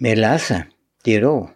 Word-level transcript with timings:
Wir 0.00 0.14
lesen 0.14 0.66
Tirol. 1.02 1.48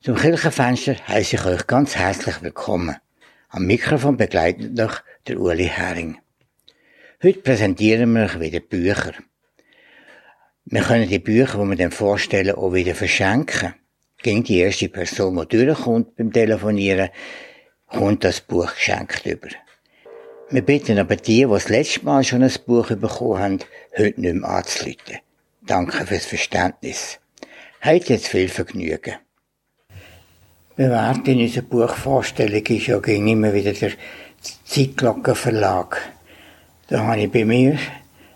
Zum 0.00 0.16
Kirchenfenster 0.16 0.96
heiße 1.06 1.36
ich 1.36 1.44
euch 1.44 1.66
ganz 1.66 1.94
herzlich 1.94 2.40
willkommen. 2.40 2.96
Am 3.50 3.66
Mikrofon 3.66 4.16
begleitet 4.16 4.80
euch 4.80 4.94
der 5.28 5.38
Uli 5.38 5.66
Hering. 5.66 6.16
Heute 7.22 7.40
präsentieren 7.40 8.14
wir 8.14 8.24
euch 8.24 8.40
wieder 8.40 8.60
Bücher. 8.60 9.12
Wir 10.64 10.80
können 10.80 11.06
die 11.06 11.18
Bücher, 11.18 11.58
die 11.58 11.68
wir 11.68 11.76
dann 11.76 11.90
vorstellen, 11.90 12.54
auch 12.54 12.72
wieder 12.72 12.94
verschenken. 12.94 13.74
Gegen 14.22 14.44
die 14.44 14.60
erste 14.60 14.88
Person, 14.88 15.46
die 15.46 15.66
durchkommt 15.66 16.16
beim 16.16 16.32
Telefonieren, 16.32 17.10
kommt 17.88 18.24
das 18.24 18.40
Buch 18.40 18.74
geschenkt 18.74 19.26
über. 19.26 19.48
Wir 20.48 20.62
bitten 20.62 20.98
aber 20.98 21.16
die, 21.16 21.44
die 21.44 21.46
das 21.46 21.68
letzte 21.68 22.06
Mal 22.06 22.24
schon 22.24 22.42
ein 22.42 22.52
Buch 22.64 22.88
bekommen 22.88 23.38
haben, 23.38 23.58
heute 23.98 24.18
nicht 24.18 24.34
mehr 24.34 24.48
anzuleiten. 24.48 25.18
Danke 25.60 26.06
fürs 26.06 26.24
Verständnis. 26.24 27.20
Habt 27.84 28.08
jetzt 28.08 28.28
viel 28.28 28.48
Vergnügen. 28.48 29.16
Bewährt 30.74 31.28
in 31.28 31.42
unserer 31.42 31.64
Buchvorstellung 31.64 32.64
ist 32.64 32.86
ja 32.86 32.98
gegen 32.98 33.28
immer 33.28 33.52
wieder 33.52 33.74
der 33.74 33.92
Zeitglocken 34.64 35.34
Verlag. 35.34 36.00
Da 36.88 37.00
habe 37.00 37.20
ich 37.20 37.30
bei 37.30 37.44
mir 37.44 37.78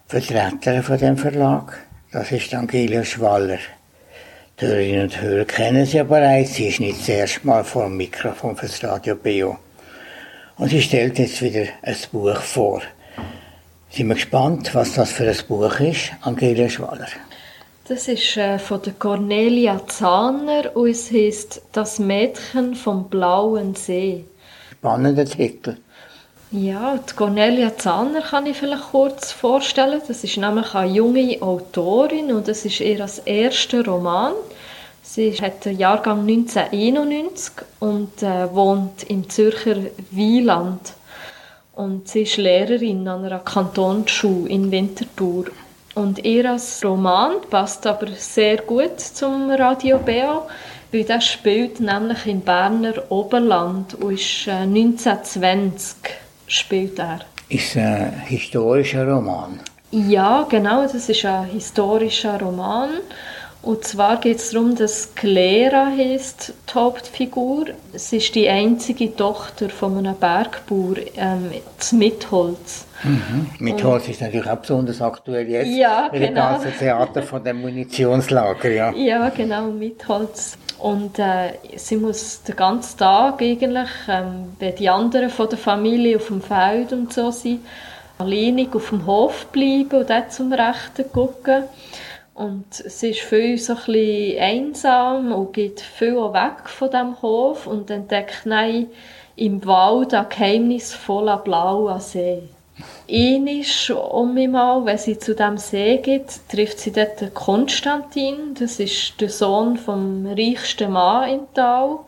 Vertreter 0.07 0.83
von 0.83 0.99
dem 0.99 1.17
Verlag. 1.17 1.79
Das 2.13 2.31
ist 2.31 2.53
Angelia 2.53 3.03
Schwaller. 3.03 3.57
Die 4.61 4.67
Hörerinnen 4.67 5.05
und 5.05 5.19
Hörer 5.19 5.47
kennen 5.47 5.87
sie 5.87 5.97
ja 5.97 6.05
bereits. 6.05 6.57
Sie 6.57 6.69
ist 6.69 6.81
nicht 6.81 7.01
das 7.01 7.09
erste 7.09 7.47
Mal 7.47 7.65
vor 7.65 7.85
dem 7.85 7.97
Mikrofon 7.97 8.55
fürs 8.55 8.85
Radio 8.85 9.17
BO. 9.17 9.57
Und 10.59 10.69
sie 10.69 10.83
stellt 10.83 11.19
jetzt 11.19 11.41
wieder 11.41 11.65
ein 11.81 11.97
Buch 12.13 12.43
vor. 12.43 12.83
Sind 13.89 14.09
wir 14.09 14.15
gespannt, 14.15 14.75
was 14.75 14.93
das 14.93 15.11
für 15.11 15.27
ein 15.27 15.39
Buch 15.49 15.81
ist, 15.81 16.13
Angelia 16.21 16.69
Schwaller. 16.69 17.09
Das 17.89 18.07
ist 18.07 18.37
äh, 18.37 18.59
von 18.59 18.83
der 18.83 18.93
Cornelia 18.93 19.81
Zahner 19.87 20.77
und 20.77 20.91
es 20.91 21.11
heißt 21.11 21.63
Das 21.73 21.99
Mädchen 21.99 22.75
vom 22.75 23.09
blauen 23.09 23.75
See. 23.75 24.27
Spannender 24.73 25.25
Titel. 25.25 25.79
Ja, 26.51 26.99
die 26.99 27.15
Cornelia 27.15 27.75
Zahner 27.79 28.21
kann 28.21 28.45
ich 28.45 28.59
vielleicht 28.59 28.91
kurz 28.91 29.33
vorstellen. 29.33 30.03
Das 30.07 30.23
ist 30.23 30.37
nämlich 30.37 30.75
eine 30.75 30.93
junge 30.93 31.41
Autorin 31.41 32.31
und 32.31 32.47
das 32.47 32.67
ist 32.67 32.81
ihr 32.81 33.07
erster 33.25 33.85
Roman. 33.87 34.35
Sie 35.03 35.33
hat 35.33 35.65
den 35.65 35.79
Jahrgang 35.79 36.29
1991 36.29 37.53
und 37.81 38.23
äh, 38.23 38.55
wohnt 38.55 39.05
im 39.05 39.31
Zürcher 39.31 39.77
Wieland. 40.11 40.93
Und 41.73 42.07
sie 42.07 42.23
ist 42.23 42.37
Lehrerin 42.37 43.09
an 43.09 43.25
einer 43.25 43.39
Kantonsschule 43.39 44.51
in 44.51 44.71
Winterthur. 44.71 45.47
Und 45.99 46.25
ihr 46.25 46.57
Roman 46.85 47.41
passt 47.51 47.85
aber 47.85 48.07
sehr 48.17 48.59
gut 48.59 49.01
zum 49.01 49.51
Radio 49.51 49.99
Beo, 49.99 50.43
weil 50.93 51.03
das 51.03 51.27
spielt 51.27 51.81
nämlich 51.81 52.25
im 52.25 52.41
Berner 52.41 52.95
Oberland 53.09 53.95
und 53.95 54.13
ist 54.13 54.47
äh, 54.47 54.63
1920 54.63 55.97
spielt 56.47 57.01
er. 57.01 57.19
Ist 57.49 57.77
ein 57.77 58.13
historischer 58.27 59.09
Roman? 59.09 59.59
Ja, 59.91 60.47
genau, 60.49 60.85
das 60.85 61.09
ist 61.09 61.25
ein 61.25 61.47
historischer 61.47 62.39
Roman. 62.41 62.91
Und 63.69 63.85
zwar 63.85 64.19
geht 64.19 64.39
es 64.39 64.53
darum, 64.53 64.75
dass 64.77 65.15
Clara 65.15 65.89
heißt 65.95 66.55
die 66.71 66.75
Hauptfigur. 66.75 67.67
Sie 67.93 68.17
ist 68.17 68.35
die 68.35 68.49
einzige 68.49 69.15
Tochter 69.15 69.69
von 69.69 69.99
einem 69.99 70.15
Bergbauer 70.15 70.97
ähm, 71.15 71.51
zu 71.77 71.97
Mitholz. 71.97 72.87
Mhm. 73.05 73.51
Mitholz 73.59 74.05
Und, 74.05 74.11
ist 74.13 74.23
natürlich 74.23 74.49
auch 74.49 74.57
besonders 74.57 75.03
aktuell 75.03 75.47
jetzt 75.51 75.69
ja, 75.69 76.09
mit 76.11 76.23
genau. 76.23 76.29
dem 76.29 76.35
ganzen 76.35 76.79
Theater 76.79 77.23
von 77.23 77.45
dem 77.45 77.61
Munitionslager. 77.61 78.71
Ja, 78.71 78.91
ja 78.93 79.29
genau, 79.29 79.67
Mitholz. 79.67 80.57
Und 80.79 81.19
äh, 81.19 81.53
sie 81.77 81.99
muss 81.99 82.43
den 82.45 82.57
ganzen 82.57 82.97
Tag 82.97 83.43
eigentlich, 83.43 83.91
ähm, 84.09 84.55
wenn 84.59 84.77
die 84.77 84.89
anderen 84.89 85.29
von 85.29 85.47
der 85.47 85.59
Familie 85.59 86.17
auf 86.17 86.29
dem 86.29 86.41
Feld 86.41 86.95
und 86.95 87.13
so 87.13 87.31
sind, 87.31 87.61
alleinig 88.17 88.75
auf 88.75 88.89
dem 88.89 89.05
Hof 89.05 89.45
bleiben 89.53 90.01
und 90.01 90.09
dort 90.09 90.33
zum 90.33 90.55
Rechten 90.55 91.13
gucken. 91.13 91.65
Und 92.39 92.73
sie 92.73 93.11
ist 93.11 93.21
viel 93.23 93.59
so 93.59 93.73
ein 93.73 93.79
bisschen 93.79 94.41
einsam 94.41 95.33
und 95.33 95.53
geht 95.55 95.81
viel 95.81 96.15
weg 96.15 96.69
von 96.69 96.89
dem 96.89 97.21
Hof 97.21 97.67
und 97.67 97.91
entdeckt 97.91 98.43
nein, 98.45 98.87
im 99.35 99.67
Wald 99.67 100.15
einen 100.15 100.29
geheimnisvollen 100.29 101.41
blauen 101.43 101.99
See. 101.99 102.45
Einisch 103.11 103.91
um 103.91 104.35
mich 104.35 104.53
wenn 104.53 104.99
sie 104.99 105.19
zu 105.19 105.35
dem 105.35 105.59
See 105.59 105.97
geht, 105.97 106.29
trifft 106.49 106.79
sie 106.79 106.93
dort 106.93 107.35
Konstantin. 107.35 108.55
Das 108.57 108.79
ist 108.79 109.21
der 109.21 109.31
Sohn 109.31 109.77
vom 109.77 110.25
reichsten 110.25 110.93
Mann 110.93 111.29
im 111.29 111.41
Tal. 111.55 111.99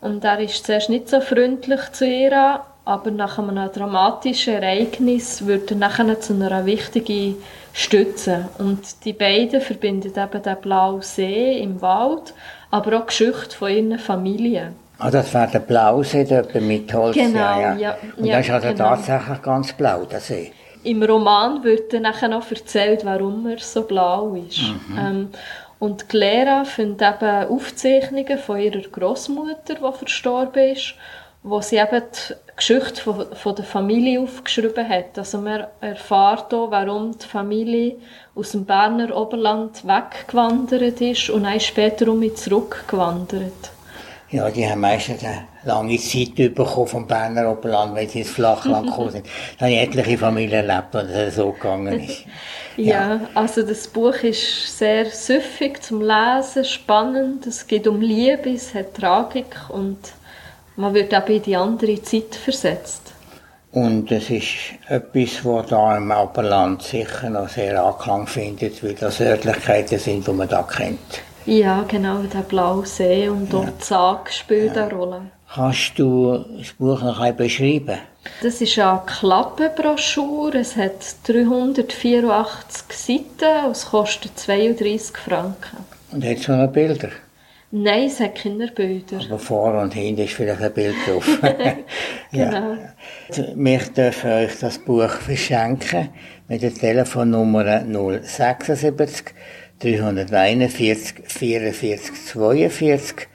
Und 0.00 0.22
er 0.22 0.38
ist 0.38 0.64
zuerst 0.64 0.88
nicht 0.88 1.08
so 1.08 1.20
freundlich 1.20 1.80
zu 1.90 2.06
ihr, 2.06 2.60
aber 2.84 3.10
nach 3.10 3.38
einem 3.40 3.72
dramatischen 3.72 4.54
Ereignis 4.54 5.44
wird 5.48 5.72
er 5.72 5.78
nachher 5.78 6.20
zu 6.20 6.32
einer 6.34 6.64
wichtigen 6.64 7.42
Stütze. 7.74 8.48
Und 8.58 9.04
die 9.04 9.12
beiden 9.12 9.60
verbinden 9.60 10.12
eben 10.16 10.42
den 10.42 10.56
blauen 10.62 11.02
See 11.02 11.58
im 11.58 11.82
Wald, 11.82 12.32
aber 12.70 12.98
auch 12.98 13.00
die 13.00 13.06
Geschichte 13.08 13.56
von 13.56 13.68
ihren 13.68 13.98
Familien. 13.98 14.76
Ah, 14.98 15.10
das 15.10 15.34
war 15.34 15.48
der 15.48 15.58
Blausee 15.58 16.24
dort 16.24 16.54
mit 16.54 16.94
Holz. 16.94 17.16
Genau, 17.16 17.60
ja. 17.60 17.74
ja. 17.74 17.96
Und 18.16 18.24
ja, 18.24 18.36
das 18.36 18.46
ist 18.46 18.52
also 18.52 18.68
genau. 18.68 18.88
tatsächlich 18.90 19.42
ganz 19.42 19.72
blau, 19.72 20.04
der 20.04 20.20
See. 20.20 20.52
Im 20.84 21.02
Roman 21.02 21.64
wird 21.64 21.92
dann 21.92 22.02
nachher 22.02 22.28
noch 22.28 22.48
erzählt, 22.48 23.04
warum 23.04 23.46
er 23.48 23.58
so 23.58 23.82
blau 23.82 24.34
ist. 24.34 24.62
Mhm. 24.62 24.98
Ähm, 24.98 25.28
und 25.80 26.08
Clara 26.08 26.64
findet 26.64 27.02
eben 27.02 27.48
Aufzeichnungen 27.48 28.38
von 28.38 28.60
ihrer 28.60 28.88
Großmutter, 28.88 29.74
die 29.74 29.98
verstorben 29.98 30.72
ist, 30.72 30.94
wo 31.42 31.60
sie 31.60 31.76
eben 31.76 32.02
die 32.02 32.43
Geschichte 32.56 33.00
von, 33.00 33.26
von 33.34 33.56
der 33.56 33.64
Familie 33.64 34.20
aufgeschrieben 34.20 34.88
hat. 34.88 35.18
Also 35.18 35.38
man 35.38 35.66
erfahrt 35.80 36.50
hier, 36.50 36.66
warum 36.70 37.16
die 37.18 37.26
Familie 37.26 37.96
aus 38.34 38.52
dem 38.52 38.64
Berner 38.64 39.16
Oberland 39.16 39.84
weggewandert 39.84 41.00
ist 41.00 41.30
und 41.30 41.44
dann 41.44 41.58
später 41.60 42.08
um 42.08 42.34
zurückgewandert. 42.34 43.70
Ja, 44.30 44.50
die 44.50 44.68
haben 44.68 44.80
meistens 44.80 45.22
eine 45.22 45.46
lange 45.64 45.96
Zeit 45.98 46.34
bekommen 46.34 46.88
vom 46.88 47.06
Berner 47.06 47.52
Oberland, 47.52 47.94
wenn 47.94 48.08
sie 48.08 48.20
ins 48.20 48.30
Flachland 48.30 48.88
gekommen 48.88 49.10
sind. 49.10 49.26
Da 49.58 49.66
habe 49.66 49.74
ich 49.74 49.80
etliche 49.80 50.18
Familien 50.18 50.68
erlebt, 50.68 50.88
wo 50.92 50.98
das 50.98 51.36
so 51.36 51.52
gegangen 51.52 52.00
ist. 52.00 52.24
Ja. 52.76 53.14
ja, 53.14 53.20
also 53.34 53.62
das 53.62 53.86
Buch 53.86 54.16
ist 54.24 54.76
sehr 54.76 55.06
süffig 55.06 55.80
zum 55.82 56.00
Lesen, 56.00 56.64
spannend. 56.64 57.46
Es 57.46 57.66
geht 57.66 57.86
um 57.86 58.00
Liebe, 58.00 58.50
es 58.50 58.74
hat 58.74 58.94
Tragik 58.94 59.54
und 59.68 59.98
man 60.76 60.94
wird 60.94 61.14
auch 61.14 61.28
in 61.28 61.42
die 61.42 61.56
andere 61.56 62.00
Zeit 62.02 62.34
versetzt. 62.34 63.12
Und 63.72 64.12
es 64.12 64.30
ist 64.30 64.46
etwas, 64.88 65.44
was 65.44 65.66
da 65.66 65.96
im 65.96 66.10
Oberland 66.12 66.82
sicher 66.82 67.28
noch 67.28 67.48
sehr 67.48 67.82
Anklang 67.82 68.26
findet, 68.26 68.82
weil 68.84 68.94
das 68.94 69.20
Örtlichkeiten 69.20 69.98
sind, 69.98 70.26
die 70.26 70.32
man 70.32 70.48
da 70.48 70.62
kennt. 70.62 71.00
Ja, 71.44 71.84
genau, 71.86 72.22
der 72.22 72.40
blaue 72.40 72.86
See 72.86 73.28
und 73.28 73.52
dort 73.52 73.66
ja. 73.66 73.72
die 73.78 73.84
Sage 73.84 74.32
spielt 74.32 74.76
ja. 74.76 74.84
eine 74.84 74.94
Rolle. 74.94 75.20
Kannst 75.52 75.98
du 75.98 76.44
das 76.56 76.72
Buch 76.72 77.02
noch 77.02 77.18
einmal 77.18 77.32
beschreiben? 77.32 77.98
Das 78.42 78.60
ist 78.60 78.78
eine 78.78 79.02
Klappenbroschüre. 79.06 80.58
Es 80.58 80.76
hat 80.76 81.04
384 81.26 82.84
Seiten 82.90 83.66
und 83.66 83.72
es 83.72 83.86
kostet 83.86 84.38
32 84.38 85.16
Franken. 85.16 85.78
Und 86.12 86.24
hat 86.24 86.38
es 86.38 86.48
noch 86.48 86.66
Bilder? 86.68 87.10
Nein, 87.76 88.06
es 88.06 88.20
hat 88.20 88.36
keine 88.36 88.68
Bilder. 88.68 89.18
Aber 89.18 89.36
vor 89.36 89.74
und 89.82 89.94
hinten 89.94 90.22
ist 90.22 90.34
vielleicht 90.34 90.62
ein 90.62 90.72
Bild 90.72 90.94
drauf. 91.04 91.26
genau. 92.30 92.76
Ja. 93.32 93.46
Wir 93.56 93.78
dürfen 93.80 94.30
euch 94.30 94.56
das 94.60 94.78
Buch 94.78 95.10
verschenken 95.10 96.10
mit 96.46 96.62
der 96.62 96.72
Telefonnummer 96.72 97.84
076 97.84 99.34
341 99.80 101.14
44 101.26 102.26
42 102.26 103.26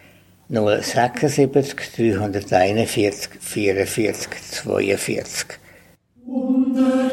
076 0.47 1.91
341 1.97 3.29
44 3.41 4.41
42. 4.51 5.47
Unter 6.25 7.09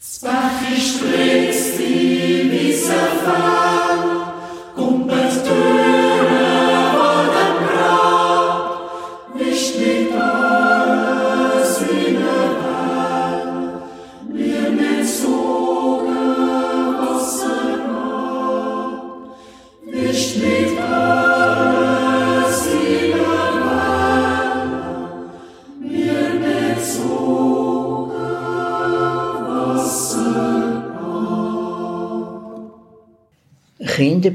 Spachy 0.00 0.80
spritzt 0.80 1.80
die 1.80 2.44
Misserfahrt. 2.44 3.67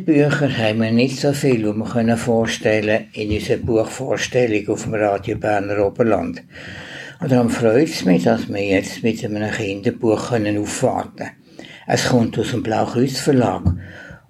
Kinderbücher 0.03 0.57
haben 0.57 0.81
wir 0.81 0.91
nicht 0.91 1.19
so 1.19 1.31
viel, 1.31 1.59
die 1.59 1.73
wir 1.73 1.85
können 1.85 2.17
vorstellen 2.17 3.07
in 3.13 3.31
unserer 3.31 3.57
Buchvorstellung 3.57 4.67
auf 4.67 4.83
dem 4.83 4.95
Radio 4.95 5.38
Berner 5.38 5.85
Oberland. 5.85 6.44
Und 7.21 7.31
darum 7.31 7.50
freut 7.50 7.88
es 7.88 8.03
mich, 8.03 8.23
dass 8.23 8.50
wir 8.50 8.65
jetzt 8.65 9.01
mit 9.01 9.23
einem 9.23 9.50
Kinderbuch 9.50 10.29
können 10.29 10.57
aufwarten 10.57 11.15
können. 11.17 11.31
Es 11.88 12.09
kommt 12.09 12.38
aus 12.38 12.51
dem 12.51 12.63
Blaukreuz 12.63 13.19
Verlag 13.19 13.63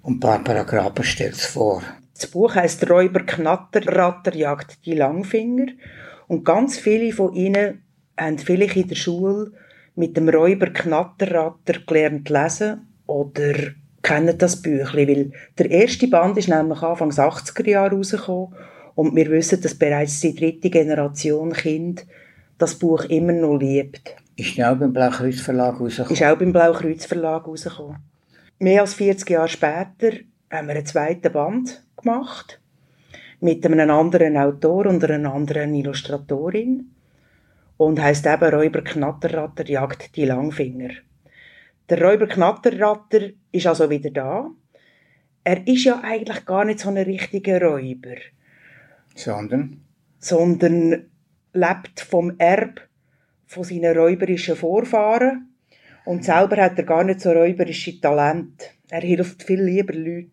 und 0.02 0.20
Barbara 0.20 0.62
Graber 0.62 1.02
stellt 1.02 1.34
es 1.34 1.46
vor. 1.46 1.82
Das 2.14 2.28
Buch 2.28 2.54
heißt 2.54 2.88
Räuber 2.88 3.20
Knatterratter 3.20 4.34
jagt 4.36 4.86
die 4.86 4.94
Langfinger 4.94 5.72
und 6.28 6.44
ganz 6.44 6.78
viele 6.78 7.12
von 7.12 7.34
ihnen 7.34 7.82
haben 8.16 8.38
vielleicht 8.38 8.76
in 8.76 8.88
der 8.88 8.94
Schule 8.94 9.50
mit 9.96 10.16
dem 10.16 10.28
Räuber 10.28 10.66
Knatterratter 10.66 11.80
gelernt 11.84 12.28
lesen 12.28 12.86
oder 13.06 13.54
kennen 14.04 14.38
das 14.38 14.62
Büchlein, 14.62 15.08
weil 15.08 15.32
der 15.58 15.70
erste 15.70 16.06
Band 16.06 16.36
ist 16.36 16.48
nämlich 16.48 16.82
Anfang 16.82 17.10
80er 17.10 17.68
Jahre 17.68 17.96
rausgekommen 17.96 18.54
und 18.94 19.16
wir 19.16 19.28
wissen, 19.30 19.60
dass 19.60 19.74
bereits 19.74 20.20
die 20.20 20.34
dritte 20.34 20.70
Generation 20.70 21.52
Kind 21.52 22.06
das 22.58 22.76
Buch 22.76 23.04
immer 23.04 23.32
noch 23.32 23.58
liebt. 23.58 24.14
Ist 24.36 24.60
auch 24.60 24.76
beim 24.76 24.92
Blaukreuz 24.92 25.40
Verlag 25.40 25.80
rausgekommen? 25.80 26.12
Ist 26.12 26.22
auch 26.22 26.38
beim 26.38 26.52
Blaukreuz 26.52 27.06
Verlag 27.06 27.46
rausgekommen. 27.46 27.96
Mehr 28.58 28.82
als 28.82 28.94
40 28.94 29.30
Jahre 29.30 29.48
später 29.48 30.18
haben 30.50 30.68
wir 30.68 30.74
einen 30.74 30.86
zweiten 30.86 31.32
Band 31.32 31.82
gemacht 31.96 32.60
mit 33.40 33.64
einem 33.66 33.90
anderen 33.90 34.36
Autor 34.36 34.86
und 34.86 35.02
einer 35.04 35.32
anderen 35.32 35.74
Illustratorin 35.74 36.90
und 37.76 38.00
heißt 38.00 38.26
eben 38.26 38.54
Räuber 38.54 38.82
Knatterratter 38.82 39.68
jagt 39.68 40.14
die 40.16 40.24
Langfinger. 40.24 40.90
Der 41.90 42.00
Räuber 42.00 42.26
Knatterratter 42.26 43.30
ist 43.52 43.66
also 43.66 43.90
wieder 43.90 44.10
da. 44.10 44.50
Er 45.44 45.66
ist 45.66 45.84
ja 45.84 46.00
eigentlich 46.02 46.46
gar 46.46 46.64
nicht 46.64 46.80
so 46.80 46.88
ein 46.88 46.96
richtiger 46.96 47.60
Räuber, 47.60 48.16
Sondern? 49.14 49.82
sondern 50.18 51.10
lebt 51.52 52.00
vom 52.00 52.32
Erb 52.38 52.80
von 53.46 53.64
seinen 53.64 53.96
räuberischen 53.96 54.56
Vorfahren 54.56 55.54
und 56.06 56.24
selber 56.24 56.56
hat 56.56 56.78
er 56.78 56.84
gar 56.84 57.04
nicht 57.04 57.20
so 57.20 57.30
räuberische 57.32 58.00
Talent. 58.00 58.74
Er 58.88 59.02
hilft 59.02 59.42
viel 59.42 59.62
lieber 59.62 59.92
Leuten. 59.92 60.30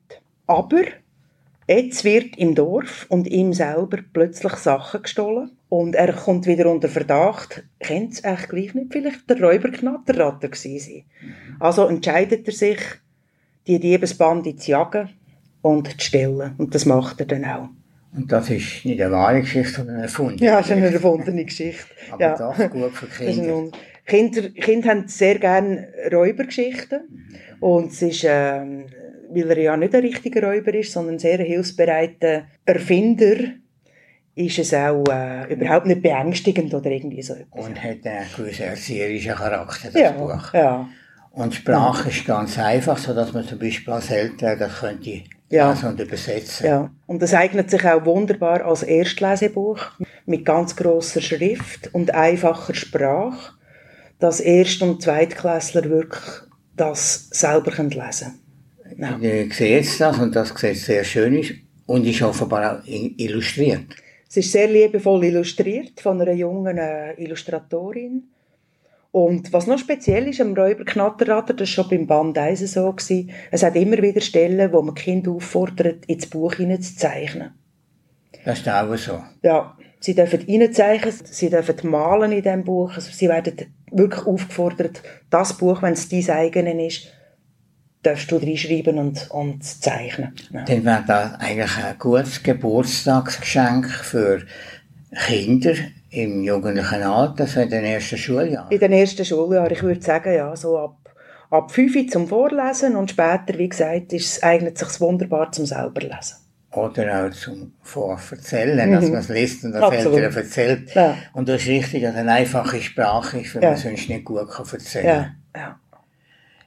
Aber 0.48 0.83
jetzt 1.68 2.06
wird 2.06 2.38
im 2.38 2.56
Dorf 2.56 3.06
und 3.09 3.27
ihm 3.27 3.51
selber 3.51 4.00
plötzlich 4.13 4.53
Sachen 4.53 5.03
gestohlen 5.03 5.51
und 5.71 5.95
er 5.95 6.12
kommt 6.12 6.47
wieder 6.47 6.69
unter 6.69 6.89
Verdacht. 6.89 7.63
Könnte 7.79 8.12
es 8.12 8.23
echt 8.25 8.50
gleich 8.50 8.73
nicht 8.73 8.91
vielleicht 8.91 9.29
der 9.29 9.41
Räuberknatterratter 9.41 10.50
gewesen 10.50 10.79
sein? 10.79 11.03
Also 11.62 11.88
entscheidet 11.88 12.45
er 12.45 12.53
sich, 12.53 12.79
die 13.68 13.79
Diebesbande 13.79 14.53
zu 14.57 14.71
jagen 14.71 15.12
und 15.62 15.88
zu 15.88 16.07
stellen. 16.07 16.56
Und 16.57 16.75
das 16.75 16.85
macht 16.85 17.21
er 17.21 17.25
dann 17.25 17.45
auch. 17.45 17.69
Und 18.13 18.29
das 18.29 18.50
ist 18.50 18.83
nicht 18.83 19.01
eine 19.01 19.13
wahre 19.13 19.39
Geschichte, 19.39 19.71
sondern 19.71 19.95
eine 19.95 20.03
erfundene. 20.03 20.45
Ja, 20.45 20.57
das 20.57 20.65
ist 20.65 20.71
eine 20.73 20.91
erfundene 20.91 21.45
Geschichte. 21.45 21.85
Aber 22.12 22.21
ja. 22.21 22.35
das 22.35 22.69
gut 22.69 22.91
für 22.91 23.06
ist 23.24 23.35
Kinder. 23.38 23.71
Kinder, 24.06 24.50
Kinder 24.50 24.89
haben 24.89 25.07
sehr 25.07 25.39
gerne 25.39 25.88
Räubergeschichten. 26.12 27.31
Und 27.62 27.94
es 27.94 28.01
ist, 28.01 28.25
ähm, 28.27 28.88
weil 29.29 29.51
er 29.51 29.62
ja 29.62 29.77
nicht 29.77 29.95
ein 29.95 30.01
richtiger 30.01 30.50
Räuber 30.50 30.74
ist, 30.74 30.91
sondern 30.91 31.15
ein 31.15 31.19
sehr 31.19 31.38
hilfsbereiter 31.38 32.44
Erfinder, 32.65 33.38
ist 34.35 34.59
es 34.59 34.73
auch 34.73 35.03
äh, 35.11 35.53
überhaupt 35.53 35.85
nicht 35.87 36.01
beängstigend 36.01 36.73
oder 36.73 36.89
irgendwie 36.89 37.21
so 37.21 37.33
etwas. 37.33 37.65
Und 37.65 37.81
hat 37.83 38.05
einen 38.05 38.25
gewissen 38.35 38.63
erzieherischen 38.63 39.35
Charakter, 39.35 39.89
das 39.91 40.01
Ja, 40.01 40.11
Buch. 40.11 40.53
ja. 40.53 40.87
Und 41.31 41.53
Sprache 41.53 42.09
ist 42.09 42.25
ganz 42.25 42.57
einfach, 42.59 42.97
so 42.97 43.13
dass 43.13 43.31
man 43.33 43.45
zum 43.45 43.59
Beispiel 43.59 43.93
als 43.93 44.09
Eltern 44.11 44.59
das 44.59 44.79
könnte 44.79 45.21
Ja. 45.49 45.71
lesen 45.71 45.89
und 45.89 45.99
übersetzen. 45.99 46.65
Ja, 46.65 46.89
und 47.07 47.21
das 47.21 47.33
eignet 47.33 47.69
sich 47.69 47.85
auch 47.85 48.05
wunderbar 48.05 48.65
als 48.65 48.83
Erstlesebuch 48.83 49.79
mit 50.25 50.45
ganz 50.45 50.75
grosser 50.75 51.21
Schrift 51.21 51.93
und 51.93 52.13
einfacher 52.13 52.73
Sprache, 52.73 53.53
dass 54.19 54.39
Erst- 54.39 54.81
und 54.81 55.01
Zweitklässler 55.01 55.83
wirklich 55.85 56.23
das 56.75 57.27
selber 57.31 57.71
können 57.71 57.91
lesen 57.91 58.39
Ja. 58.97 59.17
Ich 59.21 59.53
sehe 59.55 59.77
jetzt 59.77 60.00
das 60.01 60.17
und 60.19 60.35
das 60.35 60.50
sieht 60.57 60.77
sehr 60.77 61.03
schön 61.03 61.39
aus 61.39 61.47
und 61.85 62.05
ist 62.05 62.21
offenbar 62.21 62.79
auch 62.79 62.83
illustriert. 62.85 63.83
Es 64.31 64.38
ist 64.38 64.53
sehr 64.53 64.69
liebevoll 64.69 65.25
illustriert 65.25 66.00
von 66.00 66.21
einer 66.21 66.31
jungen 66.31 66.77
äh, 66.77 67.21
Illustratorin. 67.21 68.29
Und 69.11 69.51
was 69.51 69.67
noch 69.67 69.77
speziell 69.77 70.29
ist 70.29 70.39
am 70.39 70.53
Räuber 70.53 70.85
Knatterratter, 70.85 71.53
das 71.53 71.67
war 71.67 71.83
schon 71.83 71.89
beim 71.89 72.07
Band 72.07 72.38
1 72.38 72.71
so, 72.71 72.93
gewesen, 72.93 73.29
es 73.51 73.61
hat 73.61 73.75
immer 73.75 74.01
wieder 74.01 74.21
Stellen, 74.21 74.71
wo 74.71 74.81
man 74.83 74.95
Kinder 74.95 75.31
auffordert, 75.31 76.05
ins 76.05 76.27
Buch 76.27 76.53
hineinzuzeichnen. 76.53 77.51
Das 78.45 78.59
ist 78.59 78.69
auch 78.69 78.95
so. 78.95 79.21
Ja, 79.43 79.77
sie 80.00 80.15
dürfen 80.15 80.45
reinzeichnen, 80.47 81.13
sie 81.25 81.50
dürfen 81.50 81.89
malen 81.89 82.31
in 82.31 82.41
diesem 82.41 82.63
Buch. 82.63 82.93
Also 82.95 83.11
sie 83.11 83.27
werden 83.27 83.75
wirklich 83.91 84.25
aufgefordert, 84.25 85.03
das 85.29 85.57
Buch, 85.57 85.81
wenn 85.81 85.91
es 85.91 86.07
dein 86.07 86.29
eigenes 86.29 86.95
ist, 86.95 87.07
darfst 88.03 88.31
du 88.31 88.38
reinschreiben 88.38 88.98
und, 88.98 89.29
und 89.31 89.63
zeichnen. 89.63 90.34
Ja. 90.51 90.63
Dann 90.65 90.86
wäre 90.86 91.03
das 91.08 91.34
eigentlich 91.39 91.77
ein 91.77 91.98
gutes 92.00 92.41
Geburtstagsgeschenk 92.43 93.89
für 93.89 94.41
Kinder 95.27 95.74
im 96.10 96.43
jugendlichen 96.43 97.03
Alter, 97.03 97.48
so 97.48 97.60
in 97.62 97.70
den 97.70 97.84
ersten 97.86 98.17
Schuljahren. 98.17 98.72
In 98.72 98.79
den 98.79 98.91
ersten 98.91 99.24
Schuljahren, 99.25 99.72
ich 99.72 99.84
würde 99.84 100.01
sagen, 100.01 100.34
ja, 100.34 100.55
so 100.55 100.77
ab, 100.77 100.98
ab 101.50 101.72
5 101.72 102.10
zum 102.10 102.27
Vorlesen 102.27 102.96
und 102.96 103.12
später, 103.12 103.58
wie 103.58 103.70
gesagt, 103.70 104.13
ist, 104.13 104.25
es- 104.38 104.43
eignet 104.43 104.81
es 104.81 104.88
sich 104.89 105.01
wunderbar 105.01 105.51
zum 105.51 105.65
selber 105.65 106.01
lesen. 106.01 106.38
Oder 106.74 107.25
auch 107.27 107.31
zum 107.31 107.74
Vorverzählen, 107.81 108.91
dass 108.93 109.03
man 109.10 109.20
es 109.20 109.27
liest 109.27 109.65
und 109.65 109.74
das 109.74 109.89
Mhm. 109.91 110.13
Eltern 110.13 110.36
erzählt. 110.38 110.96
Ja. 110.96 111.17
Und 111.34 111.50
das 111.50 111.63
ist 111.63 111.67
richtig, 111.67 112.03
dass 112.03 112.15
eine 112.15 112.31
einfache 112.31 112.81
Sprache 112.81 113.41
ist, 113.41 113.53
wenn 113.55 113.62
Ja. 113.63 113.70
man 113.72 113.77
sonst 113.77 114.08
nicht 114.08 114.24
gut 114.24 114.50
kann 114.50 114.65
erzählen 114.72 115.05
kann. 115.53 115.62
ja. 115.62 115.79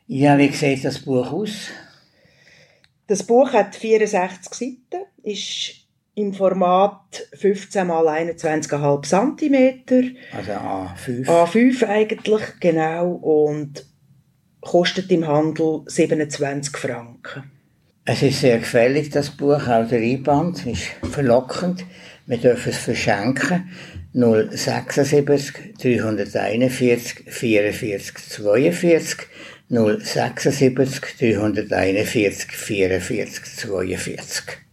Ja, 0.07 0.37
wie 0.37 0.51
sieht 0.53 0.85
das 0.85 0.99
Buch 0.99 1.33
aus? 1.33 1.71
Das 3.07 3.23
Buch 3.23 3.53
hat 3.53 3.75
64 3.75 4.53
Seiten, 4.55 5.05
ist 5.23 5.85
im 6.15 6.33
Format 6.33 7.27
15 7.39 7.89
x 7.89 8.45
21,5 8.45 9.03
cm, 9.03 10.17
Also 10.33 10.53
A5. 10.53 11.27
A5 11.27 11.87
eigentlich, 11.87 12.43
genau, 12.61 13.13
und 13.13 13.85
kostet 14.61 15.11
im 15.11 15.27
Handel 15.27 15.83
27 15.87 16.77
Franken. 16.77 17.51
Es 18.05 18.23
ist 18.23 18.41
sehr 18.41 18.59
gefällig, 18.59 19.11
das 19.11 19.31
Buch, 19.31 19.67
auch 19.67 19.89
der 19.89 20.01
Einband 20.01 20.67
ist 20.67 20.85
verlockend. 21.11 21.85
Wir 22.27 22.37
dürfen 22.39 22.71
es 22.71 22.79
verschenken. 22.79 23.71
076 24.13 25.75
341 25.79 27.25
44 27.27 28.15
42 28.29 29.27
076 29.71 31.01
341 31.19 32.47
44 32.51 33.01
42 33.01 34.64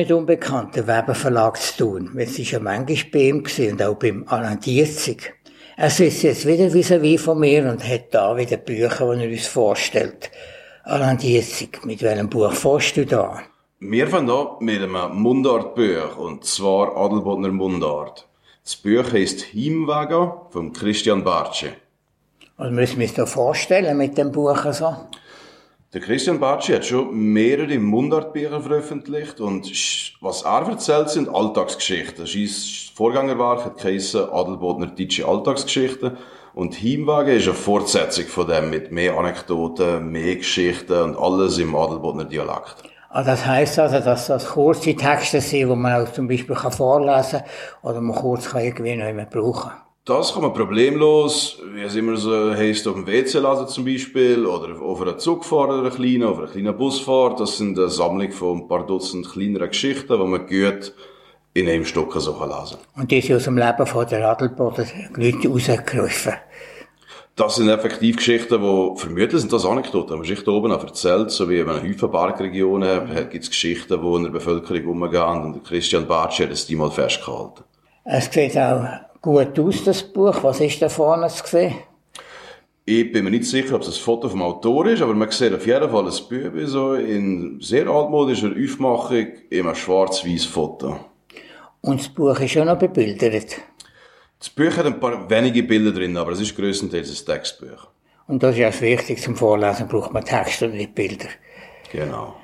nicht 0.00 0.12
unbekannt, 0.12 0.76
der 0.76 0.86
Weber 0.86 1.14
Verlag 1.14 1.60
zu 1.60 1.76
tun. 1.76 2.16
Es 2.16 2.38
war 2.38 2.44
ja 2.44 2.58
manchmal 2.58 3.10
bei 3.12 3.18
ihm 3.18 3.42
gewesen 3.42 3.72
und 3.72 3.82
auch 3.82 3.94
beim 3.94 4.24
Alain 4.28 4.58
Dietzig. 4.58 5.34
Er 5.76 5.90
sitzt 5.90 6.22
jetzt 6.22 6.46
wieder 6.46 6.72
vis-à-vis 6.72 7.20
von 7.20 7.38
mir 7.38 7.70
und 7.70 7.86
hat 7.86 8.14
da 8.14 8.36
wieder 8.36 8.56
Bücher, 8.56 9.14
die 9.14 9.24
er 9.24 9.30
uns 9.30 9.46
vorstellt. 9.46 10.30
Alain 10.84 11.18
Dietzig, 11.18 11.84
mit 11.84 12.02
welchem 12.02 12.30
Buch 12.30 12.52
fährst 12.52 12.96
du 12.96 13.04
da? 13.04 13.40
Wir 13.78 14.06
fangen 14.08 14.30
an 14.30 14.46
mit 14.60 14.82
einem 14.82 15.16
Mundartbuch, 15.16 16.16
und 16.16 16.44
zwar 16.44 16.96
Adelbodner 16.96 17.48
Mundart. 17.48 18.26
Das 18.64 18.76
Buch 18.76 19.12
heisst 19.12 19.52
Heimwege 19.54 20.32
von 20.50 20.72
Christian 20.72 21.24
Bartsche. 21.24 21.72
Was 22.56 22.70
müssen 22.70 22.98
wir 22.98 23.06
uns 23.06 23.14
da 23.14 23.26
vorstellen 23.26 23.96
mit 23.98 24.16
dem 24.16 24.32
Buch 24.32 24.72
so? 24.72 24.96
Der 25.92 26.00
Christian 26.00 26.38
Bartschi 26.38 26.72
hat 26.72 26.86
schon 26.86 27.12
mehrere 27.32 27.76
Mundartbücher 27.80 28.60
veröffentlicht 28.60 29.40
und 29.40 29.66
was 30.20 30.42
er 30.42 30.68
erzählt, 30.68 31.10
sind 31.10 31.28
Alltagsgeschichten. 31.28 32.26
Sein 32.26 32.48
Vorgängerwerk 32.94 33.64
hat 33.64 33.78
geheissen 33.78 34.30
Adelbodner 34.30 34.86
Deutsche 34.86 35.26
Alltagsgeschichten 35.26 36.16
und 36.54 36.76
Heimwege 36.80 37.34
ist 37.34 37.48
eine 37.48 37.54
Fortsetzung 37.54 38.26
von 38.26 38.46
dem 38.46 38.70
mit 38.70 38.92
mehr 38.92 39.18
Anekdoten, 39.18 40.12
mehr 40.12 40.36
Geschichten 40.36 40.92
und 40.92 41.18
alles 41.18 41.58
im 41.58 41.74
Adelbodner 41.74 42.24
Dialekt. 42.24 42.84
Ah, 43.08 43.24
das 43.24 43.44
heisst 43.44 43.76
also, 43.80 43.98
dass 43.98 44.28
das 44.28 44.46
kurze 44.46 44.94
Texte 44.94 45.40
sind, 45.40 45.70
die 45.70 45.74
man 45.74 46.06
auch 46.06 46.12
zum 46.12 46.28
Beispiel 46.28 46.54
kann 46.54 46.70
vorlesen 46.70 47.40
kann 47.40 47.48
oder 47.82 48.00
man 48.00 48.14
kurz 48.14 48.48
kann 48.48 48.62
irgendwie 48.62 48.94
noch 48.94 49.28
brauchen 49.28 49.72
Das 50.06 50.32
kann 50.32 50.42
man 50.42 50.54
problemlos, 50.54 51.58
wie 51.74 51.82
es 51.82 51.94
immer 51.94 52.16
so 52.16 52.54
heisst, 52.54 52.88
auf 52.88 52.94
dem 52.94 53.06
WC 53.06 53.38
lassen 53.38 53.68
zum 53.68 53.84
Beispiel, 53.84 54.46
oder 54.46 54.80
auf 54.80 55.02
einer 55.02 55.18
Zugfahrt 55.18 55.68
oder 55.68 55.80
einer 55.80 55.90
kleinen, 55.90 56.24
auf 56.24 56.38
einer 56.38 56.48
kleinen 56.48 56.76
Busfahrt. 56.76 57.38
Das 57.38 57.58
sind 57.58 57.78
eine 57.78 57.90
Sammlung 57.90 58.32
von 58.32 58.58
ein 58.58 58.68
paar 58.68 58.86
Dutzend 58.86 59.30
kleineren 59.30 59.68
Geschichten, 59.68 60.18
die 60.18 60.26
man 60.26 60.46
gut 60.46 60.94
in 61.52 61.68
einem 61.68 61.84
Stück 61.84 62.14
so 62.14 62.32
lesen 62.32 62.78
kann. 62.94 63.02
Und 63.02 63.10
die 63.10 63.20
sind 63.20 63.36
aus 63.36 63.44
dem 63.44 63.58
Leben 63.58 63.86
von 63.86 64.06
der 64.06 64.28
Adelboden 64.28 64.86
Leute 65.16 65.48
rausgerufen. 65.48 66.32
Das 67.36 67.56
sind 67.56 67.68
effektiv 67.68 68.16
Geschichten, 68.16 68.60
die 68.60 69.00
vermutlich 69.00 69.40
sind 69.40 69.52
das 69.52 69.64
Anekdoten, 69.64 70.22
die 70.22 70.34
da 70.34 70.50
oben 70.50 70.72
auch 70.72 70.82
erzählt, 70.82 71.30
so 71.30 71.48
wie 71.48 71.58
wenn 71.58 71.66
man 71.66 71.82
Häufen 71.82 72.10
Parkregionen 72.10 73.08
hat, 73.14 73.30
gibt 73.30 73.44
es 73.44 73.50
Geschichten, 73.50 74.00
die 74.00 74.16
in 74.16 74.24
der 74.24 74.30
Bevölkerung 74.30 74.86
umgehen 74.86 75.42
und 75.42 75.64
Christian 75.64 76.06
Bartsch 76.06 76.40
hat 76.40 76.50
es 76.50 76.66
die 76.66 76.76
mal 76.76 76.90
festgehalten. 76.90 77.64
Es 78.04 78.30
sieht 78.30 78.56
auch 78.56 78.84
gut 79.20 79.58
aus, 79.58 79.84
das 79.84 80.02
Buch. 80.02 80.42
Was 80.42 80.60
ist 80.60 80.80
da 80.82 80.88
vorne 80.88 81.28
zu 81.28 81.46
sehen? 81.46 81.74
Ich 82.84 83.12
bin 83.12 83.24
mir 83.24 83.30
nicht 83.30 83.44
sicher, 83.44 83.76
ob 83.76 83.82
es 83.82 83.88
ein 83.88 84.02
Foto 84.02 84.28
vom 84.28 84.42
Autor 84.42 84.86
ist, 84.86 85.02
aber 85.02 85.14
man 85.14 85.30
sieht 85.30 85.54
auf 85.54 85.66
jeden 85.66 85.90
Fall 85.90 86.06
ein 86.06 86.28
Bübi 86.28 86.66
so 86.66 86.94
in 86.94 87.60
sehr 87.60 87.86
altmodischer 87.86 88.50
Aufmachung 88.50 89.26
in 89.50 89.66
einem 89.66 89.74
schwarz-weiß 89.74 90.46
Foto. 90.46 90.98
Und 91.82 92.00
das 92.00 92.08
Buch 92.08 92.38
ist 92.40 92.50
schon 92.50 92.66
noch 92.66 92.78
bebildert. 92.78 93.56
Das 94.38 94.48
Buch 94.50 94.76
hat 94.76 94.86
ein 94.86 94.98
paar 94.98 95.28
wenige 95.28 95.62
Bilder 95.62 95.92
drin, 95.92 96.16
aber 96.16 96.32
es 96.32 96.40
ist 96.40 96.56
grösstenteils 96.56 97.20
ein 97.20 97.26
Textbuch. 97.26 97.88
Und 98.26 98.42
das 98.42 98.52
ist 98.52 98.58
ja 98.58 98.70
das 98.70 98.80
Wichtigste 98.80 99.26
zum 99.26 99.36
Vorlesen, 99.36 99.86
braucht 99.86 100.12
man 100.12 100.24
Texte 100.24 100.66
und 100.66 100.74
nicht 100.74 100.94
Bilder. 100.94 101.28
Genau. 101.92 102.34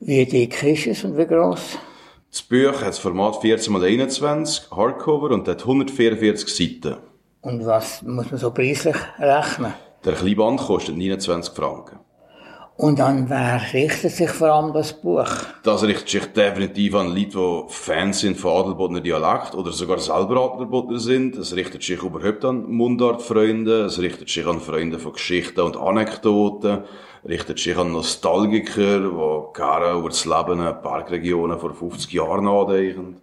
Wie 0.00 0.24
dick 0.24 0.62
ist 0.62 0.86
es 0.86 1.04
und 1.04 1.16
wie 1.16 1.26
gross? 1.26 1.78
Das 2.30 2.42
Buch 2.42 2.80
hat 2.80 2.86
das 2.86 3.00
Format 3.00 3.42
14x21, 3.42 4.70
Hardcover 4.70 5.32
und 5.32 5.48
hat 5.48 5.62
144 5.62 6.48
Seiten. 6.48 6.98
Und 7.40 7.66
was 7.66 8.02
muss 8.02 8.30
man 8.30 8.38
so 8.38 8.52
preislich 8.52 8.94
rechnen? 9.18 9.72
Der 10.04 10.12
kleine 10.12 10.36
Band 10.36 10.60
kostet 10.60 10.96
29 10.96 11.52
Franken. 11.52 11.98
Und 12.76 13.00
an 13.00 13.28
wer 13.28 13.60
richtet 13.74 14.12
sich 14.12 14.30
vor 14.30 14.48
allem 14.48 14.72
das 14.72 14.92
Buch? 14.92 15.28
Das 15.64 15.82
richtet 15.82 16.08
sich 16.08 16.24
definitiv 16.26 16.94
an 16.94 17.08
Leute, 17.08 17.30
die 17.36 17.64
Fans 17.66 18.20
sind 18.20 18.38
von 18.38 18.62
Adelbodner 18.62 19.00
Dialekt 19.00 19.56
oder 19.56 19.72
sogar 19.72 19.98
selber 19.98 20.54
Adelbodner 20.54 21.00
sind. 21.00 21.36
Es 21.36 21.56
richtet 21.56 21.82
sich 21.82 22.00
überhaupt 22.00 22.44
an 22.44 22.70
Mundartfreunde, 22.70 23.86
es 23.86 23.98
richtet 24.00 24.28
sich 24.28 24.46
an 24.46 24.60
Freunde 24.60 25.00
von 25.00 25.14
Geschichten 25.14 25.60
und 25.60 25.76
Anekdoten, 25.76 26.84
richtet 27.28 27.58
sich 27.58 27.76
an 27.76 27.92
Nostalgiker, 27.92 29.00
die 29.00 29.58
gerne 29.58 29.98
über 29.98 30.08
das 30.08 30.24
Leben 30.24 30.66
in 30.66 30.82
Parkregionen 30.82 31.58
vor 31.58 31.74
50 31.74 32.12
Jahren 32.12 32.44
nachdenken. 32.44 33.20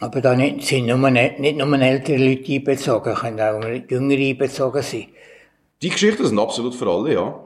Aber 0.00 0.20
da 0.20 0.34
nicht, 0.34 0.66
sind 0.66 0.86
nur, 0.86 1.10
nicht, 1.10 1.38
nicht 1.38 1.56
nur 1.56 1.80
ältere 1.80 2.16
Leute 2.16 2.52
einbezogen, 2.52 3.14
können 3.14 3.40
auch 3.40 3.90
jüngere 3.90 4.18
einbezogen 4.18 4.82
sein. 4.82 5.06
Die 5.80 5.90
Geschichten 5.90 6.26
sind 6.26 6.38
absolut 6.38 6.74
für 6.74 6.88
alle, 6.88 7.14
ja. 7.14 7.44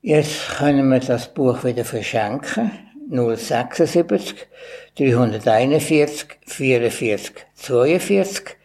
Jetzt 0.00 0.56
können 0.58 0.88
wir 0.88 1.00
das 1.00 1.32
Buch 1.32 1.64
wieder 1.64 1.84
verschenken. 1.84 2.70
076 3.10 4.48
341 4.96 6.26
44 6.46 7.34
42 7.54 8.56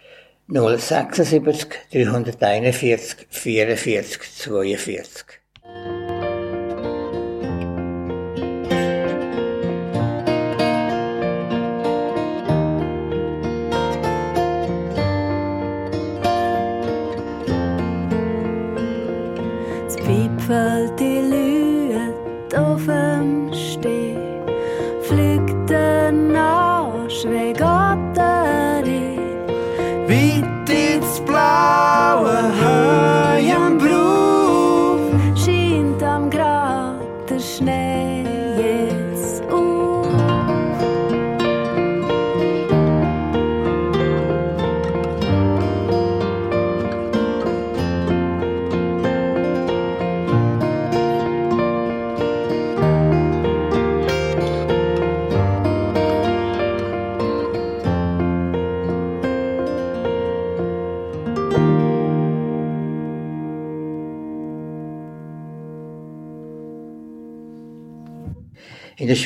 076 0.47 1.69
341 1.91 3.27
44 3.29 4.21
42 4.37 5.26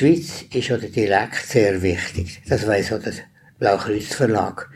Schweiz 0.01 0.45
ist 0.51 0.67
ja 0.67 0.77
der 0.77 0.89
Dialekt 0.89 1.45
sehr 1.45 1.79
wichtig. 1.83 2.41
Das 2.49 2.65
weiss 2.65 2.91
auch 2.91 2.97
der 2.97 3.13
Blaukreuz 3.59 4.15
Verlag. 4.15 4.67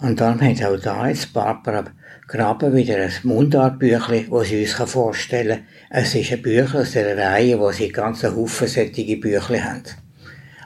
Und 0.00 0.18
darum 0.18 0.40
hat 0.40 0.64
auch 0.64 0.80
da 0.80 1.06
jetzt 1.06 1.34
Barbara 1.34 1.84
Graben 2.26 2.74
wieder 2.74 2.96
ein 2.96 3.12
Mundartbüchlein, 3.24 4.28
das 4.30 4.48
sie 4.48 4.62
uns 4.62 4.90
vorstellen 4.90 5.58
kann. 5.58 5.66
Es 5.90 6.14
ist 6.14 6.32
ein 6.32 6.40
Büchlein 6.40 6.80
aus 6.80 6.92
der 6.92 7.14
Reihe, 7.14 7.60
wo 7.60 7.70
sie 7.72 7.90
ganz 7.90 8.24
einen 8.24 8.36
Haufen 8.36 8.66
solche 8.66 9.18
Büchlein 9.18 9.64
haben. 9.64 9.82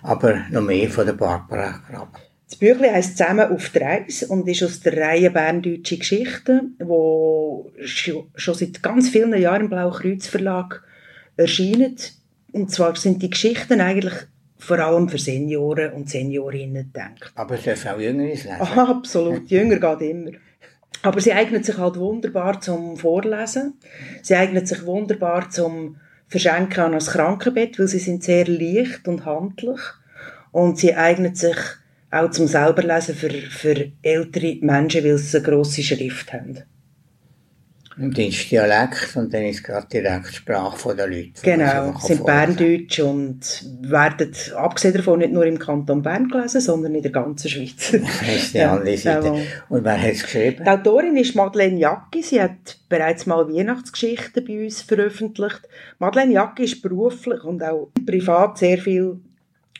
Aber 0.04 0.44
noch 0.48 0.62
mehr 0.62 0.88
von 0.88 1.04
der 1.04 1.14
Barbara 1.14 1.82
Graben. 1.90 2.22
Das 2.48 2.56
Büchlein 2.56 2.94
heisst 2.94 3.18
«Zusammen 3.18 3.50
auf 3.50 3.68
die 3.70 3.78
Reise» 3.78 4.28
und 4.28 4.48
ist 4.48 4.62
aus 4.62 4.78
der 4.78 4.96
Reihe 4.96 5.32
«Berndeutsche 5.32 5.98
Geschichten», 5.98 6.76
wo 6.78 7.72
schon 7.82 8.54
seit 8.54 8.80
ganz 8.80 9.08
vielen 9.08 9.36
Jahren 9.36 9.62
im 9.62 9.70
Blaukreuz 9.70 10.28
Verlag 10.28 10.84
erscheint. 11.36 12.17
Und 12.52 12.70
zwar 12.70 12.96
sind 12.96 13.22
die 13.22 13.30
Geschichten 13.30 13.80
eigentlich 13.80 14.14
vor 14.58 14.78
allem 14.78 15.08
für 15.08 15.18
Senioren 15.18 15.92
und 15.92 16.10
Seniorinnen 16.10 16.92
gedacht. 16.92 17.32
Aber 17.34 17.54
es 17.54 17.62
dürfen 17.62 17.88
auch 17.88 18.00
Jüngere 18.00 18.26
lesen. 18.26 18.50
Aha, 18.58 18.90
absolut. 18.90 19.48
Jünger 19.50 19.78
geht 19.78 20.10
immer. 20.10 20.30
Aber 21.02 21.20
sie 21.20 21.32
eignet 21.32 21.64
sich 21.64 21.78
halt 21.78 21.96
wunderbar 21.96 22.60
zum 22.60 22.96
Vorlesen. 22.96 23.74
Sie 24.22 24.34
eignet 24.34 24.66
sich 24.66 24.84
wunderbar 24.84 25.48
zum 25.48 25.96
Verschenken 26.26 26.80
an 26.80 26.92
das 26.92 27.10
Krankenbett, 27.10 27.78
weil 27.78 27.88
sie 27.88 28.00
sind 28.00 28.24
sehr 28.24 28.46
leicht 28.46 29.06
und 29.06 29.24
handlich. 29.24 29.80
Und 30.50 30.78
sie 30.78 30.94
eignet 30.94 31.36
sich 31.36 31.56
auch 32.10 32.30
zum 32.30 32.48
Selberlesen 32.48 33.14
für, 33.14 33.30
für 33.30 33.92
ältere 34.02 34.56
Menschen, 34.60 35.04
weil 35.04 35.18
sie 35.18 35.36
eine 35.36 35.46
grosse 35.46 35.82
Schrift 35.82 36.32
haben. 36.32 36.58
Und 38.00 38.16
dann 38.16 38.26
ist 38.26 38.50
Dialekt 38.50 39.16
und 39.16 39.34
dann 39.34 39.42
ist 39.44 39.64
gerade 39.64 39.86
direkt 39.88 40.28
die 40.30 40.34
Sprache 40.34 40.78
von 40.78 40.96
den 40.96 41.10
Leuten. 41.10 41.32
Genau, 41.42 41.98
sind 41.98 42.24
Berndeutsch 42.24 43.00
und 43.00 43.40
werden, 43.82 44.32
abgesehen 44.56 44.94
davon, 44.94 45.18
nicht 45.18 45.32
nur 45.32 45.44
im 45.44 45.58
Kanton 45.58 46.02
Bern 46.02 46.28
gelesen, 46.28 46.60
sondern 46.60 46.94
in 46.94 47.02
der 47.02 47.10
ganzen 47.10 47.48
Schweiz. 47.48 47.92
Das 47.92 48.36
ist 48.36 48.54
die 48.54 48.58
Ja, 48.58 48.74
andere 48.74 48.96
Seite. 48.96 49.26
jawohl. 49.26 49.42
Und 49.68 49.84
wer 49.84 50.00
hat 50.00 50.12
es 50.12 50.22
geschrieben? 50.22 50.62
Die 50.64 50.70
Autorin 50.70 51.16
ist 51.16 51.34
Madeleine 51.34 51.78
Jacki. 51.78 52.22
Sie 52.22 52.40
hat 52.40 52.78
bereits 52.88 53.26
mal 53.26 53.48
Weihnachtsgeschichten 53.52 54.44
bei 54.44 54.64
uns 54.64 54.82
veröffentlicht. 54.82 55.62
Madeleine 55.98 56.34
Jacki 56.34 56.64
ist 56.64 56.80
beruflich 56.82 57.42
und 57.42 57.62
auch 57.64 57.90
privat 58.06 58.58
sehr 58.58 58.78
viel 58.78 59.18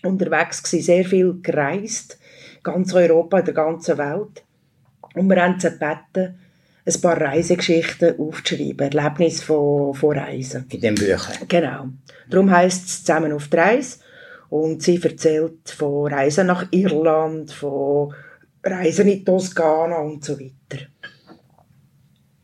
unterwegs 0.03 0.63
gewesen, 0.63 0.85
sehr 0.85 1.05
viel 1.05 1.39
gereist, 1.43 2.19
ganz 2.63 2.93
Europa, 2.95 3.39
in 3.39 3.45
der 3.45 3.55
ganzen 3.55 3.99
Welt. 3.99 4.45
Und 5.15 5.29
wir 5.29 5.43
haben 5.43 5.59
sie 5.59 5.71
gebeten, 5.71 6.39
ein 6.89 7.01
paar 7.01 7.21
Reisegeschichten 7.21 8.19
aufzuschreiben, 8.19 8.91
Erlebnisse 8.91 9.45
von, 9.45 9.95
von 9.95 10.19
Reisen. 10.19 10.67
In 10.71 10.81
dem 10.81 10.95
Büchlein. 10.95 11.49
Genau. 11.49 11.89
Darum 12.31 12.51
heisst 12.51 12.87
es 12.87 13.05
«Zusammen 13.05 13.33
auf 13.33 13.49
die 13.49 13.57
Reise». 13.57 13.99
Und 14.51 14.83
sie 14.83 15.01
erzählt 15.03 15.69
von 15.69 16.13
Reisen 16.13 16.47
nach 16.47 16.67
Irland, 16.71 17.53
von 17.53 18.15
Reisen 18.63 19.09
in 19.09 19.25
Toskana 19.25 19.99
und 19.99 20.25
so 20.25 20.39
weiter. 20.39 20.87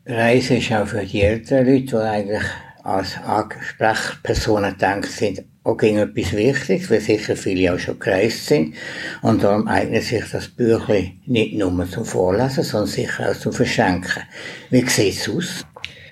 Reisen 0.05 0.57
ist 0.57 0.71
auch 0.71 0.87
für 0.87 1.03
die 1.03 1.21
älteren 1.21 1.65
Leute, 1.65 1.85
die 1.85 1.95
eigentlich 1.95 2.43
als 2.83 3.17
Ansprechpersonen 3.17 4.77
denken, 4.77 5.09
sind 5.09 5.45
auch 5.65 5.77
gegen 5.77 5.97
etwas 5.97 6.33
Wichtiges, 6.33 6.89
weil 6.91 7.01
sicher 7.01 7.35
viele 7.35 7.73
auch 7.73 7.79
schon 7.79 7.99
gereist 7.99 8.45
sind. 8.45 8.75
Und 9.23 9.43
darum 9.43 9.67
eignet 9.67 10.03
sich 10.03 10.23
das 10.31 10.47
Büchlein 10.47 11.19
nicht 11.25 11.55
nur 11.55 11.89
zum 11.89 12.05
Vorlesen, 12.05 12.63
sondern 12.63 12.87
sicher 12.87 13.31
auch 13.31 13.35
zum 13.35 13.51
Verschenken. 13.51 14.23
Wie 14.69 14.87
sieht 14.87 15.17
es 15.17 15.27
aus? 15.27 15.65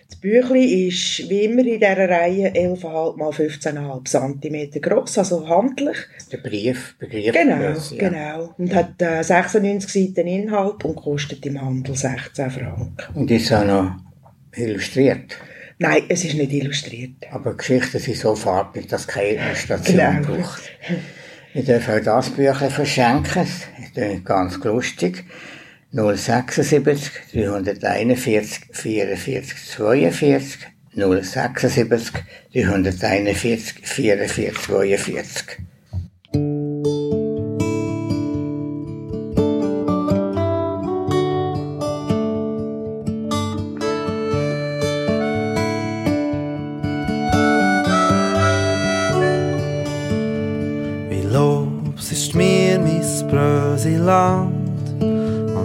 Das 0.09 0.19
Büchlein 0.19 0.87
ist 0.87 1.29
wie 1.29 1.43
immer 1.45 1.61
in 1.61 1.79
dieser 1.79 2.09
Reihe 2.09 2.49
11,5 2.49 3.45
x 3.45 3.67
15,5 3.67 4.41
cm 4.41 4.81
gross, 4.81 5.17
also 5.19 5.47
handlich. 5.47 5.97
Der 6.31 6.37
Brief, 6.37 6.95
Begriff. 6.97 7.33
Genau, 7.33 7.57
Grösse, 7.57 7.95
ja. 7.95 8.09
genau. 8.09 8.55
Und 8.57 8.73
hat 8.73 8.99
äh, 9.03 9.21
96 9.23 10.15
Seiten 10.15 10.27
Inhalt 10.27 10.83
und 10.83 10.95
kostet 10.95 11.45
im 11.45 11.61
Handel 11.61 11.95
16 11.95 12.49
Franken. 12.49 12.95
Und 13.13 13.29
ist 13.29 13.53
auch 13.53 13.65
noch 13.65 13.97
illustriert. 14.55 15.37
Nein, 15.79 16.03
es 16.09 16.23
ist 16.23 16.35
nicht 16.35 16.51
illustriert. 16.53 17.11
Aber 17.31 17.55
Geschichten 17.55 17.99
sind 17.99 18.17
so 18.17 18.35
farbig, 18.35 18.87
dass 18.87 19.07
keine 19.07 19.37
Illustration 19.45 19.97
Genau. 20.21 20.35
braucht. 20.41 20.61
Wir 21.53 21.63
dürfen 21.63 21.99
auch 21.99 22.03
das 22.03 22.29
Büchlein 22.29 22.69
verschenken. 22.71 23.41
Es 23.43 23.67
ist 23.95 24.25
ganz 24.25 24.57
lustig. 24.63 25.23
076 25.91 27.11
341 27.33 28.61
44 28.71 29.67
42 29.67 30.59
076 30.95 32.13
341 32.53 33.75
44 33.87 34.53
42 34.61 35.45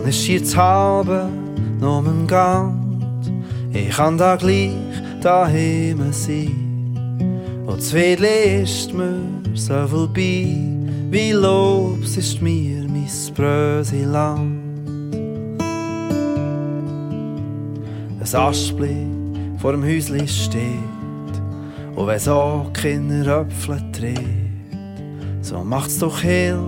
Ist 0.09 0.27
jetzt 0.27 0.57
halbe 0.57 1.29
noch 1.79 2.03
im 2.07 2.27
Gang. 2.27 2.73
Ich 3.75 3.90
kann 3.90 4.16
da 4.16 4.37
gleich 4.37 4.73
daheim 5.21 6.01
sein. 6.12 6.97
Und 7.66 7.83
Zwiedli 7.83 8.62
ist 8.62 8.94
mir 8.94 9.21
so 9.53 9.87
vorbei 9.87 10.47
Wie 11.11 11.33
Lobs 11.33 12.16
ist 12.16 12.40
mir 12.40 12.88
mis 12.88 13.31
Brösi 13.31 14.05
Land 14.05 14.62
Ein 18.18 18.35
Aschbli 18.35 19.07
vor 19.59 19.73
dem 19.73 19.85
Häusli 19.85 20.27
steht. 20.27 20.62
Und 21.94 22.07
wenn 22.07 22.18
so 22.18 22.64
Kinder 22.73 23.42
Äpfel 23.42 23.83
dreht 23.92 24.16
so 25.42 25.59
macht's 25.59 25.99
doch 25.99 26.21
Hilf, 26.21 26.59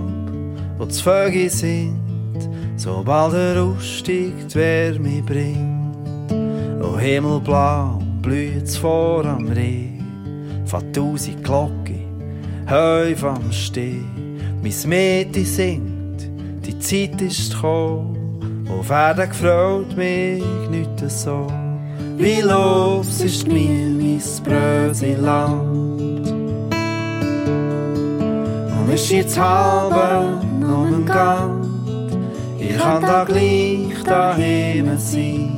wo 0.76 0.85
das 0.85 1.00
Vögel 1.00 1.48
singt, 1.48 2.10
sobald 2.81 3.35
er 3.35 3.62
aussteigt, 3.62 4.55
wer 4.55 4.99
mich 4.99 5.25
bringt. 5.25 6.33
O 6.83 6.99
Himmelblau, 6.99 8.01
blüht's 8.23 8.79
vor 8.79 9.25
am 9.27 9.49
Reh, 9.49 10.01
von 10.64 10.90
tausend 10.93 11.45
Glocken, 11.45 12.07
häuf 12.71 13.23
am 13.23 13.53
Steh. 13.53 14.03
Mis 14.62 14.87
Mädchen 14.87 15.45
singt, 15.45 16.31
die 16.64 16.79
Zeit 16.79 17.21
ist 17.21 17.53
gekommen, 17.53 18.66
auf 18.71 18.88
Erden 18.90 19.29
gefreut 19.29 19.95
mich 19.97 20.43
nicht 20.71 21.11
so. 21.11 21.47
Wie 22.16 22.40
los 22.40 23.21
ist 23.21 23.47
mir 23.47 23.88
mis 23.88 24.40
Brösiland. 24.40 26.31
Und 28.79 28.95
ist 28.95 29.11
jetzt 29.11 29.38
halbe 29.38 30.40
noch 30.61 30.87
im 30.87 31.05
Gang. 31.05 31.60
Ich 32.70 32.78
kann 32.78 33.02
da 33.02 33.24
gleich 33.24 34.02
daheim 34.04 34.96
sein. 34.96 35.50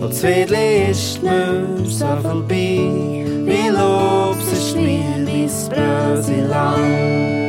Und 0.00 0.12
Zwiedli 0.12 0.90
ist 0.90 1.22
mir 1.22 1.64
so 1.84 2.06
vorbei. 2.20 3.24
Wie 3.44 3.68
Lobs 3.68 4.52
ist 4.52 4.76
mir 4.76 5.04
mein 5.24 5.48
Brösiland. 5.70 7.39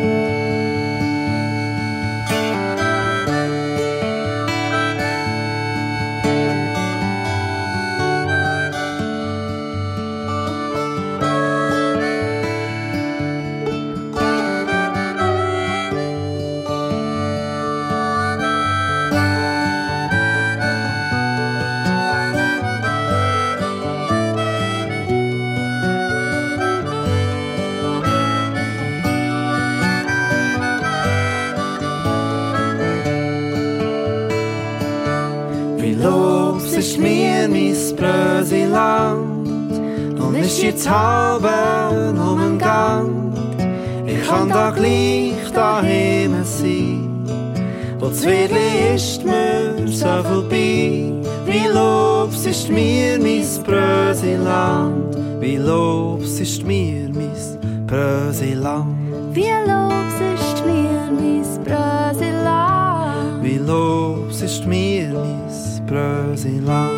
Brösiland 39.02 40.20
und 40.20 40.36
ist 40.36 40.62
jetzt 40.62 40.90
halbe 40.90 41.50
um 42.20 42.40
den 42.40 42.58
Gang. 42.58 43.34
Ich 44.06 44.28
kann 44.28 44.50
da 44.50 44.72
gleich 44.72 45.52
daheim 45.54 46.44
sein. 46.44 47.08
Und 48.00 48.16
Zwiedli 48.16 48.96
ist 48.96 49.24
mir 49.24 49.88
so 49.88 50.24
vorbei. 50.24 51.14
Wie 51.46 51.68
Lobs 51.74 52.46
ist 52.46 52.70
mir 52.70 53.20
mein 53.20 53.46
Brösiland. 53.64 55.16
Wie 55.40 55.58
Lobs 55.58 56.40
ist 56.40 56.64
mir 56.64 57.10
mein 57.10 57.88
Brösiland. 57.88 59.02
Wie 59.34 59.50
los 59.68 60.18
ist 60.34 60.66
mir 60.66 61.10
mein 61.10 61.64
Brösiland. 61.64 63.44
Wie 63.44 63.58
Lobs 63.58 64.42
ist 64.42 64.66
mir 64.66 65.10
mein 65.14 65.86
Brösiland. 65.88 66.90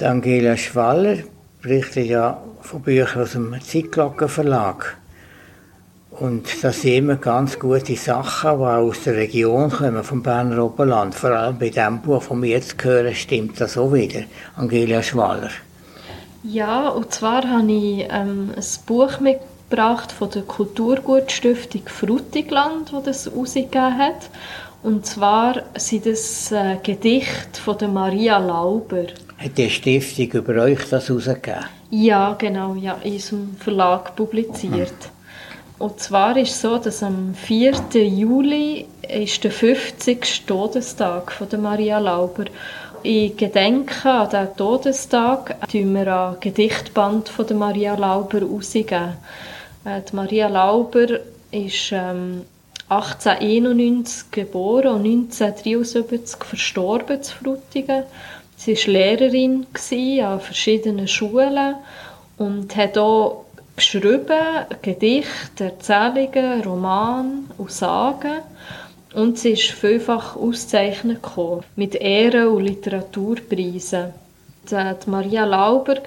Die 0.00 0.04
Angela 0.04 0.56
Schwaller 0.56 1.16
berichtet 1.60 2.06
ja 2.06 2.40
von 2.60 2.82
Büchern 2.82 3.22
aus 3.22 3.32
dem 3.32 3.60
Zeitglockenverlag. 3.60 4.96
Und 6.10 6.62
das 6.62 6.82
sind 6.82 6.94
immer 6.94 7.16
ganz 7.16 7.58
gute 7.58 7.96
Sachen, 7.96 8.58
die 8.58 8.64
auch 8.64 8.88
aus 8.88 9.02
der 9.02 9.16
Region 9.16 9.70
kommen, 9.70 10.04
vom 10.04 10.22
Berner 10.22 10.64
Oberland. 10.64 11.16
Vor 11.16 11.30
allem 11.30 11.58
bei 11.58 11.70
dem 11.70 12.00
Buch, 12.00 12.24
das 12.28 12.40
wir 12.40 12.48
jetzt 12.48 12.84
hören, 12.84 13.12
stimmt 13.12 13.60
das 13.60 13.76
auch 13.76 13.92
wieder. 13.92 14.20
Angela 14.56 15.02
Schwaller. 15.02 15.50
Ja, 16.44 16.90
und 16.90 17.12
zwar 17.12 17.42
habe 17.48 17.72
ich 17.72 18.06
ähm, 18.08 18.52
ein 18.54 18.64
Buch 18.86 19.18
mitgebracht 19.18 20.12
von 20.12 20.30
der 20.30 20.42
Kulturgutstiftung 20.42 21.82
Frutigland, 21.86 22.92
die 22.92 23.04
das 23.04 23.26
herausgegeben 23.26 23.98
hat. 23.98 24.30
Und 24.84 25.06
zwar 25.06 25.62
sind 25.76 26.06
das 26.06 26.52
äh, 26.52 26.76
Gedichte 26.84 27.60
von 27.60 27.78
der 27.78 27.88
Maria 27.88 28.38
Lauber. 28.38 29.06
Hat 29.38 29.56
die 29.56 29.70
Stiftung 29.70 30.32
über 30.32 30.62
euch 30.62 30.80
das 30.90 31.08
herausgegeben? 31.08 31.64
Ja, 31.90 32.34
genau, 32.34 32.74
ja, 32.74 32.98
in 33.04 33.12
unserem 33.12 33.56
Verlag 33.56 34.16
publiziert. 34.16 35.10
Und 35.78 36.00
zwar 36.00 36.36
ist 36.36 36.50
es 36.50 36.60
so, 36.60 36.76
dass 36.76 37.04
am 37.04 37.34
4. 37.34 37.72
Juli 37.94 38.86
ist 39.08 39.44
der 39.44 39.52
50. 39.52 40.44
Todestag 40.44 41.30
von 41.30 41.48
der 41.48 41.60
Maria 41.60 42.00
Lauber. 42.00 42.46
In 43.04 43.36
Gedenken 43.36 44.08
an 44.08 44.28
diesen 44.28 44.56
Todestag 44.56 45.56
tun 45.70 45.94
wir 45.94 46.30
ein 46.30 46.36
Gedichtband 46.40 47.28
von 47.28 47.46
der 47.46 47.56
Maria 47.56 47.94
Lauber 47.94 48.42
rausgeben. 48.42 49.12
Äh, 49.84 50.00
die 50.10 50.16
Maria 50.16 50.48
Lauber 50.48 51.20
ist 51.52 51.92
ähm, 51.92 52.42
1891 52.88 54.32
geboren 54.32 54.94
und 54.94 55.04
1973 55.04 56.44
verstorben 56.44 57.22
zu 57.22 57.36
Frutigen. 57.36 58.02
Sie 58.60 58.74
war 58.74 58.92
Lehrerin 58.92 59.66
an 60.24 60.40
verschiedenen 60.40 61.06
Schulen 61.06 61.76
und 62.38 62.74
hat 62.74 62.98
auch 62.98 63.44
geschrieben, 63.76 64.66
Gedichte, 64.82 65.66
Erzählungen, 65.66 66.62
Romane 66.62 67.44
und 67.56 67.70
Sagen. 67.70 68.40
Und 69.14 69.38
sie 69.38 69.50
ist 69.50 69.70
vielfach 69.70 70.34
ausgezeichnet 70.34 71.20
mit 71.76 71.94
Ehren- 71.94 72.48
und 72.48 72.64
Literaturpreisen. 72.64 74.12
Die 74.68 75.10
Maria 75.10 75.44
Lauber 75.44 76.02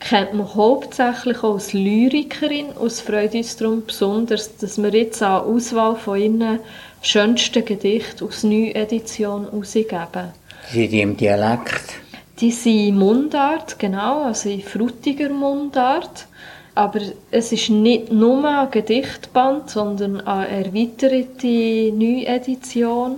kennt 0.00 0.32
man 0.32 0.54
hauptsächlich 0.54 1.42
als 1.42 1.74
Lyrikerin. 1.74 2.68
Es 2.82 3.02
freut 3.02 3.34
uns 3.34 3.56
darum 3.56 3.84
besonders, 3.84 4.56
dass 4.56 4.82
wir 4.82 4.88
jetzt 4.88 5.22
eine 5.22 5.42
Auswahl 5.42 5.96
von 5.96 6.18
ihren 6.18 6.60
schönsten 7.02 7.62
Gedichten 7.62 8.26
aus 8.26 8.42
Neuedition 8.42 9.44
herausgeben. 9.44 10.39
Sind 10.68 10.92
die 10.92 11.00
im 11.00 11.16
Dialekt? 11.16 11.94
Die 12.40 12.50
sind 12.50 12.96
Mundart, 12.96 13.78
genau, 13.78 14.22
also 14.22 14.48
in 14.48 14.62
frutiger 14.62 15.28
Mundart. 15.28 16.26
Aber 16.74 17.00
es 17.30 17.52
ist 17.52 17.68
nicht 17.68 18.12
nur 18.12 18.44
ein 18.44 18.70
Gedichtband, 18.70 19.68
sondern 19.68 20.20
eine 20.20 20.64
erweiterte 20.64 21.92
Neuedition. 21.92 23.16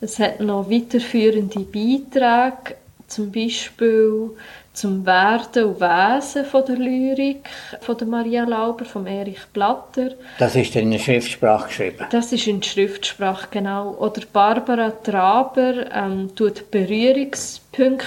Es 0.00 0.18
hat 0.18 0.40
noch 0.40 0.70
weiterführende 0.70 1.60
Beiträge, 1.60 2.76
zum 3.06 3.32
Beispiel 3.32 4.30
zum 4.78 5.04
Werden 5.04 5.64
und 5.64 5.80
Wesen 5.80 6.44
von 6.44 6.64
der 6.64 6.76
Lyrik 6.76 7.48
von 7.80 7.96
der 7.98 8.06
Maria 8.06 8.44
Lauber, 8.44 8.84
von 8.84 9.06
Erich 9.08 9.44
Blatter. 9.52 10.10
Das 10.38 10.54
ist 10.54 10.76
in 10.76 10.92
der 10.92 11.00
Schriftsprache 11.00 11.66
geschrieben? 11.66 12.06
Das 12.10 12.32
ist 12.32 12.46
in 12.46 12.60
der 12.60 12.68
Schriftsprache, 12.68 13.48
genau. 13.50 13.96
Oder 13.98 14.22
Barbara 14.32 14.90
Traber 14.90 15.92
ähm, 15.92 16.30
tut 16.36 16.70
Berührungspunkte 16.70 18.06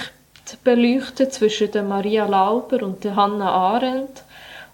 beleuchten 0.64 1.30
zwischen 1.30 1.70
der 1.70 1.82
Maria 1.82 2.24
Lauber 2.26 2.82
und 2.82 3.04
der 3.04 3.16
Hannah 3.16 3.50
Arendt. 3.50 4.24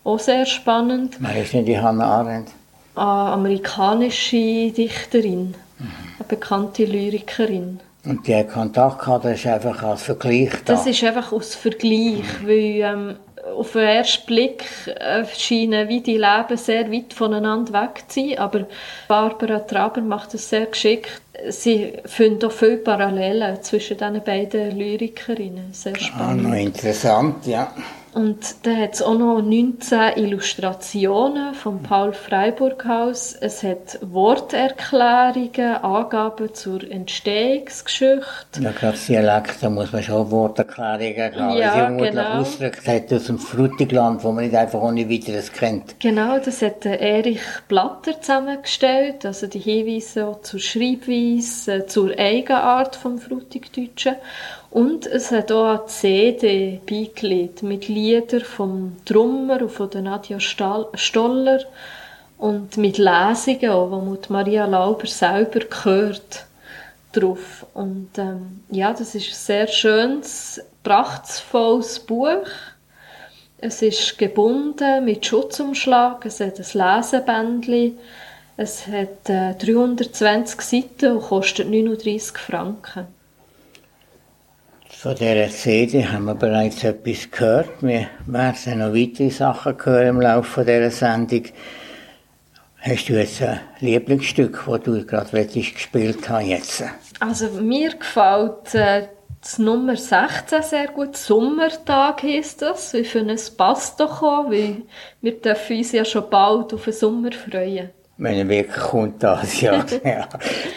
Auch 0.05 0.21
sehr 0.21 0.47
spannend. 0.47 1.17
Wer 1.19 1.43
ist 1.43 1.53
denn 1.53 1.67
die 1.67 1.79
Hannah 1.79 2.21
Arendt? 2.21 2.51
Eine 2.95 3.07
amerikanische 3.07 4.71
Dichterin, 4.71 5.55
mhm. 5.79 5.93
eine 6.19 6.29
bekannte 6.29 6.85
Lyrikerin. 6.85 7.81
Und 8.09 8.27
die 8.27 8.45
Kontakt 8.45 9.07
das 9.07 9.25
ist 9.25 9.47
einfach 9.47 9.83
als 9.83 10.03
Vergleich 10.03 10.51
da? 10.65 10.73
Das 10.73 10.87
ist 10.87 11.05
einfach 11.05 11.31
aus 11.31 11.55
Vergleich, 11.55 12.25
weil 12.43 12.81
ähm, 12.81 13.17
auf 13.55 13.73
den 13.73 13.83
ersten 13.83 14.25
Blick 14.25 14.65
äh, 14.87 15.25
scheinen 15.37 15.89
wie 15.91 16.01
die 16.01 16.17
Leben 16.17 16.57
sehr 16.57 16.91
weit 16.91 17.13
voneinander 17.13 17.73
weg 17.75 18.05
zu 18.09 18.21
sein, 18.21 18.39
aber 18.39 18.67
Barbara 19.09 19.59
Traber 19.59 20.01
macht 20.01 20.33
das 20.33 20.49
sehr 20.49 20.67
geschickt. 20.67 21.21
Sie 21.49 21.93
findet 22.05 22.45
auch 22.45 22.53
viele 22.53 22.79
Parallelen 22.79 23.63
zwischen 23.63 23.97
diesen 23.97 24.23
beiden 24.25 24.77
Lyrikerinnen. 24.77 25.73
Sehr 25.73 25.95
ah, 25.95 25.99
spannend. 25.99 26.47
Ah, 26.47 26.49
noch 26.49 26.57
interessant, 26.57 27.47
ja. 27.47 27.73
Und 28.19 28.67
da 28.67 28.75
hat 28.75 28.95
es 28.95 29.03
auch 29.03 29.17
noch 29.17 29.41
19 29.41 30.17
Illustrationen 30.17 31.55
vom 31.55 31.83
Paul 31.83 32.13
Freiburg 32.13 32.85
Haus. 32.85 33.37
Es 33.39 33.63
hat 33.63 33.99
Worterklärungen, 34.01 35.77
Angaben 35.77 36.53
zur 36.55 36.83
Entstehungsgeschichte. 36.91 38.61
Ja, 38.61 38.73
gerade 38.73 38.99
Dialekt, 39.07 39.59
da 39.61 39.71
muss 39.71 39.93
man 39.93 40.03
schon 40.03 40.31
Worterklärungen 40.31 41.37
haben. 41.37 41.59
Ja, 41.59 41.91
Sie 41.91 41.97
genau. 41.97 42.41
ausgedrückt 42.41 42.89
hat 42.89 43.13
aus 43.13 43.25
dem 43.27 43.39
Frutigland, 43.39 44.25
wo 44.25 44.33
man 44.33 44.45
nicht 44.45 44.57
einfach 44.57 44.81
ohne 44.81 45.09
weiteres 45.09 45.53
kennt. 45.53 46.01
Genau, 46.01 46.39
das 46.39 46.63
hat 46.63 46.87
Erich 46.87 47.41
Blatter 47.69 48.21
zusammengestellt, 48.21 49.27
also 49.27 49.47
die 49.47 49.61
Hinweise 49.61 50.37
zur 50.43 50.59
Schreibweise, 50.59 51.09
zur 51.37 52.19
Eigenart 52.19 52.97
vom 52.97 53.19
Frutigdeutschen. 53.19 54.17
Und 54.71 55.07
es 55.07 55.31
hat 55.31 55.51
auch 55.53 55.81
eine 55.81 55.87
CD 55.87 56.81
beigelegt 56.87 57.63
mit 57.63 57.89
Liedern 57.89 58.41
vom 58.41 58.97
Drummer 59.05 59.63
und 59.63 59.73
von 59.73 59.91
der 59.91 60.03
Nadja 60.03 60.39
Stoller 60.41 61.61
und 62.39 62.77
mit 62.77 62.99
Lesungen 62.99 63.71
auch, 63.71 63.91
wo 63.91 64.01
man 64.01 64.19
Maria 64.29 64.67
Lauber 64.67 65.07
selber 65.07 65.61
gehört 65.61 66.47
drauf. 67.13 67.67
Und 67.75 68.11
ähm, 68.19 68.61
ja, 68.71 68.93
das 68.93 69.15
ist 69.15 69.29
ein 69.29 69.35
sehr 69.35 69.67
schönes, 69.67 70.61
prachtvolles 70.83 72.01
Buch. 72.01 72.47
Es 73.59 73.83
ist 73.83 74.17
gebunden 74.19 75.05
mit 75.05 75.27
Schutzumschlag, 75.27 76.25
es 76.27 76.39
hat 76.39 76.59
ein 76.61 76.97
Lesebändchen, 76.97 77.99
es 78.59 78.89
hat 78.89 79.31
äh, 79.31 79.55
320 79.55 80.61
Seiten 80.61 81.13
und 81.13 81.23
kostet 81.23 81.71
39 81.71 82.37
Franken. 82.37 83.07
Von 84.91 85.15
dieser 85.15 85.49
CD 85.49 86.05
haben 86.05 86.25
wir 86.25 86.35
bereits 86.35 86.83
etwas 86.83 87.31
gehört. 87.31 87.71
Wir 87.83 88.09
werden 88.27 88.79
noch 88.81 88.93
weitere 88.93 89.31
Sachen 89.31 89.77
hören 89.85 90.09
im 90.09 90.21
Laufe 90.21 90.65
dieser 90.65 90.91
Sendung. 90.91 91.45
Hast 92.81 93.09
du 93.09 93.13
jetzt 93.13 93.43
ein 93.43 93.61
Lieblingsstück, 93.79 94.65
das 94.67 94.83
du 94.83 95.07
gerade 95.07 95.47
gespielt 95.47 96.29
hast 96.29 96.47
jetzt? 96.47 96.85
Also 97.21 97.47
mir 97.61 97.95
gefällt 97.95 98.75
äh, 98.75 99.07
das 99.41 99.61
Nummer 99.61 99.95
16 99.95 100.63
sehr 100.65 100.89
gut. 100.89 101.17
Sommertag 101.17 102.25
heisst 102.25 102.63
das. 102.63 102.93
Ich 102.93 103.09
finde, 103.09 103.35
es 103.35 103.53
passt 103.53 104.01
doch 104.01 104.21
auch, 104.21 104.51
weil 104.51 104.83
wir 105.21 105.41
dürfen 105.41 105.77
uns 105.77 105.93
ja 105.93 106.05
schon 106.05 106.29
bald 106.29 106.75
auf 106.75 106.83
den 106.83 106.93
Sommer 106.93 107.31
freuen. 107.31 107.91
Wenn 108.19 108.49
wirklich 108.49 108.77
kommt 108.77 109.23
das, 109.23 109.61
ja. 109.61 109.85
ja 110.05 110.29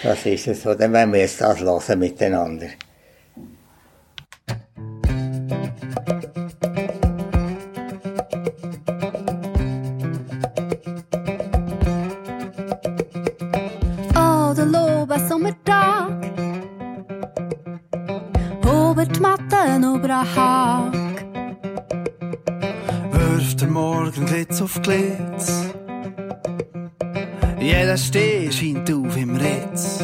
das 0.04 0.26
ist 0.26 0.48
es 0.48 0.62
so. 0.62 0.76
Dann 0.76 0.94
werden 0.94 1.12
wir 1.12 1.22
jetzt 1.22 1.42
das 1.42 1.60
hören 1.60 2.00
miteinander. 2.00 2.68
Hag. 20.36 20.94
Wirft 23.12 23.62
der 23.62 23.68
Morgen 23.70 24.26
Glitz 24.26 24.62
auf 24.62 24.82
Glitz. 24.82 25.72
Jeder 27.62 27.96
Steh 27.96 28.52
scheint 28.52 28.92
auf 28.92 29.16
im 29.16 29.36
Ritz. 29.36 30.00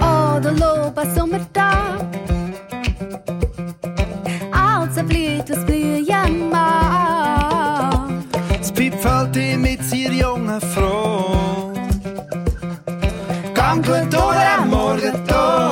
Oh, 0.00 0.40
der 0.40 0.52
Loba 0.52 1.04
Sommertag. 1.14 2.00
Als 4.52 4.96
er 4.96 5.04
blüht, 5.04 5.50
was 5.50 5.66
blühen 5.66 6.48
mag. 6.50 8.08
Das 8.58 8.72
Pipfelti 8.72 9.58
mit 9.58 9.84
seiner 9.84 10.14
jungen 10.14 10.60
Frau. 10.62 11.72
Gankelt 13.52 14.10
durch 14.10 14.58
am 14.58 14.70
Morgenton. 14.70 15.71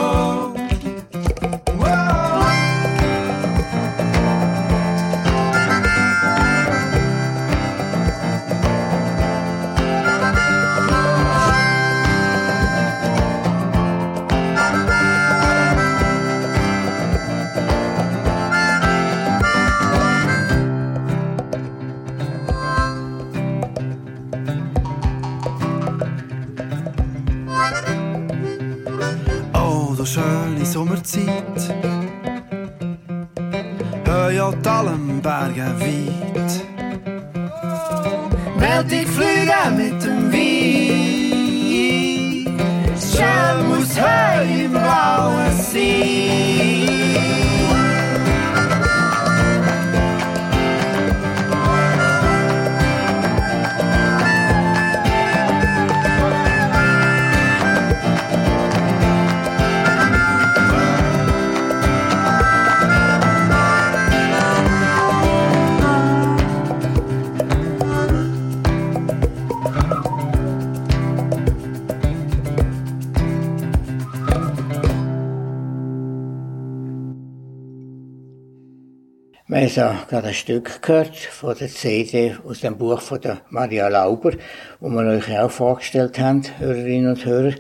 So 79.71 79.83
gerade 80.09 80.29
ein 80.29 80.35
Stück 80.35 80.83
gehört 80.83 81.17
von 81.17 81.57
der 81.57 81.69
CD 81.69 82.37
aus 82.47 82.61
dem 82.61 82.77
Buch 82.77 83.01
von 83.01 83.21
der 83.21 83.39
Maria 83.51 83.89
Lauber, 83.89 84.33
wo 84.81 84.89
wir 84.89 85.05
euch 85.05 85.39
auch 85.39 85.51
vorgestellt 85.51 86.19
haben, 86.19 86.43
Hörerinnen 86.59 87.11
und 87.11 87.25
Hörer. 87.25 87.55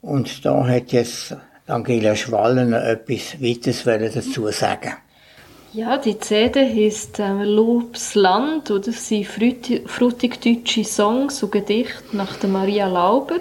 Und 0.00 0.44
da 0.44 0.66
hat 0.66 0.92
jetzt 0.92 1.36
Angela 1.66 2.16
Schwaller 2.16 2.64
noch 2.64 2.82
etwas 2.82 3.40
weiteres 3.40 3.84
dazu 4.14 4.48
sagen. 4.48 4.94
Ja, 5.72 5.96
die 5.96 6.18
CD 6.18 6.60
heisst 6.60 7.18
äh, 7.18 7.44
Lobs 7.44 8.14
Land 8.14 8.70
oder 8.70 8.80
das 8.80 9.08
sind 9.08 9.26
frutig 9.26 10.40
deutsche 10.40 10.84
Songs 10.84 11.42
und 11.42 11.52
Gedichte 11.52 12.14
nach 12.14 12.36
der 12.36 12.50
Maria 12.50 12.86
Lauber. 12.86 13.38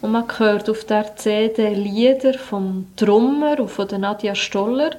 Und 0.00 0.12
man 0.12 0.24
hört 0.38 0.68
auf 0.68 0.84
der 0.84 1.14
CD 1.16 1.74
Lieder 1.74 2.34
vom 2.34 2.88
Trummer 2.96 3.60
und 3.60 3.70
von 3.70 3.86
der 3.86 3.98
Nadja 3.98 4.34
Stoller 4.34 4.96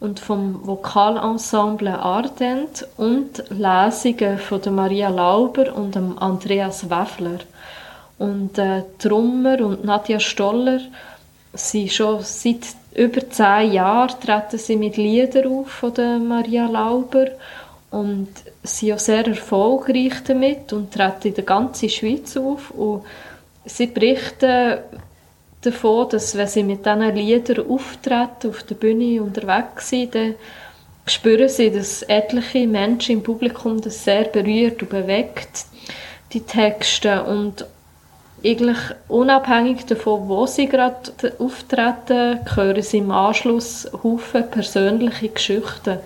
und 0.00 0.18
vom 0.18 0.66
Vokalensemble 0.66 1.98
Ardent 1.98 2.86
und 2.96 3.44
Lesungen 3.50 4.38
von 4.38 4.62
der 4.62 4.72
Maria 4.72 5.10
Lauber 5.10 5.76
und 5.76 5.94
dem 5.94 6.18
Andreas 6.18 6.88
Weffler. 6.88 7.40
Und 8.18 8.58
äh, 8.58 8.82
Trummer 8.98 9.60
und 9.60 9.84
Nadja 9.84 10.18
Stoller 10.18 10.80
sind 11.52 11.92
schon 11.92 12.22
seit 12.22 12.60
über 12.94 13.28
zehn 13.30 13.72
Jahren 13.72 14.20
treten 14.20 14.58
sie 14.58 14.76
mit 14.76 14.96
Liedern 14.96 15.52
auf 15.52 15.70
von 15.70 15.94
der 15.94 16.18
Maria 16.18 16.66
Lauber 16.66 17.26
und 17.90 18.28
sind 18.62 18.92
auch 18.92 18.98
sehr 18.98 19.26
erfolgreich 19.26 20.14
damit 20.26 20.72
und 20.72 20.92
treten 20.92 21.28
in 21.28 21.34
der 21.34 21.44
ganzen 21.44 21.88
Schweiz 21.88 22.36
auf 22.36 22.70
und 22.70 23.02
sie 23.64 23.86
berichten 23.86 24.78
davon, 25.62 26.08
dass 26.08 26.36
wenn 26.36 26.46
sie 26.46 26.62
mit 26.62 26.86
diesen 26.86 27.14
Liedern 27.14 27.70
auftreten, 27.70 28.48
auf 28.48 28.62
der 28.62 28.74
Bühne 28.74 29.22
unterwegs 29.22 29.90
sind, 29.90 30.14
dann 30.14 30.34
spüren 31.06 31.48
sie, 31.48 31.70
dass 31.70 32.02
etliche 32.02 32.66
Menschen 32.66 33.16
im 33.16 33.22
Publikum 33.22 33.80
das 33.80 34.04
sehr 34.04 34.24
berührt 34.24 34.82
und 34.82 34.90
bewegt, 34.90 35.66
die 36.32 36.40
Texte 36.40 37.24
und 37.24 37.66
eigentlich 38.44 38.78
unabhängig 39.08 39.84
davon, 39.86 40.28
wo 40.28 40.46
sie 40.46 40.66
gerade 40.66 41.12
auftreten, 41.38 42.40
hören 42.54 42.82
sie 42.82 42.98
im 42.98 43.10
Anschluss 43.10 43.90
Haufen 44.02 44.50
persönliche 44.50 45.28
Geschichten. 45.28 45.98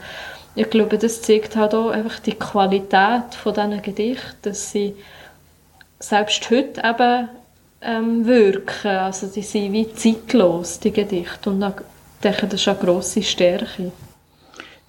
Ich 0.57 0.71
glaube, 0.71 0.99
das 0.99 1.23
zeigt 1.23 1.57
halt 1.57 1.75
auch 1.75 1.91
einfach 1.91 2.19
die 2.21 2.35
Qualität 2.35 3.35
von 3.41 3.55
diesen 3.55 3.83
Gedichten, 3.83 4.37
dass 4.43 4.73
sie 4.73 4.97
selbst 6.01 6.49
heute 6.51 6.83
eben 6.85 7.29
ähm, 7.85 8.27
wirken. 8.27 8.89
Also 8.89 9.27
die 9.27 9.43
sind 9.43 9.73
wie 9.73 9.93
zeitlos, 9.93 10.81
die 10.81 10.93
Gedichte. 10.93 11.51
Und 11.51 11.63
ich 11.63 11.75
denke, 12.23 12.47
das 12.47 12.61
ist 12.61 12.69
eine 12.69 12.79
grosse 12.79 13.23
Stärke. 13.23 13.93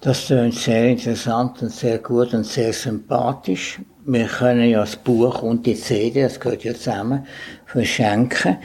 Das 0.00 0.26
klingt 0.26 0.54
sehr 0.54 0.88
interessant 0.88 1.62
und 1.62 1.72
sehr 1.72 1.98
gut 1.98 2.34
und 2.34 2.44
sehr 2.44 2.72
sympathisch. 2.72 3.80
Wir 4.04 4.26
können 4.26 4.68
ja 4.68 4.80
das 4.80 4.96
Buch 4.96 5.42
und 5.42 5.66
die 5.66 5.74
CD, 5.74 6.22
das 6.22 6.38
gehört 6.38 6.64
ja 6.64 6.74
zusammen, 6.74 7.26
verschenken 7.66 8.58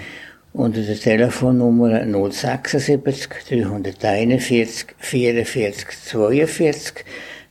unter 0.53 0.81
der 0.81 0.99
Telefonnummer 0.99 2.05
076 2.05 3.29
341 3.49 4.87
44 4.97 5.87
42 6.05 7.05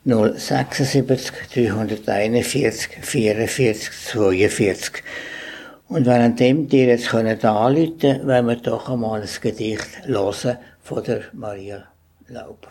076 0.04 1.32
341 1.54 2.90
44 3.00 3.90
42 4.06 5.02
und 5.90 6.06
währenddem 6.06 6.68
die 6.68 6.84
jetzt 6.84 7.08
können 7.08 7.44
anrufen 7.44 8.26
wollen 8.26 8.46
wir 8.46 8.56
doch 8.56 8.88
einmal 8.88 9.20
ein 9.20 9.28
Gedicht 9.40 10.06
hören 10.06 10.58
von 10.82 11.04
der 11.04 11.22
Maria 11.32 11.88
Lauber. 12.28 12.70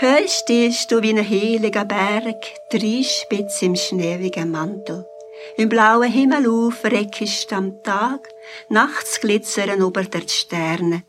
Heu 0.00 0.28
stehst 0.28 0.92
du 0.92 1.02
wie 1.02 1.10
ein 1.10 1.28
heiliger 1.28 1.84
Berg, 1.84 2.42
dreispitz 2.70 3.62
im 3.62 3.74
schneewigen 3.74 4.50
Mantel. 4.50 5.04
Im 5.56 5.68
blauen 5.68 6.10
Himmel 6.10 6.48
auf 6.48 6.84
reckst 6.84 7.52
am 7.52 7.82
Tag, 7.82 8.28
nachts 8.68 9.20
glitzern 9.20 9.80
über 9.80 10.04
der 10.04 10.28
Sterne. 10.28 11.02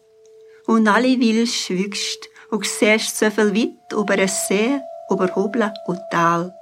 Und 0.66 0.88
alle 0.88 1.20
Wild 1.20 1.50
schwügst 1.50 2.28
und 2.50 2.66
siehst 2.66 3.20
so 3.20 3.30
viel 3.30 3.54
weit 3.54 3.94
über 3.94 4.14
ein 4.16 4.28
See, 4.28 4.80
über 5.10 5.36
Hubla 5.36 5.74
und 5.86 6.00
Tal. 6.10 6.54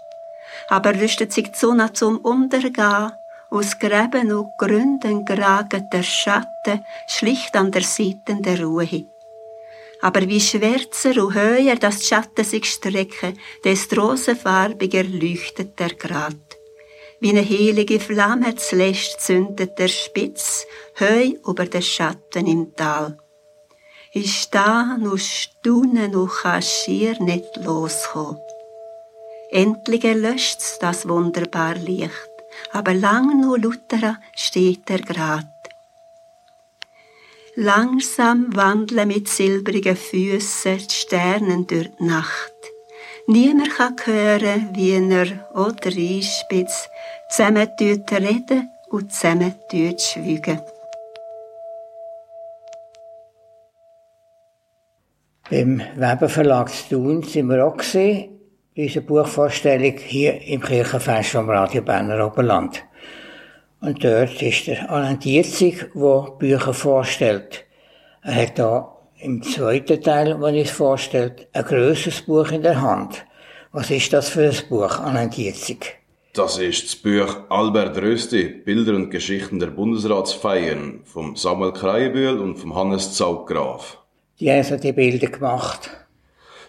Aber 0.69 0.93
rüstet 0.93 1.33
sich 1.33 1.51
die 1.51 1.57
Sonne 1.57 1.93
zum 1.93 2.17
Untergehen, 2.17 3.11
aus 3.49 3.79
Gräben 3.79 4.31
und 4.33 4.57
Gründen 4.57 5.25
geraget 5.25 5.93
der 5.93 6.03
Schatten 6.03 6.83
schlicht 7.07 7.55
an 7.55 7.71
der 7.71 7.83
Seite 7.83 8.35
der 8.41 8.63
Ruhe 8.63 9.05
aber 10.05 10.27
wie 10.27 10.39
schwärzer 10.39 11.23
und 11.23 11.33
höher 11.33 11.75
das 11.77 12.07
Schatten 12.07 12.45
sich 12.45 12.65
strecken, 12.65 13.39
desto 13.63 14.01
rosenfarbiger 14.01 15.03
leuchtet 15.03 15.79
der 15.79 15.95
Grat. 15.95 16.35
Wie 17.19 17.29
eine 17.29 17.43
heilige 17.43 17.99
Flamme 17.99 18.55
zuletzt 18.55 19.21
zündet 19.21 19.79
der 19.79 19.87
Spitz 19.87 20.67
heu 20.99 21.31
über 21.47 21.65
den 21.65 21.81
Schatten 21.81 22.45
im 22.45 22.75
Tal. 22.75 23.17
Ich 24.13 24.41
sta 24.41 24.95
nu 24.97 25.17
staunen 25.17 26.15
und 26.15 26.29
kann 26.29 26.61
schier 26.61 27.19
nicht 27.19 27.57
loskommen. 27.63 28.44
Endlich 29.55 30.03
erlöscht's 30.03 30.79
das 30.79 31.07
wunderbar 31.07 31.75
Licht, 31.75 32.11
aber 32.73 32.93
lang 32.93 33.39
nur 33.39 33.57
Luthera 33.57 34.17
steht 34.35 34.89
er 34.89 34.99
grad 34.99 35.45
Langsam 37.55 38.53
wandeln 38.53 39.07
mit 39.07 39.29
silbrigen 39.29 39.95
Füßen 39.95 40.77
die 40.77 40.93
Sternen 40.93 41.65
durch 41.67 41.89
die 41.97 42.03
Nacht. 42.03 42.53
Niemand 43.27 43.69
kann 43.77 43.95
hören, 44.03 44.71
wie 44.73 44.91
er 44.91 45.47
oder 45.53 45.87
Einspitz 45.87 46.89
zusammen 47.29 47.69
reden 47.79 48.69
und 48.89 49.13
zusammen 49.13 49.55
schweigen. 49.97 50.59
Beim 55.49 55.81
Weber 55.95 56.27
Verlag 56.27 56.69
zu 56.73 56.89
tun 56.89 57.23
sind 57.23 57.47
wir 57.47 57.65
auch 57.65 57.77
gesehen, 57.77 58.34
unserer 58.77 59.03
Buchvorstellung 59.03 59.97
hier 59.97 60.41
im 60.41 60.61
Kirchenfest 60.61 61.29
vom 61.31 61.49
Radio 61.49 61.81
Berner 61.81 62.25
Oberland. 62.25 62.83
Und 63.79 64.03
dort 64.03 64.41
ist 64.41 64.67
der 64.67 64.89
Alain 64.89 65.19
Dietzig, 65.19 65.91
der 65.93 66.31
Bücher 66.37 66.73
vorstellt. 66.73 67.63
Er 68.23 68.35
hat 68.35 68.59
da 68.59 68.97
im 69.19 69.41
zweiten 69.43 70.01
Teil, 70.01 70.39
wo 70.39 70.47
er 70.47 70.55
es 70.55 70.71
vorstellt, 70.71 71.47
ein 71.53 71.63
grösseres 71.63 72.21
Buch 72.21 72.51
in 72.51 72.63
der 72.63 72.81
Hand. 72.81 73.25
Was 73.71 73.91
ist 73.91 74.11
das 74.11 74.29
für 74.29 74.49
ein 74.49 74.69
Buch, 74.69 74.99
Alain 74.99 75.29
Dietzig? 75.29 75.97
Das 76.33 76.57
ist 76.57 76.83
das 76.83 76.95
Buch 76.97 77.37
Albert 77.47 77.97
Rösti, 77.97 78.43
Bilder 78.43 78.95
und 78.95 79.09
Geschichten 79.09 79.59
der 79.59 79.67
Bundesratsfeiern, 79.67 81.01
vom 81.05 81.37
Samuel 81.37 81.71
Kreienbühl 81.71 82.39
und 82.39 82.57
vom 82.57 82.75
Hannes 82.75 83.13
Zauggraf. 83.13 83.99
Die 84.39 84.51
haben 84.51 84.63
so 84.63 84.75
die 84.75 84.91
Bilder 84.91 85.27
gemacht. 85.27 86.04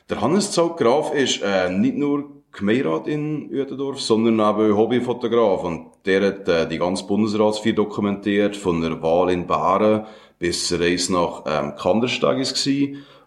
Der 0.08 0.20
Hannes 0.20 0.52
Zauggraf 0.52 1.12
ist 1.12 1.42
äh, 1.42 1.68
nicht 1.68 1.96
nur 1.96 2.26
Gemeinderat 2.52 3.08
in 3.08 3.50
Uetendorf, 3.50 4.00
sondern 4.00 4.34
eben 4.34 4.76
Hobbyfotograf. 4.76 5.64
Und 5.64 5.88
der 6.06 6.24
hat 6.28 6.48
äh, 6.48 6.68
die 6.68 6.78
ganze 6.78 7.04
Bundesratsfeier 7.06 7.72
dokumentiert, 7.72 8.54
von 8.54 8.80
der 8.80 9.02
Wahl 9.02 9.30
in 9.30 9.48
Baren 9.48 10.06
bis 10.38 10.68
zur 10.68 10.78
Reise 10.78 11.12
nach 11.12 11.42
ähm, 11.46 11.74
Kandersteg 11.74 12.38
ist 12.38 12.68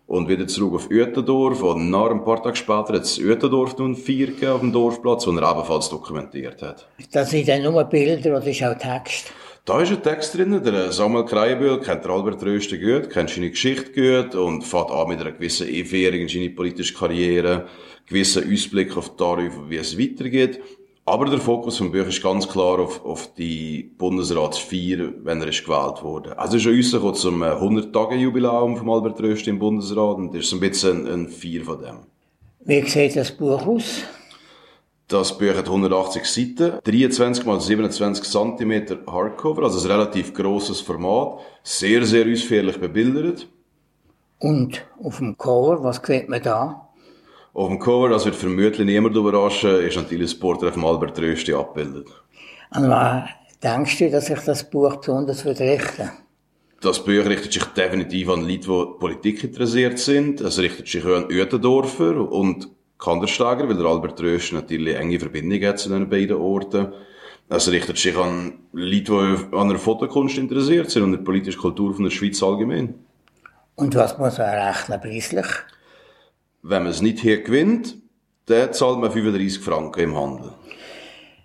und 0.08 0.30
wieder 0.30 0.48
zurück 0.48 0.76
auf 0.76 0.90
Uetendorf. 0.90 1.62
Und 1.64 1.90
nach 1.90 2.12
ein 2.12 2.24
paar 2.24 2.42
Tage 2.42 2.56
später 2.56 2.94
hat 2.94 3.04
es 3.04 3.20
Uetendorf 3.20 3.78
nun 3.78 3.98
vier 3.98 4.30
auf 4.50 4.62
dem 4.62 4.72
Dorfplatz, 4.72 5.28
wo 5.28 5.32
er 5.32 5.52
ebenfalls 5.52 5.90
dokumentiert 5.90 6.62
hat. 6.62 6.88
Das 7.12 7.30
sind 7.32 7.50
dann 7.50 7.64
nur 7.64 7.84
Bilder 7.84 8.38
oder 8.38 8.48
ist 8.48 8.64
auch 8.64 8.78
Text? 8.78 9.34
Da 9.70 9.82
ist 9.82 9.92
ein 9.92 10.02
Text 10.02 10.36
drin, 10.36 10.64
der 10.64 10.92
Samuel 10.92 11.26
Kreienbühl 11.26 11.80
kennt 11.80 12.04
Albert 12.08 12.42
Röste 12.42 12.80
gut, 12.80 13.12
kennt 13.12 13.30
seine 13.30 13.52
Geschichte 13.52 13.92
gut 13.92 14.34
und 14.34 14.64
fährt 14.64 14.90
an 14.90 15.08
mit 15.08 15.22
einer 15.22 15.32
gewissen 15.32 15.68
Einführung 15.68 16.22
in 16.22 16.28
seine 16.28 16.50
politische 16.50 16.96
Karriere 16.96 17.68
gewissen 18.08 18.52
Ausblick 18.52 18.98
auf 18.98 19.16
darüber, 19.16 19.70
wie 19.70 19.78
es 19.78 19.96
weitergeht. 19.96 20.60
Aber 21.06 21.26
der 21.26 21.38
Fokus 21.38 21.78
vom 21.78 21.92
Buch 21.92 22.08
ist 22.08 22.24
ganz 22.24 22.48
klar 22.48 22.80
auf, 22.80 23.06
auf 23.06 23.32
die 23.36 23.84
Bundesratsfeier, 23.96 25.14
wenn 25.22 25.40
er 25.40 25.50
ist 25.50 25.64
gewählt 25.64 26.02
wurde. 26.02 26.36
Also 26.40 26.58
ist 26.58 26.94
er 26.96 27.04
uns 27.04 27.22
zum 27.22 27.44
100-Tage-Jubiläum 27.44 28.76
vom 28.76 28.90
Albert 28.90 29.22
Röst 29.22 29.48
im 29.48 29.60
Bundesrat 29.60 30.18
und 30.18 30.34
das 30.34 30.46
ist 30.46 30.54
ein 30.54 30.62
bisschen 30.62 31.06
ein, 31.06 31.14
ein 31.14 31.28
Vier 31.28 31.64
von 31.64 31.80
dem. 31.80 31.98
Wie 32.66 32.82
sieht 32.90 33.16
das 33.16 33.32
Buch 33.32 33.68
aus? 33.68 34.04
Das 35.10 35.36
Buch 35.36 35.56
hat 35.56 35.66
180 35.66 36.24
Seiten, 36.24 36.80
23 36.84 37.44
x 37.44 37.66
27 37.66 38.24
cm 38.24 39.00
Hardcover, 39.08 39.64
also 39.64 39.80
ein 39.80 39.92
relativ 39.92 40.36
grosses 40.36 40.82
Format, 40.82 41.40
sehr, 41.64 42.06
sehr 42.06 42.32
ausführlich 42.32 42.80
bebildert. 42.80 43.48
Und 44.38 44.86
auf 45.04 45.18
dem 45.18 45.36
Cover, 45.36 45.84
was 45.84 46.00
sieht 46.06 46.30
man 46.30 46.44
da? 46.44 46.90
Auf 47.56 47.70
dem 47.70 47.80
Cover, 47.80 48.10
das 48.10 48.26
wird 48.26 48.36
vermutlich 48.36 48.86
niemand 48.86 49.16
überraschen, 49.16 49.80
ist 49.80 49.96
natürlich 49.96 50.30
das 50.30 50.40
Porträt 50.40 50.74
von 50.74 50.86
Albert 50.86 51.20
Rösti 51.20 51.56
abgebildet. 51.56 52.10
An 52.70 52.88
was 52.88 53.30
denkst 53.64 53.98
du, 53.98 54.12
dass 54.12 54.28
sich 54.28 54.40
das 54.42 54.70
Buch 54.70 54.98
besonders 54.98 55.44
wird 55.44 55.60
richten? 55.60 56.12
Das 56.82 57.00
Buch 57.00 57.26
richtet 57.26 57.52
sich 57.52 57.66
definitiv 57.66 58.30
an 58.30 58.48
Leute, 58.48 58.60
die 58.60 59.00
Politik 59.00 59.44
interessiert 59.44 59.98
sind. 59.98 60.40
Es 60.40 60.60
richtet 60.60 60.88
sich 60.88 61.04
auch 61.04 61.18
an 61.18 61.26
Uetendorfer 61.26 62.32
und 62.32 62.70
Kandersteiger, 63.00 63.68
weil 63.68 63.78
der 63.78 63.86
Albert 63.86 64.22
Rösch 64.22 64.52
natürlich 64.52 64.96
enge 64.96 65.20
Verbindung 65.20 65.62
hat 65.64 65.80
zu 65.80 65.90
den 65.90 66.10
beiden 66.10 66.36
Orten. 66.36 66.94
Es 67.48 67.72
richtet 67.72 67.98
sich 67.98 68.16
an 68.16 68.60
Leute, 68.74 69.48
die 69.52 69.58
an 69.58 69.70
der 69.70 69.80
Fotokunst 69.80 70.38
interessiert 70.38 70.92
sind 70.92 71.04
und 71.04 71.14
an 71.14 71.18
der 71.18 71.26
politischen 71.26 71.60
Kultur 71.60 71.96
von 71.96 72.04
der 72.04 72.12
Schweiz 72.12 72.44
allgemein. 72.44 72.94
Und 73.76 73.96
was 73.96 74.18
muss 74.18 74.38
man 74.38 74.50
rechnen 74.50 75.02
preislich? 75.02 75.48
Wenn 76.62 76.84
man 76.84 76.92
es 76.92 77.02
nicht 77.02 77.20
hier 77.20 77.42
gewinnt, 77.42 77.96
dann 78.46 78.74
zahlt 78.74 79.00
man 79.00 79.12
35 79.12 79.64
Franken 79.64 80.02
im 80.02 80.18
Handel. 80.18 80.52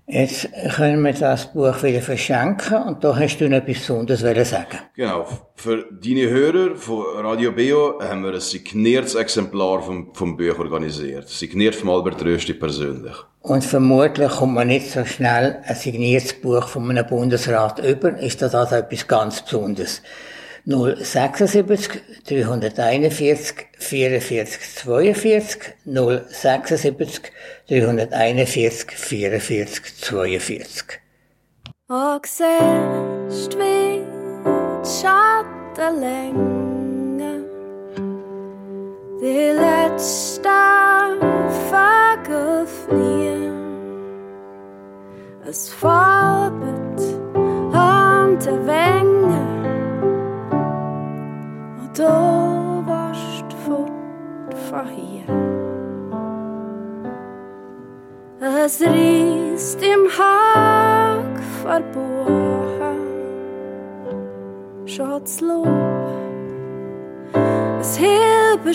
Jetzt 0.07 0.49
können 0.77 1.03
wir 1.03 1.15
das 1.15 1.51
Buch 1.51 1.83
wieder 1.83 2.03
verschenken 2.03 2.83
und 2.83 3.03
da 3.03 3.17
hast 3.17 3.39
du 3.39 3.49
noch 3.49 3.57
etwas 3.57 3.79
Besonderes 3.79 4.51
sagen. 4.51 4.79
Genau. 4.95 5.27
Für 5.57 5.87
deine 5.91 6.29
Hörer 6.29 6.77
von 6.77 7.05
Radio 7.25 7.53
Beo 7.53 7.99
haben 8.03 8.23
wir 8.23 8.35
ein 8.35 8.41
signiertes 8.41 9.15
Exemplar 9.15 9.81
vom, 9.81 10.13
vom 10.13 10.37
Buch 10.37 10.59
organisiert. 10.59 11.31
Signiert 11.31 11.75
von 11.75 11.89
Albert 11.89 12.23
Rösti 12.23 12.53
persönlich. 12.53 13.15
Und 13.41 13.65
vermutlich 13.65 14.31
kommt 14.31 14.55
man 14.55 14.67
nicht 14.69 14.91
so 14.91 15.07
schnell 15.07 15.63
ein 15.65 15.75
signiertes 15.75 16.35
Buch 16.35 16.69
von 16.69 16.91
einem 16.91 17.07
Bundesrat 17.07 17.79
über, 17.79 18.19
ist 18.19 18.43
das 18.43 18.55
also 18.55 18.77
etwas 18.77 19.09
ganz 19.09 19.41
Besonderes. 19.41 20.03
076 20.67 22.01
341 22.27 23.67
44 23.79 24.75
42 24.77 25.75
076 25.85 27.33
341 27.67 28.93
44 28.95 29.83
42. 30.03 31.01
Og 31.89 32.27
siehst 32.27 33.59
wie 33.59 34.05
die 34.83 34.89
Schatten 35.01 36.01
länger, 36.01 37.41
die 39.19 39.53
letzten 39.57 40.45
Vögel 41.71 42.67
fliehen. 42.67 43.55
Es 45.47 45.71
farbet 45.71 47.01
an 47.73 48.39
der 48.41 48.67
Es 58.67 58.81
riest 58.81 59.83
im 59.83 60.09
Hag 60.19 61.39
verborgen, 61.63 62.99
Schatz 64.87 65.43
Lob, 65.43 65.69
es 67.79 67.99
Hilfe 67.99 68.73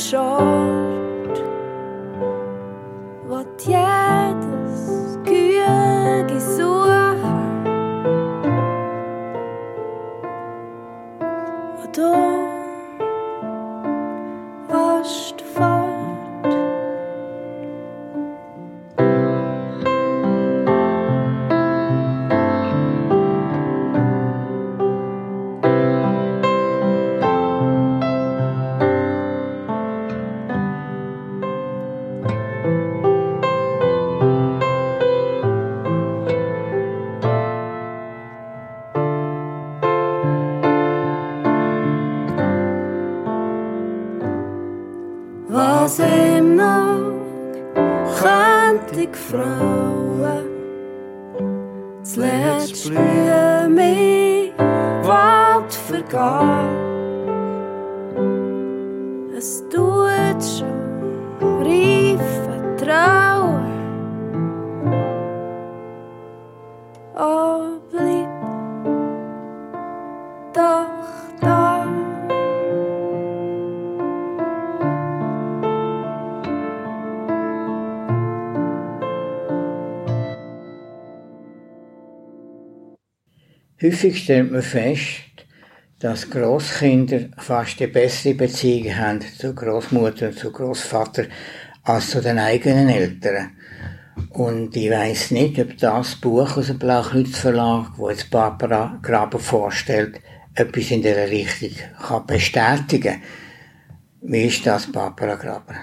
Häufig 83.82 84.24
stellt 84.24 84.52
man 84.52 84.62
fest, 84.62 85.24
dass 86.00 86.30
Großkinder 86.30 87.30
fast 87.38 87.82
eine 87.82 87.92
bessere 87.92 88.34
Beziehung 88.34 88.96
haben 88.98 89.22
zu 89.22 89.56
Großmutter 89.56 90.28
und 90.28 90.38
zu 90.38 90.52
Großvater 90.52 91.26
als 91.84 92.10
zu 92.10 92.22
den 92.22 92.40
eigenen 92.40 92.90
Eltern. 92.90 93.52
Und 94.32 94.76
ich 94.76 94.90
weiß 94.90 95.32
nicht, 95.32 95.60
ob 95.60 95.78
das 95.78 96.16
Buch 96.16 96.58
aus 96.58 96.68
dem 96.68 96.78
Blaukreuz 96.78 97.38
Verlag, 97.38 97.92
wo 97.96 98.10
jetzt 98.10 98.30
Barbara 98.30 99.00
Graber 99.02 99.40
vorstellt, 99.40 100.20
etwas 100.56 100.92
in 100.92 101.02
dieser 101.02 101.30
Richtung 101.30 101.72
kann 102.02 102.28
bestätigen. 102.28 103.22
Wie 104.22 104.44
ist 104.44 104.66
das, 104.66 104.92
Barbara 104.92 105.36
Graber? 105.36 105.76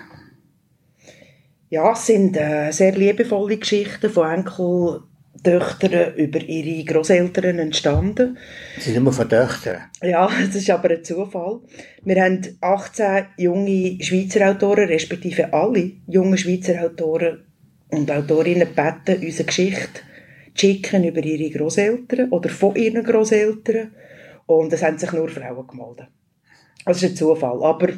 Ja, 1.70 1.92
es 1.92 2.06
sind 2.06 2.36
äh, 2.36 2.70
sehr 2.72 2.92
liebevolle 2.92 3.56
Geschichten 3.56 4.10
von 4.10 4.26
Enkeltöchtern 5.46 6.14
über 6.16 6.40
ihre 6.40 6.84
Großeltern 6.84 7.58
entstanden. 7.58 8.36
Sie 8.76 8.82
sind 8.82 8.96
immer 8.96 9.12
von 9.12 9.28
Töchtern. 9.28 9.82
Ja, 10.02 10.28
das 10.28 10.56
ist 10.56 10.70
aber 10.70 10.90
ein 10.90 11.04
Zufall. 11.04 11.60
Wir 12.04 12.22
haben 12.22 12.42
18 12.60 13.26
junge 13.38 13.98
Schweizer 14.02 14.50
Autoren, 14.50 14.88
respektive 14.88 15.52
alle 15.52 15.92
junge 16.06 16.38
Schweizer 16.38 16.84
Autoren 16.84 17.44
und 17.90 18.10
Autorinnen 18.10 18.68
gebeten, 18.74 19.24
unsere 19.24 19.46
Geschichte 19.46 20.00
zu 20.54 20.66
schicken 20.66 21.04
über 21.04 21.22
ihre 21.24 21.50
Großeltern 21.56 22.30
oder 22.30 22.48
von 22.48 22.74
ihren 22.74 23.04
Großeltern. 23.04 23.92
Und 24.46 24.72
es 24.72 24.82
haben 24.82 24.98
sich 24.98 25.12
nur 25.12 25.28
Frauen 25.28 25.66
gemeldet. 25.66 26.08
Das 26.84 27.02
ist 27.02 27.10
ein 27.10 27.16
Zufall, 27.16 27.62
aber 27.62 27.88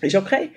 ist 0.00 0.14
okay. 0.14 0.50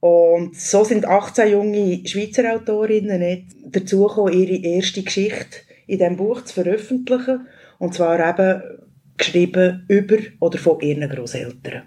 Und 0.00 0.54
so 0.56 0.84
sind 0.84 1.06
18 1.06 1.50
junge 1.50 2.06
Schweizer 2.06 2.54
Autorinnen 2.54 3.18
nicht 3.18 3.46
dazu 3.64 4.06
gekommen, 4.06 4.32
ihre 4.32 4.62
erste 4.62 5.02
Geschichte 5.02 5.58
in 5.86 5.98
diesem 5.98 6.16
Buch 6.16 6.42
zu 6.44 6.54
veröffentlichen. 6.54 7.46
Und 7.78 7.94
zwar 7.94 8.18
eben 8.18 8.62
geschrieben 9.16 9.84
über 9.88 10.18
oder 10.40 10.58
von 10.58 10.80
ihren 10.80 11.08
Großeltern. 11.08 11.82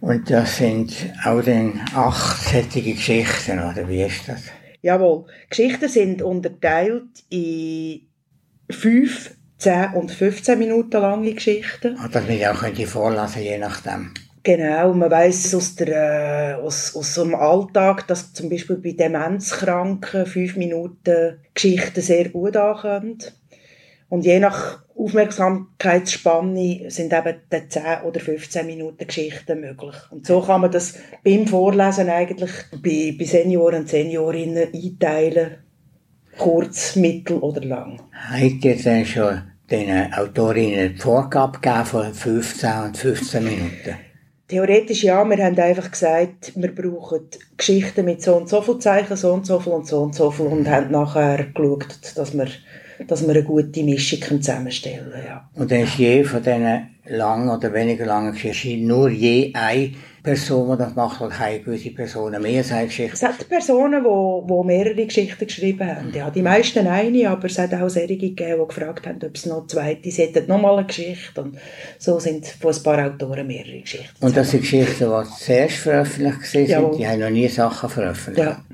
Und 0.00 0.30
das 0.30 0.58
sind 0.58 0.94
auch 1.24 1.42
dann 1.42 1.80
achtsättige 1.94 2.92
Geschichten, 2.92 3.58
oder 3.58 3.88
wie 3.88 4.02
ist 4.02 4.28
das? 4.28 4.42
Jawohl. 4.82 5.24
Geschichten 5.50 5.88
sind 5.88 6.22
unterteilt 6.22 7.24
in 7.28 8.02
fünf, 8.70 9.34
10 9.58 9.94
und 9.94 10.12
15 10.12 10.58
Minuten 10.58 11.00
lange 11.00 11.32
Geschichten. 11.32 11.96
Ah, 11.98 12.08
dass 12.08 12.26
man 12.26 12.36
die 12.36 12.46
auch 12.46 12.60
könnte 12.60 12.86
vorlesen, 12.86 13.42
je 13.42 13.58
nachdem. 13.58 14.12
Genau, 14.46 14.94
man 14.94 15.10
weiß 15.10 15.56
aus, 15.56 15.74
äh, 15.80 16.54
aus, 16.54 16.94
aus 16.94 17.18
einem 17.18 17.34
Alltag, 17.34 18.06
dass 18.06 18.32
zum 18.32 18.48
Beispiel 18.48 18.76
bei 18.76 18.92
Demenzkranken 18.92 20.24
fünf 20.24 20.54
Minuten 20.54 21.40
Geschichten 21.52 22.00
sehr 22.00 22.28
gut 22.28 22.56
ankommen. 22.56 23.18
Und 24.08 24.24
je 24.24 24.38
nach 24.38 24.84
Aufmerksamkeitsspanne 24.94 26.88
sind 26.90 27.12
eben 27.12 27.38
die 27.52 27.68
10 27.68 27.82
oder 28.04 28.20
15 28.20 28.64
Minuten 28.64 29.04
Geschichten 29.04 29.62
möglich. 29.62 29.96
Und 30.12 30.28
so 30.28 30.40
kann 30.40 30.60
man 30.60 30.70
das 30.70 30.94
beim 31.24 31.48
Vorlesen 31.48 32.08
eigentlich 32.08 32.52
bei, 32.70 33.16
bei 33.18 33.24
Senioren 33.24 33.80
und 33.80 33.88
Seniorinnen 33.88 34.68
einteilen. 34.72 35.56
Kurz, 36.38 36.94
mittel 36.94 37.38
oder 37.38 37.62
lang. 37.62 38.00
Habt 38.12 38.64
ihr 38.64 38.76
denn 38.76 39.04
schon 39.04 39.42
den 39.68 40.12
Autorinnen 40.12 40.94
die 40.94 41.00
Vorgabe 41.00 41.58
gegeben 41.58 41.84
von 41.84 42.14
15 42.14 42.70
und 42.84 42.96
15 42.96 43.42
Minuten? 43.42 44.05
Theoretisch 44.48 45.02
ja, 45.02 45.24
wir 45.24 45.44
haben 45.44 45.58
einfach 45.58 45.90
gesagt, 45.90 46.52
wir 46.54 46.72
brauchen 46.72 47.22
Geschichten 47.56 48.04
mit 48.04 48.22
so 48.22 48.36
und 48.36 48.48
so 48.48 48.62
viel 48.62 48.78
Zeichen, 48.78 49.16
so 49.16 49.32
und 49.32 49.44
so 49.44 49.58
viel 49.58 49.72
und 49.72 49.88
so 49.88 50.02
und 50.02 50.14
so 50.14 50.30
viel 50.30 50.46
und 50.46 50.68
haben 50.68 50.92
nachher 50.92 51.46
geschaut, 51.52 51.98
dass 52.14 52.32
wir 52.32 52.46
dass 53.06 53.22
wir 53.22 53.34
eine 53.34 53.42
gute 53.42 53.82
Mischung 53.82 54.20
zusammenstellen 54.20 55.10
können. 55.10 55.26
Ja. 55.26 55.48
Und 55.54 55.70
dann 55.70 55.80
ist 55.80 55.98
je 55.98 56.24
von 56.24 56.42
diesen 56.42 56.88
langen 57.04 57.48
oder 57.48 57.72
weniger 57.72 58.06
langen 58.06 58.32
Geschichten 58.32 58.86
nur 58.86 59.10
je 59.10 59.52
eine 59.54 59.92
Person, 60.26 60.72
die 60.72 60.78
das 60.82 60.94
macht, 60.96 61.20
haben 61.20 61.64
gewisse 61.64 61.90
Personen 61.90 62.42
mehr 62.42 62.64
seine 62.64 62.86
Geschichte? 62.88 63.14
Es 63.14 63.22
hat 63.22 63.48
Personen, 63.48 64.02
die, 64.02 64.46
die 64.52 64.66
mehrere 64.66 65.06
Geschichten 65.06 65.46
geschrieben 65.46 65.86
haben. 65.88 66.12
Ja, 66.12 66.30
die 66.30 66.42
meisten 66.42 66.84
eine, 66.84 67.30
aber 67.30 67.46
es 67.46 67.56
hat 67.58 67.72
auch 67.74 67.88
solche 67.88 68.16
gegeben, 68.16 68.60
die 68.60 68.66
gefragt 68.74 69.06
haben, 69.06 69.20
ob 69.22 69.36
es 69.36 69.46
noch 69.46 69.68
zweite, 69.68 70.10
sie 70.10 70.22
hätten 70.22 70.48
noch 70.48 70.60
mal 70.60 70.76
eine 70.78 70.86
Geschichte. 70.88 71.40
Und 71.40 71.56
so 72.00 72.18
sind 72.18 72.44
von 72.44 72.74
ein 72.74 72.82
paar 72.82 73.06
Autoren 73.06 73.46
mehrere 73.46 73.80
Geschichten. 73.80 74.24
Und 74.24 74.36
das 74.36 74.50
sind 74.50 74.62
Geschichten, 74.62 75.04
die 75.08 75.30
zuerst 75.38 75.76
veröffentlicht 75.76 76.42
sind, 76.44 76.68
Jawohl. 76.70 76.96
die 76.96 77.06
haben 77.06 77.20
noch 77.20 77.30
nie 77.30 77.46
Sachen 77.46 77.88
veröffentlicht. 77.88 78.48
Ja, 78.48 78.64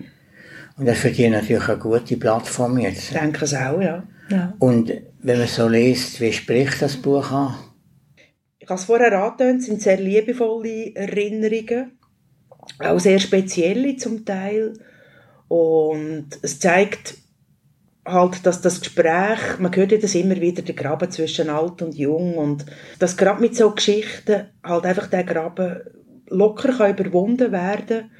Und 0.78 0.86
das 0.86 0.96
ist 0.96 1.02
für 1.02 1.10
die 1.10 1.28
natürlich 1.28 1.68
eine 1.68 1.78
gute 1.78 2.16
Plattform 2.16 2.78
jetzt. 2.78 3.12
ich 3.12 3.18
denke 3.18 3.44
es 3.44 3.52
auch, 3.54 3.78
ja. 3.78 4.02
ja. 4.30 4.54
Und 4.58 4.90
wenn 5.20 5.38
man 5.38 5.48
so 5.48 5.68
liest, 5.68 6.18
wie 6.18 6.32
spricht 6.32 6.80
das 6.80 6.96
Buch 6.96 7.30
an? 7.30 7.56
Ich 8.62 8.68
habe 8.68 8.78
es 8.78 8.84
vorher 8.84 9.12
angetönt, 9.20 9.64
sind 9.64 9.82
sehr 9.82 9.96
liebevolle 9.96 10.94
Erinnerungen, 10.94 11.98
auch 12.78 13.00
sehr 13.00 13.18
spezielle 13.18 13.96
zum 13.96 14.24
Teil. 14.24 14.74
Und 15.48 16.28
es 16.42 16.60
zeigt 16.60 17.14
halt, 18.06 18.46
dass 18.46 18.60
das 18.60 18.78
Gespräch, 18.80 19.58
man 19.58 19.74
hört 19.74 19.90
ja 19.90 19.98
das 19.98 20.14
immer 20.14 20.40
wieder, 20.40 20.62
der 20.62 20.76
Graben 20.76 21.10
zwischen 21.10 21.50
alt 21.50 21.82
und 21.82 21.96
jung 21.96 22.38
und 22.38 22.64
dass 23.00 23.16
gerade 23.16 23.40
mit 23.40 23.56
so 23.56 23.72
Geschichten 23.72 24.46
halt 24.62 24.84
einfach 24.84 25.08
der 25.08 25.24
Graben 25.24 25.80
locker 26.28 26.72
kann 26.72 26.96
überwunden 26.96 27.50
werden 27.50 28.12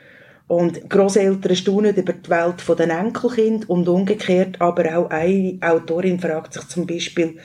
und 0.49 0.91
Großeltern 0.91 1.57
staunen 1.57 1.97
über 1.97 2.13
die 2.13 2.31
Welt 2.31 2.61
von 2.61 2.77
den 2.77 2.91
Enkelkind 2.91 3.69
und 3.71 3.89
umgekehrt, 3.89 4.61
aber 4.61 4.99
auch 4.99 5.11
eine 5.11 5.57
Autorin 5.61 6.21
fragt 6.21 6.53
sich 6.53 6.69
zum 6.69 6.87
Beispiel, 6.87 7.39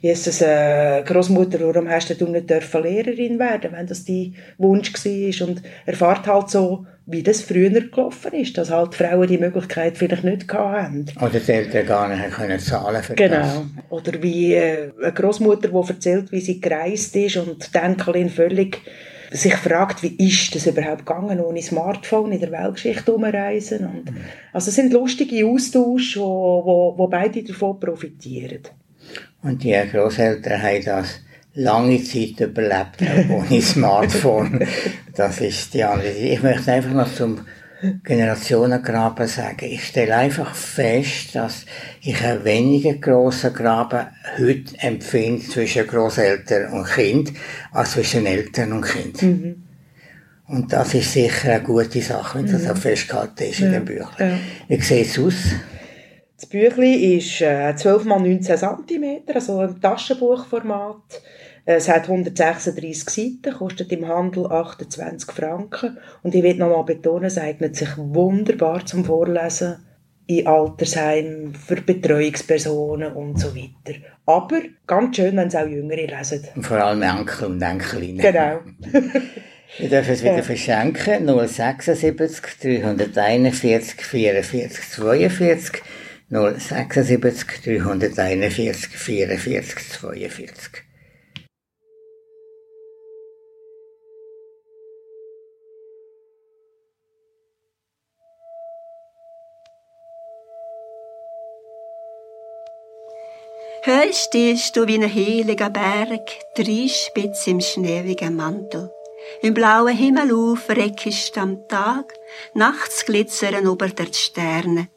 Jesus, 0.00 0.40
äh, 0.40 1.02
Großmutter, 1.02 1.60
warum 1.60 1.88
hast 1.88 2.20
du 2.20 2.26
nicht 2.26 2.48
dürfen 2.48 2.82
Lehrerin 2.82 3.38
werden, 3.38 3.72
wenn 3.72 3.86
das 3.86 4.04
dein 4.04 4.34
Wunsch 4.58 4.92
war? 4.92 5.48
Und 5.48 5.62
erfahrt 5.86 6.26
halt 6.26 6.50
so, 6.50 6.86
wie 7.06 7.22
das 7.22 7.42
früher 7.42 7.70
gelaufen 7.70 8.32
ist, 8.32 8.56
dass 8.56 8.70
halt 8.70 8.94
Frauen 8.94 9.26
die 9.28 9.38
Möglichkeit 9.38 9.98
vielleicht 9.98 10.24
nicht 10.24 10.48
gehabt 10.48 10.76
haben. 10.76 11.06
Oder 11.20 11.40
die 11.40 11.52
Eltern 11.52 11.86
gar 11.86 12.08
nicht 12.08 12.30
können 12.30 12.58
zahlen 12.58 13.02
für 13.02 13.14
das. 13.14 13.28
Genau. 13.30 13.64
Oder 13.90 14.22
wie 14.22 14.54
äh, 14.54 14.90
eine 15.02 15.12
Großmutter, 15.12 15.68
die 15.68 15.88
erzählt, 15.88 16.32
wie 16.32 16.40
sie 16.40 16.60
gereist 16.60 17.14
ist 17.16 17.36
und 17.36 17.74
die 17.74 17.78
Enkelin 17.78 18.30
völlig 18.30 18.80
sich 19.34 19.54
fragt, 19.56 20.02
wie 20.02 20.14
ist 20.16 20.54
das 20.54 20.66
überhaupt 20.66 21.06
gegangen, 21.06 21.40
ohne 21.40 21.60
Smartphone 21.60 22.32
in 22.32 22.40
der 22.40 22.52
Weltgeschichte 22.52 23.12
umreisen. 23.12 23.86
Und, 23.86 24.12
also 24.52 24.68
es 24.68 24.76
sind 24.76 24.92
lustige 24.92 25.44
Austausche, 25.46 26.20
wo, 26.20 26.64
wo, 26.64 26.94
wo 26.96 27.08
beide 27.08 27.42
davon 27.42 27.80
profitieren. 27.80 28.60
Und 29.42 29.62
die 29.64 29.72
Großeltern 29.72 30.62
haben 30.62 30.84
das 30.84 31.20
lange 31.54 32.02
Zeit 32.02 32.40
überlebt, 32.40 33.02
ohne 33.28 33.60
Smartphone. 33.62 34.66
Das 35.14 35.40
ist 35.40 35.74
die 35.74 35.82
andere. 35.82 36.12
Ich 36.12 36.42
möchte 36.42 36.72
einfach 36.72 36.92
noch 36.92 37.12
zum 37.12 37.40
Generationengraben 38.04 39.26
sagen. 39.26 39.66
Ich 39.66 39.88
stelle 39.88 40.16
einfach 40.16 40.54
fest, 40.54 41.34
dass 41.34 41.66
ich 42.00 42.22
einen 42.22 42.44
weniger 42.44 42.94
grossen 42.94 43.52
Graben 43.52 44.06
heute 44.38 44.78
empfinde 44.78 45.44
zwischen 45.44 45.86
Großeltern 45.86 46.72
und 46.72 46.86
Kind, 46.86 47.32
als 47.72 47.92
zwischen 47.92 48.26
Eltern 48.26 48.72
und 48.72 48.84
Kind. 48.84 49.22
Und 50.46 50.72
das 50.72 50.94
ist 50.94 51.12
sicher 51.12 51.52
eine 51.54 51.62
gute 51.62 52.00
Sache, 52.02 52.38
wenn 52.38 52.50
das 52.50 52.68
auch 52.68 52.76
festgehalten 52.76 53.44
ist 53.44 53.60
in 53.60 53.72
dem 53.72 53.84
Büchlein. 53.84 54.08
ja. 54.18 54.38
Wie 54.68 54.80
sieht 54.80 55.06
es 55.06 55.18
aus? 55.18 55.34
Das 56.36 56.46
Büchlein 56.46 57.00
ist 57.00 57.40
äh, 57.40 57.74
12 57.74 58.02
x 58.02 58.04
19 58.04 58.58
cm, 58.58 59.22
also 59.34 59.60
ein 59.60 59.80
Taschenbuchformat. 59.80 61.22
Es 61.66 61.88
hat 61.88 62.08
136 62.08 63.08
Seiten, 63.08 63.56
kostet 63.56 63.90
im 63.92 64.06
Handel 64.06 64.46
28 64.46 65.30
Franken. 65.32 65.98
Und 66.22 66.34
ich 66.34 66.42
will 66.42 66.56
nochmal 66.56 66.84
betonen, 66.84 67.24
es 67.24 67.38
eignet 67.38 67.74
sich 67.76 67.88
wunderbar 67.96 68.84
zum 68.84 69.04
Vorlesen 69.04 69.76
in 70.26 70.46
Altersheimen, 70.46 71.54
für 71.54 71.76
Betreuungspersonen 71.76 73.12
und 73.12 73.38
so 73.38 73.54
weiter. 73.54 73.98
Aber 74.26 74.60
ganz 74.86 75.16
schön, 75.16 75.36
wenn 75.36 75.48
es 75.48 75.54
auch 75.56 75.66
Jüngere 75.66 76.06
lesen. 76.06 76.46
Und 76.54 76.66
vor 76.66 76.78
allem 76.78 77.02
Enkel 77.02 77.46
und 77.46 77.60
Enkelinnen. 77.62 78.18
Genau. 78.18 78.60
Wir 79.78 79.88
dürfen 79.88 80.12
es 80.12 80.22
wieder 80.22 80.36
Ja. 80.36 80.42
verschenken. 80.42 81.26
076 81.26 82.42
341 82.62 84.00
44 84.00 84.90
42 84.90 85.82
076 86.30 87.62
341 87.64 88.88
44 88.88 89.88
42. 89.90 90.83
Heu 103.86 104.12
stehst 104.14 104.76
du 104.76 104.86
wie 104.86 104.94
ein 104.94 105.14
heiliger 105.14 105.68
Berg, 105.68 106.26
dreispitz 106.56 107.46
im 107.46 107.60
schneewigen 107.60 108.34
Mantel. 108.34 108.90
Im 109.42 109.52
blauen 109.52 109.94
Himmel 109.94 110.32
auf 110.32 110.70
reckst 110.70 111.36
am 111.36 111.68
Tag, 111.68 112.14
nachts 112.54 113.04
glitzern 113.04 113.66
ober 113.66 113.88
der 113.88 114.10
Sterne. 114.10 114.88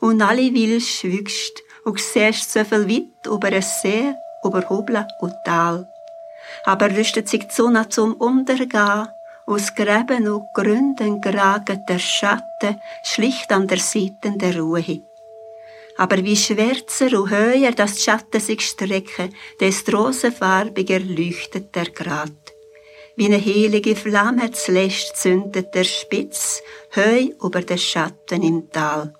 Und 0.00 0.22
alle 0.22 0.54
will 0.54 0.80
schwügst 0.80 1.62
und 1.84 2.00
siehst 2.00 2.50
so 2.50 2.64
viel 2.64 2.88
weit 2.88 3.26
über 3.26 3.48
ein 3.48 3.60
See, 3.60 4.14
über 4.42 4.70
Hubla 4.70 5.06
und 5.20 5.34
Tal. 5.44 5.86
Aber 6.64 6.90
rüstet 6.90 7.28
sich 7.28 7.48
die 7.48 7.54
Sonne 7.54 7.90
zum 7.90 8.14
Untergehen, 8.14 9.06
aus 9.44 9.74
Gräben 9.74 10.28
und 10.28 10.46
Gründen 10.54 11.20
geraget 11.20 11.86
der 11.90 11.98
Schatten 11.98 12.80
schlicht 13.02 13.52
an 13.52 13.68
der 13.68 13.80
Seite 13.80 14.32
der 14.34 14.58
Ruhe. 14.58 15.02
Aber 15.96 16.24
wie 16.24 16.36
schwärzer 16.36 17.18
und 17.18 17.30
höher 17.30 17.70
das 17.72 18.02
Schatten 18.02 18.40
sich 18.40 18.62
strecken, 18.62 19.34
desto 19.60 19.96
rosenfarbiger 19.96 20.98
leuchtet 21.00 21.74
der 21.74 21.86
Grat. 21.86 22.32
Wie 23.16 23.26
eine 23.26 23.40
heilige 23.40 23.94
Flamme 23.94 24.50
zuletzt 24.50 25.16
zündet 25.18 25.74
der 25.74 25.84
Spitz 25.84 26.62
heu 26.96 27.28
über 27.40 27.62
den 27.62 27.78
Schatten 27.78 28.42
im 28.42 28.70
Tal. 28.70 29.14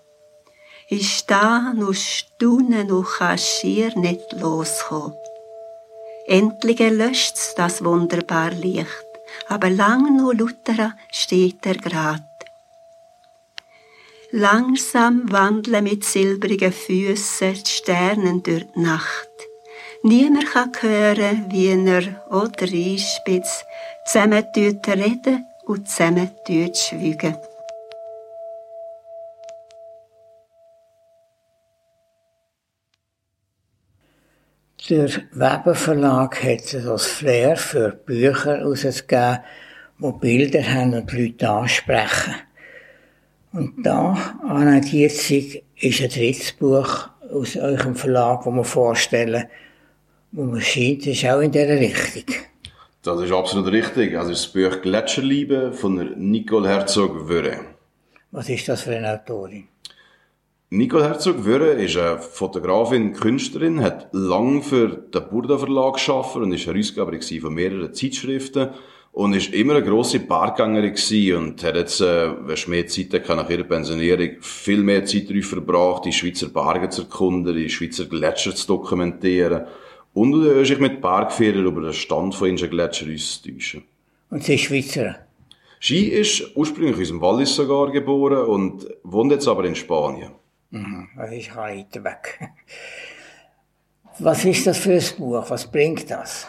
Ich 0.88 1.18
sta 1.18 1.72
und 1.76 1.94
staune 1.94 2.86
und 2.92 3.06
kann 3.06 3.38
schier 3.38 3.96
nicht 3.96 4.32
loskommen. 4.32 5.16
Endlich 6.26 6.80
erlöscht's 6.80 7.54
das 7.54 7.84
wunderbar 7.84 8.50
Licht, 8.50 9.06
aber 9.48 9.70
lang 9.70 10.16
noch 10.16 10.32
lauterer 10.32 10.92
steht 11.12 11.64
er 11.64 11.76
grad. 11.76 12.33
Langsam 14.36 15.30
wandeln 15.30 15.84
mit 15.84 16.02
silbrigen 16.02 16.72
Füßen 16.72 17.54
die 17.54 17.70
Sternen 17.70 18.42
durch 18.42 18.66
die 18.74 18.80
Nacht. 18.80 19.30
Niemand 20.02 20.46
kann 20.46 20.72
hören, 20.80 21.46
wie 21.50 21.68
er 21.68 22.26
oder 22.32 22.64
einspitz 22.64 23.64
zusammen 24.04 24.44
reden 24.56 25.46
und 25.66 25.88
zusammen 25.88 26.32
tut 26.44 26.76
schwügen. 26.76 27.36
Der 34.90 35.10
Weber 35.30 35.76
Verlag 35.76 36.42
hat 36.42 36.74
das 36.74 37.06
Flair 37.06 37.56
für 37.56 37.90
Bücher 37.90 38.56
herausgegeben, 38.56 39.44
die 40.00 40.12
Bilder 40.18 40.64
haben 40.64 40.94
und 40.94 41.12
die 41.12 41.28
Leute 41.28 41.48
ansprechen. 41.48 42.34
Und 43.54 43.86
da, 43.86 44.16
Anna 44.42 44.80
Dietzig, 44.80 45.62
ist 45.76 46.00
ein 46.00 46.08
drittes 46.08 46.52
Buch 46.52 47.08
aus 47.32 47.56
eurem 47.56 47.94
Verlag, 47.94 48.42
das 48.44 48.52
wir 48.52 48.64
vorstellen, 48.64 49.44
wo 50.32 50.42
man 50.42 50.60
scheint, 50.60 51.06
ist 51.06 51.24
auch 51.24 51.38
in 51.38 51.52
dieser 51.52 51.78
Richtung. 51.78 52.34
Das 53.02 53.20
ist 53.20 53.30
absolut 53.30 53.70
richtig. 53.70 54.16
Also 54.18 54.30
das 54.30 54.48
Buch 54.48 54.82
Gletscherliebe 54.82 55.72
von 55.72 55.94
Nicole 56.16 56.68
Herzog-Wörre. 56.68 57.60
Was 58.32 58.48
ist 58.48 58.68
das 58.68 58.82
für 58.82 58.96
eine 58.96 59.12
Autorin? 59.12 59.68
Nicole 60.70 61.04
Herzog-Wörre 61.04 61.74
ist 61.74 61.96
eine 61.96 62.18
Fotografin, 62.18 63.12
Künstlerin, 63.12 63.82
hat 63.82 64.08
lang 64.10 64.62
für 64.62 64.88
den 64.88 65.28
Burda 65.30 65.58
Verlag 65.58 66.04
gearbeitet 66.04 66.42
und 66.42 66.52
ist 66.52 66.66
Herausgeberin 66.66 67.40
von 67.40 67.54
mehreren 67.54 67.94
Zeitschriften 67.94 68.70
und 69.14 69.32
ist 69.32 69.54
immer 69.54 69.76
eine 69.76 69.84
grosse 69.84 70.18
Berggängerin 70.18 70.92
gewesen 70.92 71.36
und 71.36 71.62
hat 71.62 71.76
jetzt, 71.76 72.00
äh, 72.00 72.30
wenn 72.46 72.70
mehr 72.70 72.86
Zeit 72.88 73.14
hatte, 73.14 73.36
nach 73.36 73.48
ihrer 73.48 73.62
Pensionierung 73.62 74.30
viel 74.40 74.82
mehr 74.82 75.04
Zeit 75.04 75.30
darauf 75.30 75.46
verbracht, 75.46 76.04
die 76.04 76.12
Schweizer 76.12 76.48
Berge 76.48 76.88
zu 76.88 77.02
erkunden, 77.02 77.54
die 77.54 77.70
Schweizer 77.70 78.06
Gletscher 78.06 78.54
zu 78.56 78.66
dokumentieren 78.66 79.66
und 80.14 80.44
äh, 80.44 80.64
sich 80.64 80.80
mit 80.80 81.00
Bergführern 81.00 81.64
über 81.64 81.82
den 81.82 81.92
Stand 81.92 82.34
von 82.34 82.50
unseren 82.50 82.70
Gletschern 82.70 83.14
auszutauschen. 83.14 83.84
Und 84.30 84.42
sie 84.42 84.56
ist 84.56 84.62
Schweizerin. 84.62 85.14
Sie 85.80 86.08
ist 86.08 86.56
ursprünglich 86.56 87.00
aus 87.00 87.08
dem 87.08 87.20
Wallis 87.20 87.54
sogar 87.54 87.92
geboren 87.92 88.46
und 88.46 88.88
wohnt 89.04 89.30
jetzt 89.30 89.46
aber 89.46 89.64
in 89.64 89.76
Spanien. 89.76 90.32
Mhm, 90.70 91.08
das 91.16 91.30
ist 91.30 91.54
weit 91.54 92.02
weg. 92.02 92.50
Was 94.18 94.44
ist 94.44 94.66
das 94.66 94.78
für 94.78 94.94
ein 94.94 95.04
Buch? 95.18 95.44
Was 95.48 95.70
bringt 95.70 96.10
das? 96.10 96.48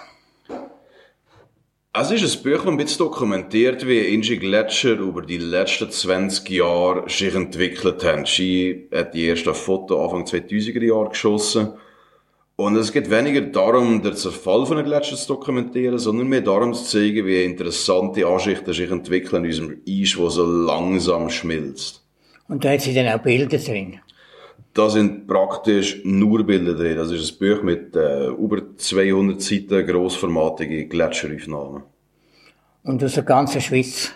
Es 1.98 2.12
ist 2.12 2.24
ein 2.24 2.43
Buch, 2.43 2.58
das 2.58 2.68
ein 2.68 2.76
bisschen 2.76 2.98
dokumentiert, 2.98 3.88
wie 3.88 4.14
Inge 4.14 4.36
Gletscher 4.36 4.98
über 4.98 5.22
die 5.22 5.38
letzten 5.38 5.89
20 5.89 6.50
Jahre 6.50 7.10
sich 7.10 7.34
entwickelt 7.34 8.04
haben. 8.04 8.26
Sie 8.26 8.89
hat 8.93 9.14
die 9.14 9.30
ersten 9.30 9.54
Foto 9.54 10.04
Anfang 10.04 10.26
2000er 10.26 10.84
Jahre 10.84 11.10
geschossen. 11.12 11.70
Und 12.58 12.76
es 12.76 12.91
geht 12.91 13.10
weniger 13.10 13.39
darum, 13.39 14.02
den 14.02 14.14
Zerfall 14.14 14.66
von 14.66 14.76
den 14.76 14.86
Gletschern 14.86 15.18
zu 15.18 15.28
dokumentieren, 15.36 15.98
sondern 15.98 16.28
mehr 16.28 16.41
darum 16.41 16.74
zu 16.74 16.84
zeigen, 16.84 17.26
wie 17.26 17.46
interessante 17.46 18.28
Anschichten 18.28 18.74
sich 18.74 18.91
entwickeln 18.91 19.46
in 19.46 19.52
unserem 19.52 19.82
Eis, 19.88 20.18
wo 20.18 20.28
so 20.28 20.46
langsam 20.46 21.30
schmilzt. 21.30 22.04
Und 22.50 22.66
da 22.66 22.72
hat 22.72 22.82
sie 22.82 22.93
dann 22.93 23.08
auch 23.08 23.24
Bilder 23.24 23.58
drin. 23.58 24.02
Da 24.76 24.89
sind 24.89 25.26
praktisch 25.26 26.01
nur 26.03 26.43
Bilder 26.43 26.73
drin. 26.73 26.97
Das 26.97 27.09
ist 27.09 27.32
ein 27.32 27.39
Buch 27.39 27.63
mit 27.63 27.95
äh, 27.95 28.28
über 28.28 28.76
200 28.76 29.41
Seiten 29.41 29.88
grossformatige 29.88 30.86
Gletscheraufnahmen. 30.88 31.84
Und 32.84 33.01
aus 33.01 33.13
der 33.13 33.23
ganzen 33.23 33.61
Schweiz. 33.61 34.11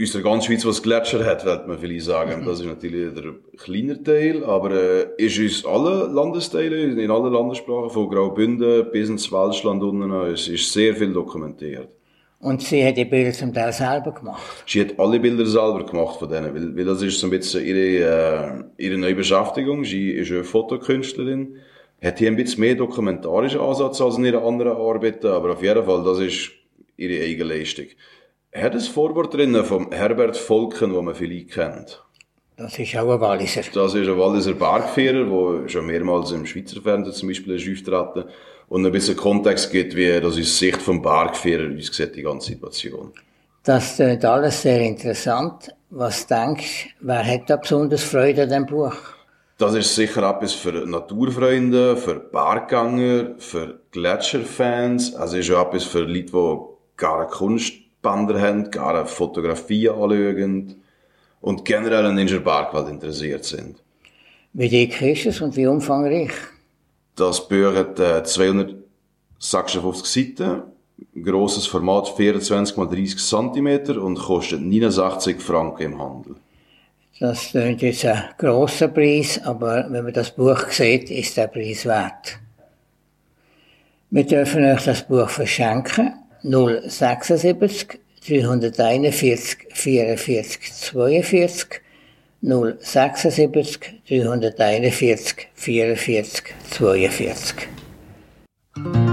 Aus 0.00 0.12
der 0.12 0.22
ganzen 0.22 0.46
Schweiz, 0.46 0.64
was 0.64 0.80
Gletscher 0.80 1.24
hat, 1.24 1.44
wird 1.44 1.66
man 1.66 1.76
vielleicht 1.76 2.04
sagen. 2.04 2.44
Das 2.46 2.60
ist 2.60 2.66
natürlich 2.66 3.14
der 3.14 3.34
kleine 3.56 4.00
Teil, 4.00 4.44
aber 4.44 4.70
äh, 4.70 5.06
ist 5.18 5.40
uns 5.40 5.66
alle 5.66 6.06
Landesteile, 6.06 6.82
in 6.84 7.10
allen 7.10 7.32
Landessprachen, 7.32 7.90
von 7.90 8.08
Graubünden 8.08 8.92
bis 8.92 9.08
ins 9.08 9.32
Welschland 9.32 9.82
unten, 9.82 10.12
es 10.12 10.46
ist 10.46 10.72
sehr 10.72 10.94
viel 10.94 11.12
dokumentiert. 11.12 11.88
Und 12.46 12.62
sie 12.62 12.86
hat 12.86 12.96
die 12.96 13.04
Bilder 13.04 13.32
zum 13.32 13.52
Teil 13.52 13.72
selber 13.72 14.12
gemacht. 14.12 14.40
Sie 14.68 14.80
hat 14.80 15.00
alle 15.00 15.18
Bilder 15.18 15.44
selber 15.46 15.84
gemacht 15.84 16.20
von 16.20 16.28
denen, 16.28 16.54
weil, 16.54 16.76
weil 16.76 16.84
das 16.84 17.02
ist 17.02 17.18
so 17.18 17.26
ein 17.26 17.30
bisschen 17.30 17.66
ihre, 17.66 18.68
äh, 18.78 18.84
ihre 18.84 18.96
neue 18.98 19.16
Beschäftigung. 19.16 19.84
Sie 19.84 20.12
ist 20.12 20.30
eine 20.30 20.44
Fotokünstlerin, 20.44 21.56
hat 22.00 22.20
hier 22.20 22.28
ein 22.28 22.36
bisschen 22.36 22.60
mehr 22.60 22.76
dokumentarischen 22.76 23.58
Ansatz 23.58 24.00
als 24.00 24.16
in 24.16 24.26
ihren 24.26 24.44
anderen 24.44 24.76
Arbeiten, 24.76 25.26
aber 25.26 25.54
auf 25.54 25.62
jeden 25.64 25.84
Fall, 25.84 26.04
das 26.04 26.20
ist 26.20 26.52
ihre 26.96 27.24
eigene 27.24 27.52
Leistung. 27.52 27.86
Hat 28.54 28.74
ein 28.74 28.80
Vorwort 28.80 29.34
drin 29.34 29.56
vom 29.64 29.90
Herbert 29.90 30.36
Volken, 30.36 30.92
den 30.92 31.04
man 31.04 31.16
vielleicht 31.16 31.50
kennt. 31.50 32.04
Das 32.56 32.78
ist 32.78 32.96
auch 32.96 33.12
ein 33.12 33.20
Walliser. 33.20 33.62
Das 33.74 33.92
ist 33.92 34.08
ein 34.08 34.18
Walliser 34.18 34.52
Bergführer, 34.54 35.24
der 35.24 35.68
schon 35.68 35.86
mehrmals 35.86 36.30
im 36.30 36.46
Schweizer 36.46 36.80
Fernsehen 36.80 37.12
zum 37.12 37.28
Beispiel 37.28 37.56
ist 37.56 37.68
auftreten 37.68 38.30
und 38.68 38.84
ein 38.84 38.92
bisschen 38.92 39.16
Kontext 39.16 39.70
gibt, 39.70 39.94
wie 39.94 40.20
das 40.20 40.36
ist 40.36 40.58
Sicht 40.58 40.82
vom 40.82 41.00
Bergführer 41.00 41.66
uns 41.66 41.94
sieht, 41.94 42.16
die 42.16 42.22
ganze 42.22 42.48
Situation. 42.48 43.12
Das 43.62 43.96
klingt 43.96 44.24
alles 44.24 44.62
sehr 44.62 44.80
interessant. 44.80 45.74
Was 45.90 46.26
denkst 46.26 46.94
du, 47.00 47.06
wer 47.08 47.24
hat 47.24 47.48
da 47.48 47.56
besonders 47.56 48.02
Freude 48.02 48.42
an 48.42 48.48
diesem 48.48 48.66
Buch? 48.66 48.94
Das 49.58 49.74
ist 49.74 49.94
sicher 49.94 50.28
etwas 50.28 50.52
für 50.52 50.72
Naturfreunde, 50.86 51.96
für 51.96 52.16
Berggänger, 52.20 53.36
für 53.38 53.80
Gletscherfans. 53.90 55.14
Also 55.14 55.38
ist 55.38 55.50
auch 55.50 55.68
etwas 55.68 55.84
für 55.84 56.00
Leute, 56.00 56.32
die 56.32 56.56
gerne 56.98 57.26
Kunstbänder 57.26 58.40
haben, 58.40 58.70
gerne 58.70 59.06
Fotografien 59.06 59.94
anschauen 59.94 60.82
und 61.40 61.64
generell 61.64 62.06
an 62.06 62.16
der 62.16 62.40
Bergwelt 62.40 62.88
interessiert 62.88 63.44
sind. 63.44 63.82
Wie 64.52 64.68
dick 64.68 65.00
ist 65.00 65.26
es 65.26 65.40
und 65.40 65.56
wie 65.56 65.66
umfangreich? 65.66 66.32
Das 67.16 67.48
Buch 67.48 67.74
hat 67.74 67.98
äh, 67.98 68.22
256 68.22 70.04
Seiten, 70.04 70.62
grosses 71.22 71.66
Format 71.66 72.10
24 72.10 72.76
x 72.76 72.90
30 72.90 73.16
cm 73.18 73.98
und 73.98 74.18
kostet 74.18 74.60
69 74.60 75.40
Franken 75.40 75.82
im 75.82 75.98
Handel. 75.98 76.36
Das 77.18 77.48
klingt 77.48 77.80
jetzt 77.80 78.04
ein 78.04 78.22
grosser 78.36 78.88
Preis, 78.88 79.40
aber 79.42 79.86
wenn 79.88 80.04
man 80.04 80.12
das 80.12 80.30
Buch 80.30 80.68
sieht, 80.68 81.10
ist 81.10 81.38
der 81.38 81.46
Preis 81.46 81.86
wert. 81.86 82.38
Wir 84.10 84.24
dürfen 84.24 84.64
euch 84.64 84.84
das 84.84 85.08
Buch 85.08 85.30
verschenken. 85.30 86.12
076 86.42 87.98
341 88.28 89.56
44 89.72 90.72
42 90.74 91.80
076 92.46 93.80
341 94.06 95.48
44 95.56 96.54
42. 96.78 99.05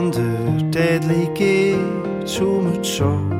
wandert 0.00 0.74
Dädli 0.74 1.28
geht, 1.34 2.30
schummet 2.30 2.86
schon. 2.86 3.30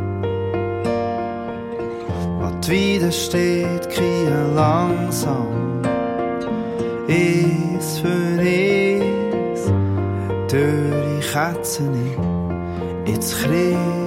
Was 2.39 2.61
die 2.67 3.01
Weide 3.01 3.13
steht, 3.13 3.89
kriechen 3.89 4.55
langsam. 4.55 5.83
Eins 7.09 7.99
für 8.01 8.39
eins, 8.39 9.73
durch 10.51 11.23
die 11.23 11.33
Katzen 11.33 11.95
ins 13.07 13.37
Kreis. 13.43 14.00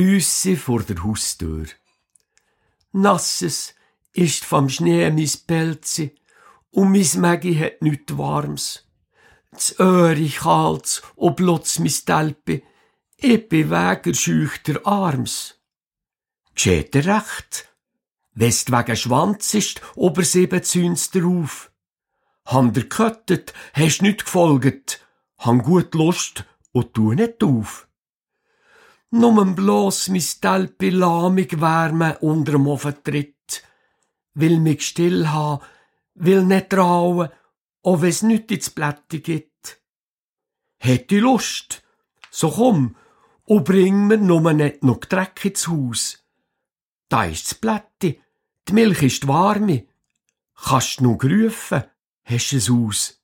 Büsse 0.00 0.56
vor 0.56 0.82
der 0.82 1.04
Haustür. 1.04 1.66
Nasses 2.92 3.74
ist 4.14 4.46
vom 4.46 4.70
Schnee 4.70 5.10
mis 5.10 5.36
Pelze 5.36 6.12
und 6.70 6.92
mis 6.92 7.16
Mägi 7.16 7.54
hat 7.54 7.82
nüt 7.82 8.16
Warms. 8.16 8.88
Das 9.50 9.78
Öhri 9.78 10.30
kalts 10.30 11.02
und 11.16 11.36
blotz 11.36 11.78
mis 11.80 12.06
Telpe, 12.06 12.62
ich 13.18 13.46
beweger 13.46 14.14
schüchter 14.14 14.86
Arms. 14.86 15.60
Geschieht 16.54 16.94
dir 16.94 17.04
recht? 17.04 17.68
Wenn's 18.32 18.72
wegen 18.72 18.96
Schwanz 18.96 19.52
ist, 19.52 19.82
ober 19.96 20.24
sieben 20.24 20.62
Züns 20.62 21.10
drauf. 21.10 21.70
Han 22.46 22.72
der 22.72 22.88
köttet, 22.88 23.52
hast 23.74 24.00
nicht 24.00 24.24
gefolget, 24.24 25.04
han 25.36 25.58
gut 25.58 25.94
Lust 25.94 26.46
und 26.72 26.94
tu 26.94 27.12
nicht 27.12 27.44
auf. 27.44 27.89
Nur 29.12 29.44
bloß 29.44 30.08
mis 30.08 30.30
Stelpi 30.32 30.90
lamig 30.90 31.60
wärme 31.60 32.18
unterm 32.18 32.68
Ofentritt, 32.68 33.62
will 34.34 34.60
mich 34.60 34.86
still 34.86 35.28
ha, 35.32 35.60
will 36.14 36.44
nicht 36.44 36.70
trauen, 36.70 37.28
auch 37.82 38.02
wenn's 38.02 38.22
nüt 38.22 38.50
ins 38.52 38.70
Blätti 38.70 39.20
gibt. 39.20 39.80
Hätt 40.78 41.10
ich 41.10 41.20
Lust, 41.20 41.82
so 42.30 42.50
komm, 42.50 42.96
und 43.46 43.64
bring 43.64 44.06
mir 44.06 44.18
nur 44.18 44.52
nicht 44.52 44.84
noch 44.84 45.00
Dreck 45.00 45.44
ins 45.44 45.66
Haus. 45.66 46.24
Da 47.08 47.24
ist's 47.24 47.54
Blätti, 47.54 48.22
die 48.68 48.72
Milch 48.72 49.02
ist 49.02 49.26
warme. 49.26 49.88
Kannst 50.54 51.00
noch 51.00 51.18
rufen, 51.24 51.82
hast 52.22 52.52
es 52.52 52.70
aus. 52.70 53.19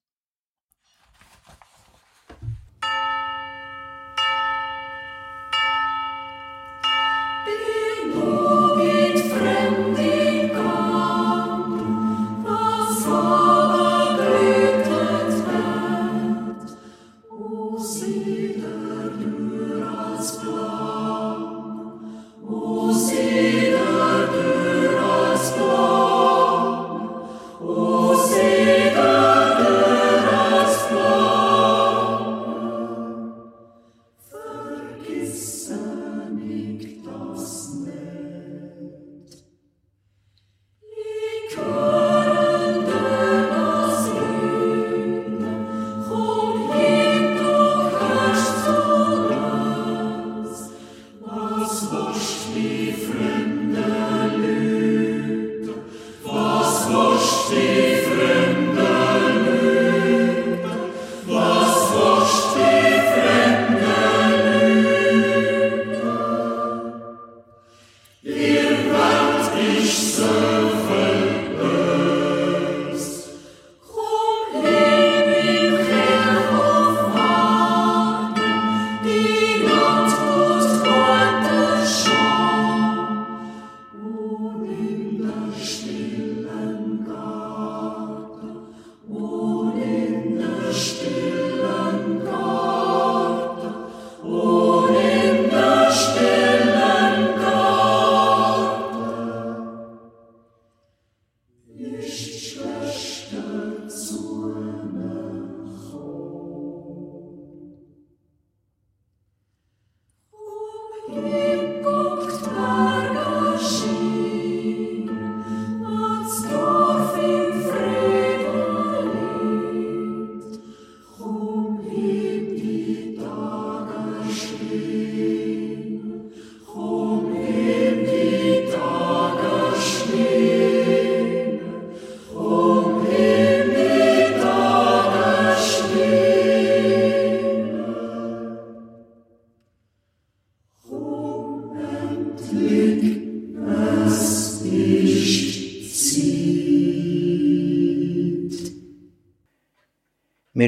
free. 52.66 53.25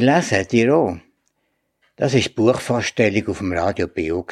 Wir 0.00 0.14
lesen 0.14 0.70
auch. 0.70 0.96
Das 1.96 2.14
ist 2.14 2.28
die 2.28 2.34
Buchvorstellung 2.34 3.26
auf 3.26 3.38
dem 3.38 3.52
Radio 3.52 3.88
BO. 3.88 4.24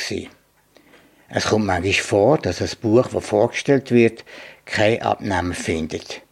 Es 1.29 1.45
kommt 1.47 1.67
manchmal 1.67 1.93
vor, 1.93 2.39
dass 2.39 2.63
ein 2.63 2.71
Buch, 2.81 3.09
das 3.09 3.27
vorgestellt 3.27 3.91
wird, 3.91 4.25
kein 4.65 5.03
Abnehmer 5.03 5.55
findet. 5.55 6.23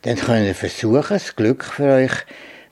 Dann 0.00 0.16
könnt 0.16 0.46
ihr 0.46 0.54
versuchen, 0.54 1.04
das 1.06 1.36
Glück 1.36 1.64
für 1.64 1.92
euch, 1.92 2.12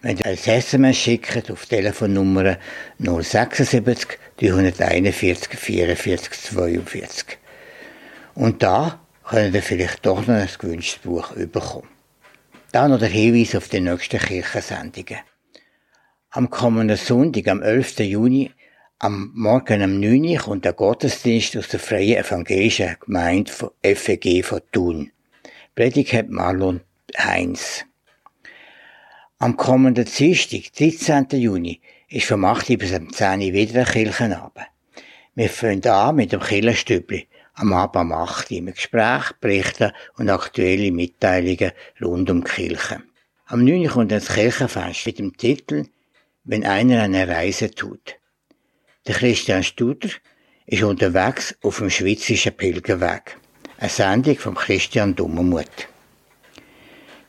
wenn 0.01 0.17
ihr 0.17 0.25
ein 0.25 0.39
SMS 0.39 0.97
schickt 0.97 1.51
auf 1.51 1.67
Telefonnummer 1.67 2.57
076 2.99 4.19
341 4.39 5.51
44 5.59 6.33
42. 6.33 7.39
Und 8.35 8.63
da 8.63 9.01
könnt 9.23 9.55
ihr 9.55 9.63
vielleicht 9.63 10.07
doch 10.07 10.27
noch 10.27 10.37
ein 10.37 10.49
gewünschtes 10.59 11.03
Buch 11.03 11.35
bekommen. 11.35 11.91
Dann 12.73 12.91
noch 12.91 13.01
der 13.01 13.09
Hinweis 13.09 13.55
auf 13.55 13.69
die 13.69 13.81
nächsten 13.81 14.19
Kirchensendungen. 14.19 15.19
Am 16.37 16.51
kommenden 16.51 16.99
Sonntag, 16.99 17.49
am 17.49 17.63
11. 17.63 18.01
Juni, 18.01 18.51
am 18.99 19.33
Morgen 19.35 19.83
um 19.83 19.99
9 19.99 20.23
Uhr 20.23 20.37
kommt 20.37 20.67
der 20.67 20.75
Gottesdienst 20.75 21.57
aus 21.57 21.69
der 21.69 21.81
Freien 21.81 22.23
Evangelischen 22.23 22.99
Gemeinde 23.01 23.51
von 23.51 23.71
FEG 23.83 24.45
von 24.45 24.61
Thun. 24.71 25.13
Predigt 25.75 26.13
hat 26.13 26.29
Marlon 26.29 26.83
Heinz. 27.17 27.87
Am 29.39 29.57
kommenden 29.57 30.05
Dienstag, 30.05 30.75
13. 30.77 31.41
Juni, 31.41 31.81
ist 32.11 32.27
vom 32.27 32.45
8. 32.45 32.67
bis 32.77 32.93
am 32.93 33.11
10. 33.11 33.41
Uhr 33.41 33.53
wieder 33.55 33.81
ein 33.81 33.87
Kirchenabend. 33.87 34.67
Wir 35.35 35.49
fangen 35.49 35.87
an 35.87 36.17
mit 36.17 36.33
dem 36.33 36.41
Kirchenstübli 36.41 37.29
am 37.55 37.73
Abend 37.73 37.97
am 37.97 38.13
8. 38.13 38.51
Uhr 38.51 38.61
mit 38.61 38.75
Gespräch, 38.75 39.33
Berichten 39.41 39.91
und 40.19 40.29
aktuelle 40.29 40.93
Mitteilungen 40.93 41.73
rund 42.03 42.29
um 42.29 42.45
die 42.45 42.51
Kirche. 42.51 43.01
Am 43.47 43.65
9. 43.65 43.87
Uhr 43.87 43.89
kommt 43.89 44.13
das 44.13 44.29
Kirchenfest 44.29 45.07
mit 45.07 45.19
dem 45.19 45.35
Titel 45.35 45.87
wenn 46.47 46.65
einer 46.65 47.03
eine 47.03 47.29
Reise 47.29 47.71
tut. 47.73 48.17
Der 49.07 49.17
Christian 49.17 49.65
Studer 49.65 50.09
ist 50.67 50.83
unterwegs 50.83 51.55
auf 51.63 51.79
dem 51.79 51.91
schweizerischen 51.91 52.57
Pilgerweg. 52.57 53.37
Eine 53.79 53.91
Sendung 53.91 54.37
vom 54.37 54.55
Christian 54.55 55.15
Dummermuth. 55.15 55.89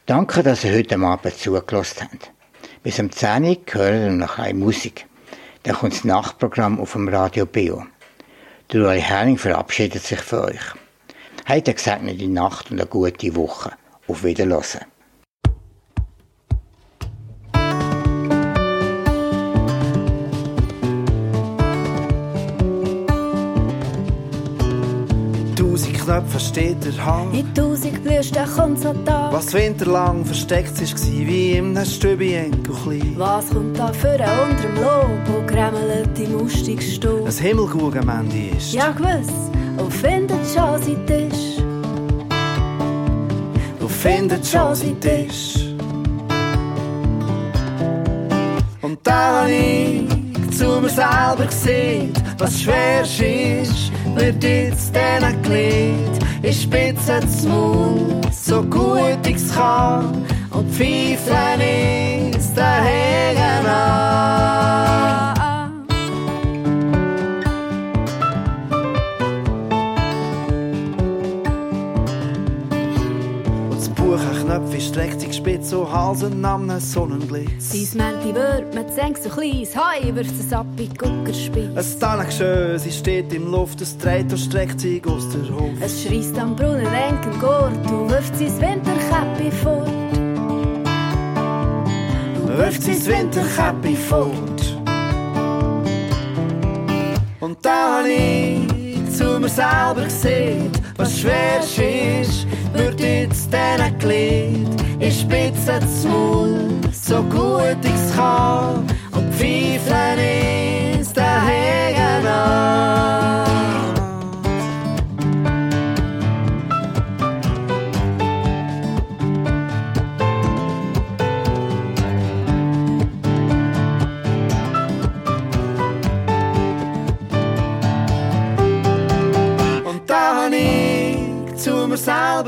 Danke, 0.05 0.43
dass 0.43 0.63
ihr 0.63 0.74
heute 0.74 0.97
Abend 0.99 1.38
zugelassen 1.38 2.07
habt. 2.11 2.32
Bis 2.84 2.99
am 2.99 3.11
10 3.11 3.43
Uhr 3.43 3.57
hören 3.72 4.03
wir 4.03 4.11
noch 4.11 4.38
eine 4.38 4.53
Musik. 4.53 5.05
Dann 5.63 5.76
kommt 5.76 5.93
das 5.93 6.03
Nachtprogramm 6.03 6.80
auf 6.80 6.93
dem 6.93 7.09
Radio 7.09 7.45
Bio. 7.45 7.86
Der 8.72 8.82
Ueli 8.82 9.01
Herring 9.01 9.38
verabschiedet 9.38 10.03
sich 10.03 10.20
für 10.20 10.43
euch. 10.43 10.61
Heute 11.49 11.74
gesegnete 11.74 12.28
Nacht 12.28 12.72
und 12.72 12.80
eine 12.80 12.88
gute 12.88 13.36
Woche. 13.36 13.72
Auf 14.07 14.24
Wiederhören. 14.24 14.86
Knöpfen 26.08 26.39
steht 26.39 26.86
der 26.86 27.05
Hang. 27.05 27.34
In 27.34 27.53
tausend 27.53 28.01
Blüsten 28.01 28.45
kommt 28.55 28.80
so 28.80 28.93
da. 29.03 29.30
Was 29.30 29.53
winterlang 29.53 30.24
versteckt 30.24 30.80
war, 30.80 31.28
wie 31.28 31.51
im 31.58 31.76
Stübi 31.84 32.34
Enkel 32.34 32.74
klein. 32.82 33.14
Was 33.18 33.49
kommt 33.49 33.78
da 33.78 33.91
für 33.91 34.12
ein 34.12 34.39
unterm 34.49 34.76
Lob 34.76 35.38
und 35.38 35.47
kremelt 35.47 36.18
im 36.18 36.45
Ausstiegsstuhl? 36.45 37.26
Ein 37.26 37.34
Himmelkuchen 37.34 38.10
am 38.10 38.22
Ende 38.22 38.55
ist. 38.55 38.72
Ja, 38.72 38.91
gewiss. 38.91 39.28
Und 39.78 39.93
findet 39.93 40.39
schon 40.47 40.82
seinen 40.82 41.05
Tisch. 41.05 41.58
Und 43.82 43.91
findet 43.91 44.47
schon 44.47 44.76
seinen 44.76 44.99
Tisch. 45.01 45.76
Und 48.82 48.99
da 49.03 49.45
ich 49.45 50.16
zu 50.52 50.82
mir 50.82 50.89
selber 50.89 51.45
gesehen, 51.45 52.14
was 52.38 52.62
schwer 52.62 53.02
ist, 53.02 53.91
wird 54.16 54.43
jetzt 54.43 54.93
denen 54.95 55.41
gelegt. 55.41 56.20
Ich 56.41 56.64
spitze 56.64 57.20
das 57.22 57.43
Mund, 57.43 58.34
so 58.34 58.62
gut 58.64 59.26
ich's 59.28 59.54
kann, 59.54 60.26
und 60.52 60.72
pfeifen 60.72 61.62
ist 62.36 62.56
der 62.56 62.82
Hängen 62.84 63.66
an. 63.66 64.28
Knöpfe 74.58 74.82
streckt 74.82 75.22
sich 75.22 75.37
Hals 75.76 76.24
und 76.24 76.45
am 76.45 76.80
Sonnenblitz. 76.80 77.72
Sein 77.72 77.97
Mänti 77.97 78.34
wird 78.34 78.74
mit 78.74 78.93
senkt 78.93 79.22
so 79.22 79.30
klein, 79.30 79.68
Hai 79.76 80.15
wirft 80.15 80.34
es 80.39 80.53
ab 80.53 80.65
in 80.78 80.89
die 80.89 80.97
Guckerspitze. 80.97 81.74
Es 81.76 81.99
tannig 81.99 82.32
schön, 82.32 82.80
sie 82.80 82.91
steht 82.91 83.34
im 83.34 83.51
Luft, 83.51 83.82
es 83.82 83.97
dreht 83.97 84.32
und 84.32 84.38
streckt 84.38 84.80
sich 84.80 85.05
aus 85.05 85.28
der 85.30 85.53
Hof. 85.53 85.72
Es 85.82 86.03
schreist 86.03 86.38
am 86.39 86.55
Brunnen 86.55 86.88
enken 86.88 87.39
Gurt 87.39 87.91
und 87.91 88.09
wirft 88.09 88.36
sein 88.38 88.61
Winterkäppi 88.61 89.51
fort. 89.51 89.88
Wirft 92.57 92.84
sein 92.84 93.05
Winterkäppi 93.05 93.95
fort. 93.95 94.78
Und 97.39 97.57
da 97.61 97.99
hab 97.99 98.05
ich 98.05 98.68
zu 99.15 99.39
mir 99.39 99.49
selber 99.49 100.03
gesehen, 100.03 100.72
was 100.98 101.20
schwer 101.20 101.60
ist, 101.62 102.48
wird 102.74 103.00
jetzt 103.00 103.50
denen 103.54 103.98
gelegt. 104.00 104.84
Ich 105.00 105.22
spitze 105.22 105.80
das 105.80 106.04
Maul, 106.04 106.72
so 106.91 107.22
gut 107.24 107.78
ich's 107.84 108.16
kann, 108.16 108.86
und 109.12 109.34
pfeifen 109.34 111.00
ist 111.00 111.16
der 111.16 111.41
Hängen 111.45 112.28
an. 112.28 113.27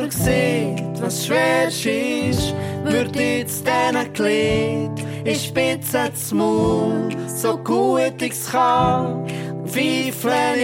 Gesehen, 0.09 0.93
was 0.99 1.25
schwer 1.25 1.67
ist, 1.67 2.53
wird 2.83 3.15
jetzt 3.15 3.65
denen 3.65 4.13
gelegt. 4.13 5.05
Ich 5.23 5.47
spitze 5.47 6.09
das 6.11 6.33
Maul, 6.33 7.09
so 7.27 7.57
gut 7.57 8.21
ich's 8.21 8.49
kann, 8.51 9.25
pfeifen 9.65 10.59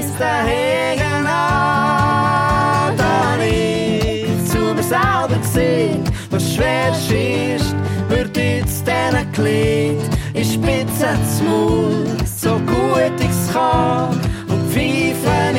ist 0.00 0.18
der 0.18 0.44
Hängen 0.44 1.26
an. 1.26 2.96
Da 2.96 3.36
ich 3.44 4.26
zu 4.48 4.58
mir 4.74 4.82
selber 4.82 5.38
gesehen, 5.40 6.04
was 6.30 6.54
schwer 6.54 6.90
ist, 6.90 7.74
wird 8.08 8.36
jetzt 8.36 8.86
denen 8.86 9.30
gelegt. 9.32 10.10
Ich 10.34 10.54
spitze 10.54 11.16
das 11.20 11.42
Maul, 11.42 12.06
so 12.24 12.54
gut 12.60 13.20
ich's 13.20 13.52
kann, 13.52 14.20
und 14.48 14.72
pfeifen 14.72 15.56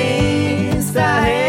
ist 0.78 0.96
der 0.96 1.22
Hängen 1.22 1.43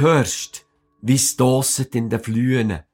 Hörst, 0.00 0.64
wie's 1.02 1.36
tosset 1.36 1.96
in 1.96 2.08
den 2.08 2.20
Flühen, 2.20 2.84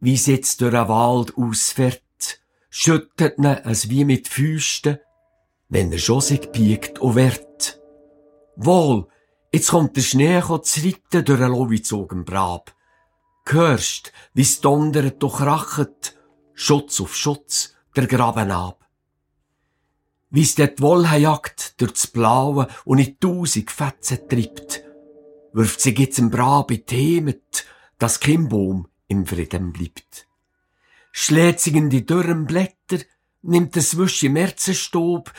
wie's 0.00 0.26
jetzt 0.26 0.60
durch 0.60 0.72
den 0.72 0.88
Wald 0.88 1.36
ausfährt, 1.36 2.40
schüttet 2.68 3.38
ne 3.38 3.64
es 3.64 3.88
wie 3.88 4.04
mit 4.04 4.26
Füsten, 4.26 4.98
wenn 5.68 5.92
er 5.92 5.98
schon 5.98 6.20
sich 6.20 6.50
biegt 6.50 6.98
und 6.98 7.14
wehrt. 7.14 7.80
Wohl, 8.56 9.06
jetzt 9.52 9.70
kommt 9.70 9.96
der 9.96 10.00
Schnee 10.02 10.40
zu 10.40 10.80
reiten 10.80 11.24
durch 11.24 11.38
den 11.38 11.52
Lowizog 11.52 12.10
im 12.10 12.24
Brab. 12.24 12.74
Hörst, 13.46 14.12
wie's 14.34 14.60
donnert 14.60 15.22
und 15.22 15.32
krachet, 15.32 16.16
Schutz 16.54 17.00
auf 17.00 17.14
Schutz, 17.14 17.74
der 17.94 18.08
Graben 18.08 18.50
ab. 18.50 18.84
Wie's 20.30 20.56
dort 20.56 20.80
Wolle 20.80 21.18
jagt 21.18 21.80
durch 21.80 21.92
das 21.92 22.08
Blaue 22.08 22.66
und 22.84 22.98
in 22.98 23.20
tausend 23.20 23.70
Fetzen 23.70 24.28
treibt, 24.28 24.82
wirft 25.52 25.80
sich 25.80 25.98
jetzt 25.98 26.18
im 26.18 26.30
Brab 26.30 26.70
in 26.70 26.84
die 26.86 27.16
Heimat, 27.16 27.64
dass 27.98 28.20
kein 28.20 28.48
Baum 28.48 28.88
im 29.08 29.26
Frieden 29.26 29.72
bleibt. 29.72 30.26
Schlägt 31.12 31.60
sich 31.60 31.74
in 31.74 31.90
die 31.90 32.06
dürren 32.06 32.46
Blätter, 32.46 33.04
nimmt 33.42 33.76
es 33.76 33.98
Wisch 33.98 34.22
im 34.22 34.34
Märzenstob, 34.34 35.32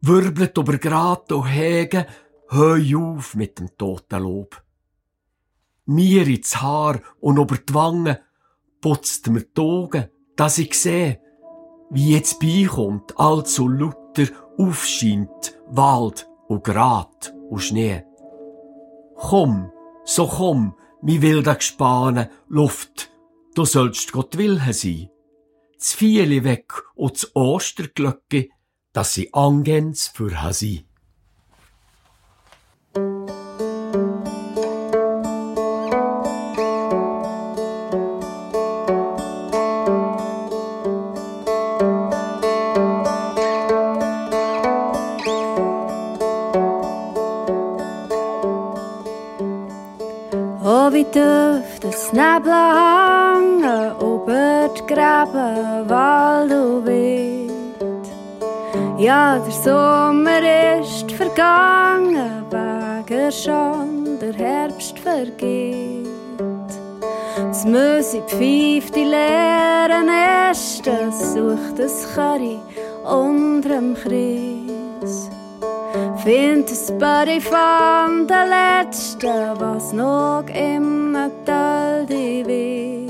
wirbelt 0.00 0.56
über 0.58 0.78
Grat 0.78 1.30
und 1.32 1.44
Hägen, 1.44 2.06
hör 2.48 2.80
auf 2.98 3.34
mit 3.34 3.58
dem 3.58 3.76
toten 3.76 4.22
Lob. 4.22 4.62
Mir 5.86 6.26
ins 6.26 6.60
Haar 6.60 7.00
und 7.20 7.38
über 7.38 7.56
die 7.56 7.74
Wangen 7.74 8.16
putzt 8.80 9.28
mir 9.28 9.42
die 9.42 9.60
Augen, 9.60 10.08
dass 10.36 10.58
ich 10.58 10.74
seh, 10.74 11.18
wie 11.90 12.12
jetzt 12.12 12.40
beikommt, 12.40 13.18
allzu 13.18 13.68
lauter 13.68 14.26
aufscheint 14.56 15.58
Wald 15.66 16.28
und 16.48 16.64
Grat 16.64 17.34
und 17.48 17.60
Schnee. 17.60 18.04
Komm, 19.20 19.70
so 20.04 20.26
komm, 20.26 20.74
mi 21.02 21.20
wilder 21.20 21.54
Gespane, 21.54 22.30
Luft, 22.48 23.12
du 23.54 23.66
sollst 23.66 24.12
Gott 24.12 24.38
Willen 24.38 24.72
sein. 24.72 25.10
Das 25.78 25.92
Vieli 25.92 26.42
weg 26.42 26.72
und 26.94 27.12
das 27.12 27.36
Osterglöcke, 27.36 28.48
dass 28.94 29.12
sie 29.14 29.32
angens 29.34 30.08
für 30.08 30.42
Hasi. 30.42 30.86
Oh, 30.86 30.89
dürft 51.14 51.84
das 51.84 52.12
Nebel 52.12 52.52
hangen 52.52 53.92
über 54.00 54.68
die 54.76 54.86
Gräben, 54.86 55.88
Wald 55.88 56.52
und 56.52 56.86
Wild. 56.86 57.50
Ja, 58.98 59.38
der 59.38 59.52
Sommer 59.52 60.80
ist 60.80 61.10
vergangen, 61.12 62.44
wegen 62.50 63.32
schon 63.32 64.18
der 64.20 64.34
Herbst 64.34 64.98
vergeht. 64.98 66.06
Das 67.36 67.64
Müsi 67.64 68.20
pfeift 68.26 68.94
die 68.94 69.04
leeren 69.04 70.08
Äste, 70.50 71.10
sucht 71.10 71.78
das 71.78 72.14
Curry 72.14 72.58
unterm 73.04 73.94
Kreis. 73.94 74.59
Find 76.30 76.70
es 76.70 76.92
Buddy 76.92 77.40
von 77.40 78.28
der 78.28 78.46
Letzten, 78.46 79.58
was 79.58 79.92
noch 79.92 80.44
im 80.54 81.16
Tal 81.44 82.06
die. 82.06 83.08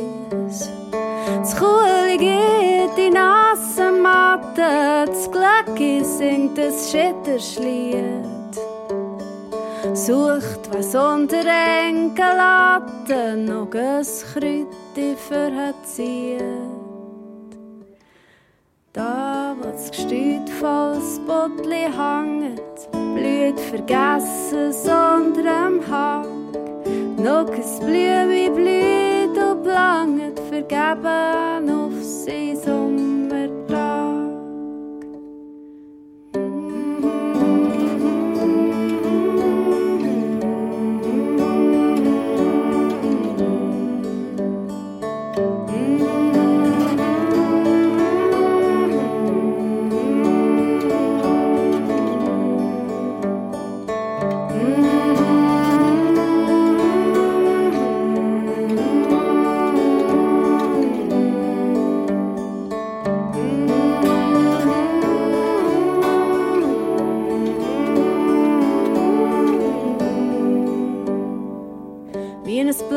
Das 0.48 1.54
Kuhli 1.54 2.16
geht 2.16 2.96
in 2.96 3.12
nasse 3.12 3.92
Matte, 3.92 5.04
das 5.04 5.30
Glöcki 5.30 6.02
singt 6.02 6.56
das 6.56 6.90
Schitterschlied. 6.90 8.56
Sucht, 9.92 10.72
was 10.72 10.94
unter 10.94 11.44
Enkellatten 11.44 13.44
noch 13.44 13.74
ein 13.74 14.06
Krütti 14.32 15.14
für. 15.28 15.50
Da, 18.92 19.54
wo 19.60 19.70
das 19.70 19.90
Gestüt 19.90 20.48
volles 20.58 21.20
Bottli 21.26 21.86
hanget, 21.96 22.88
blüht 23.20 23.60
vergessen 23.60 24.72
unter 24.84 25.50
am 25.66 25.80
Hang. 25.90 26.52
Noch 27.16 27.50
ein 27.50 27.86
Blümi 27.86 28.48
blüht 28.48 29.36
und 29.36 29.62
blanget 29.62 30.40
vergeben 30.48 31.70
auf 31.70 32.02
sein 32.02 32.56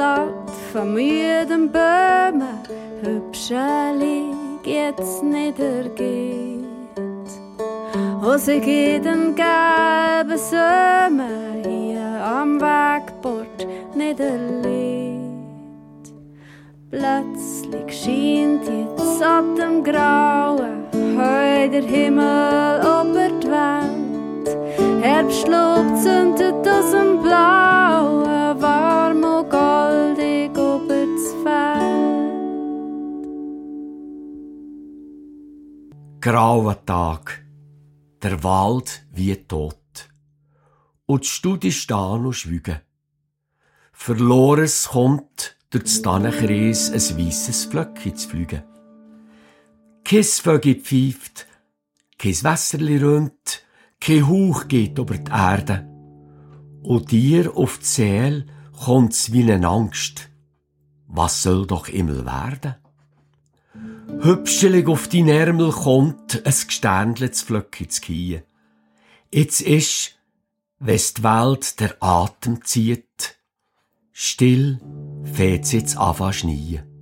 an 0.04 0.94
müden 0.94 1.72
Böhmen 1.72 2.60
hübsche 3.02 3.94
Lieg 3.98 4.66
jetzt 4.66 5.24
niedergeht. 5.24 6.64
Und 8.22 8.40
sie 8.40 8.60
geht 8.60 9.06
den 9.06 9.36
gelben 9.36 10.38
Sömen 10.38 11.64
hier 11.66 12.24
am 12.24 12.60
Wegbord 12.60 13.68
niederlegt. 13.96 15.24
Plötzlich 16.90 18.04
scheint 18.04 18.66
jetzt 18.68 19.22
ab 19.22 19.46
dem 19.58 19.84
Grauen 19.84 20.84
heu 21.18 21.70
der 21.70 21.84
Himmel 21.84 22.80
über 22.82 23.30
die 23.42 23.48
Welt. 23.50 24.48
Herbstlob 25.02 25.86
zündet 26.02 26.68
aus 26.68 26.92
dem 26.92 27.22
Blauen, 27.22 27.53
Grauer 36.26 36.86
Tag, 36.86 37.44
der 38.22 38.46
Wald 38.46 39.06
wie 39.12 39.36
tot. 39.36 40.08
Und 41.06 41.24
die 41.26 41.28
Studie 41.28 41.72
stehen 41.74 42.26
und 42.26 42.32
schwügen. 42.32 42.80
Verlores 43.92 44.88
kommt 44.88 45.58
durch 45.70 45.84
das 45.84 46.02
Tannenkreis 46.02 46.92
ein 46.92 47.18
weisses 47.18 47.66
Flöckchen 47.66 48.16
zu 48.16 48.30
fliegen. 48.30 48.64
Kein 50.06 50.24
Vögel 50.24 50.76
pfeift, 50.76 51.46
kein 52.18 52.42
Wässerli 52.42 53.00
rönt, 53.00 53.66
kein 54.00 54.26
Hauch 54.26 54.70
geht 54.70 54.98
über 54.98 55.18
die 55.18 55.30
Erde. 55.30 55.86
Und 56.84 57.12
dir 57.12 57.54
auf 57.54 57.80
die 57.80 57.86
Seele 57.86 58.46
kommt's 58.86 59.34
wie 59.34 59.52
eine 59.52 59.68
Angst. 59.68 60.30
Was 61.06 61.44
soll 61.44 61.68
doch 61.68 61.90
immer 61.90 62.26
werden? 62.26 62.76
Hübschelig 64.08 64.88
auf 64.88 65.08
dein 65.08 65.28
Ärmel 65.28 65.72
kommt 65.72 66.46
ein 66.46 66.54
gesterndeltes 66.68 67.42
Flöckchen 67.42 67.90
zu 67.90 68.02
kiehen. 68.02 68.44
Jetzt 69.32 69.62
ist, 69.62 70.20
wenn's 70.80 71.14
die 71.14 71.24
Welt 71.24 71.80
der 71.80 71.96
Atem 72.02 72.64
zieht, 72.64 73.38
still 74.12 74.80
fährt's 75.24 75.72
jetzt 75.72 75.98
anfangen 75.98 76.34
schneien. 76.34 76.93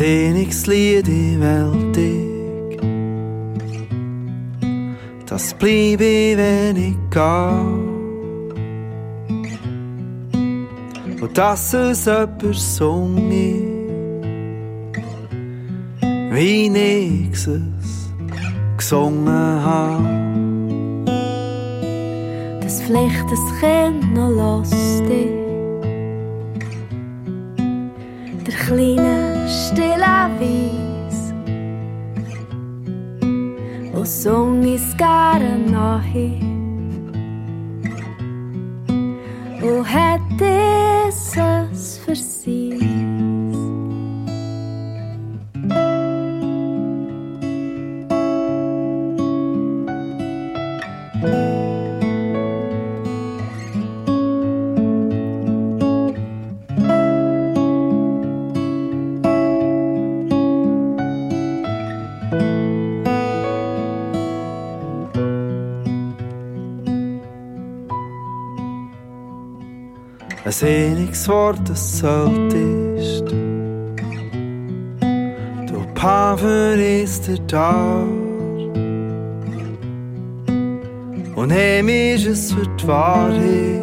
Ein 0.00 0.06
sehniges 0.06 0.66
Lied 0.66 1.08
in 1.08 1.40
Weltig. 1.42 2.80
Das 5.26 5.52
bleibe, 5.52 6.38
wenn 6.38 6.76
ich 6.76 6.96
gehe. 7.10 7.60
Und 11.20 11.36
dass 11.36 11.74
es 11.74 12.06
jemand 12.06 12.54
sunge, 12.54 13.56
wie 16.32 16.66
ich 16.68 17.32
es 17.32 17.46
gesungen 18.78 19.28
habe. 19.28 20.02
Das 22.62 22.80
vielleicht 22.80 23.30
das 23.30 23.60
Kind 23.60 24.14
noch 24.14 24.30
lustig. 24.30 25.28
Der 28.46 28.54
kleine, 28.66 29.19
stille 29.70 30.30
Weiss. 30.38 31.32
Und 33.92 34.06
sung 34.06 34.64
es 34.64 34.96
gerne 34.96 35.58
nachher. 35.58 36.40
Und 39.62 39.84
hätte 39.84 40.50
es 41.08 41.36
es 41.36 41.98
für 41.98 42.16
sie. 42.16 42.99
Sehniges 71.10 71.28
Wort, 71.28 71.68
das 71.68 71.98
solltest. 71.98 73.30
Du 75.66 75.84
Paver 75.94 76.74
ist 76.74 77.28
er 77.28 77.38
da. 77.46 78.04
Und 81.34 81.50
hem 81.50 81.88
ist 81.88 82.26
es 82.26 82.52
für 82.52 82.66
die 82.66 82.86
Wahrheit. 82.86 83.82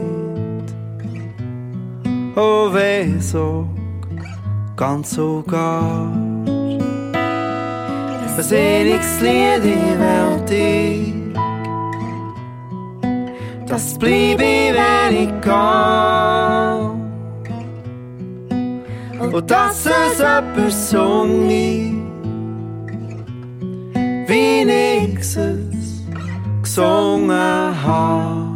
Oh, 2.35 2.73
weh, 2.73 3.19
so, 3.19 3.67
ganz 4.75 5.11
so 5.11 5.43
gar. 5.47 6.11
Ein 8.37 8.43
sehniges 8.43 9.21
Lied 9.21 9.65
in 9.65 9.99
Welt 9.99 10.51
das 13.67 13.97
blieb 13.99 14.39
ich, 14.39 14.73
wenn 14.73 15.23
ich 15.23 15.41
kann. 15.41 16.96
Und 19.31 19.51
dass 19.51 19.85
es 19.85 20.19
jemand 20.19 20.71
sunge, 20.71 21.93
wie 24.27 24.61
ich 24.63 25.19
es 25.19 25.37
gesungen 26.61 27.29
habe. 27.83 28.46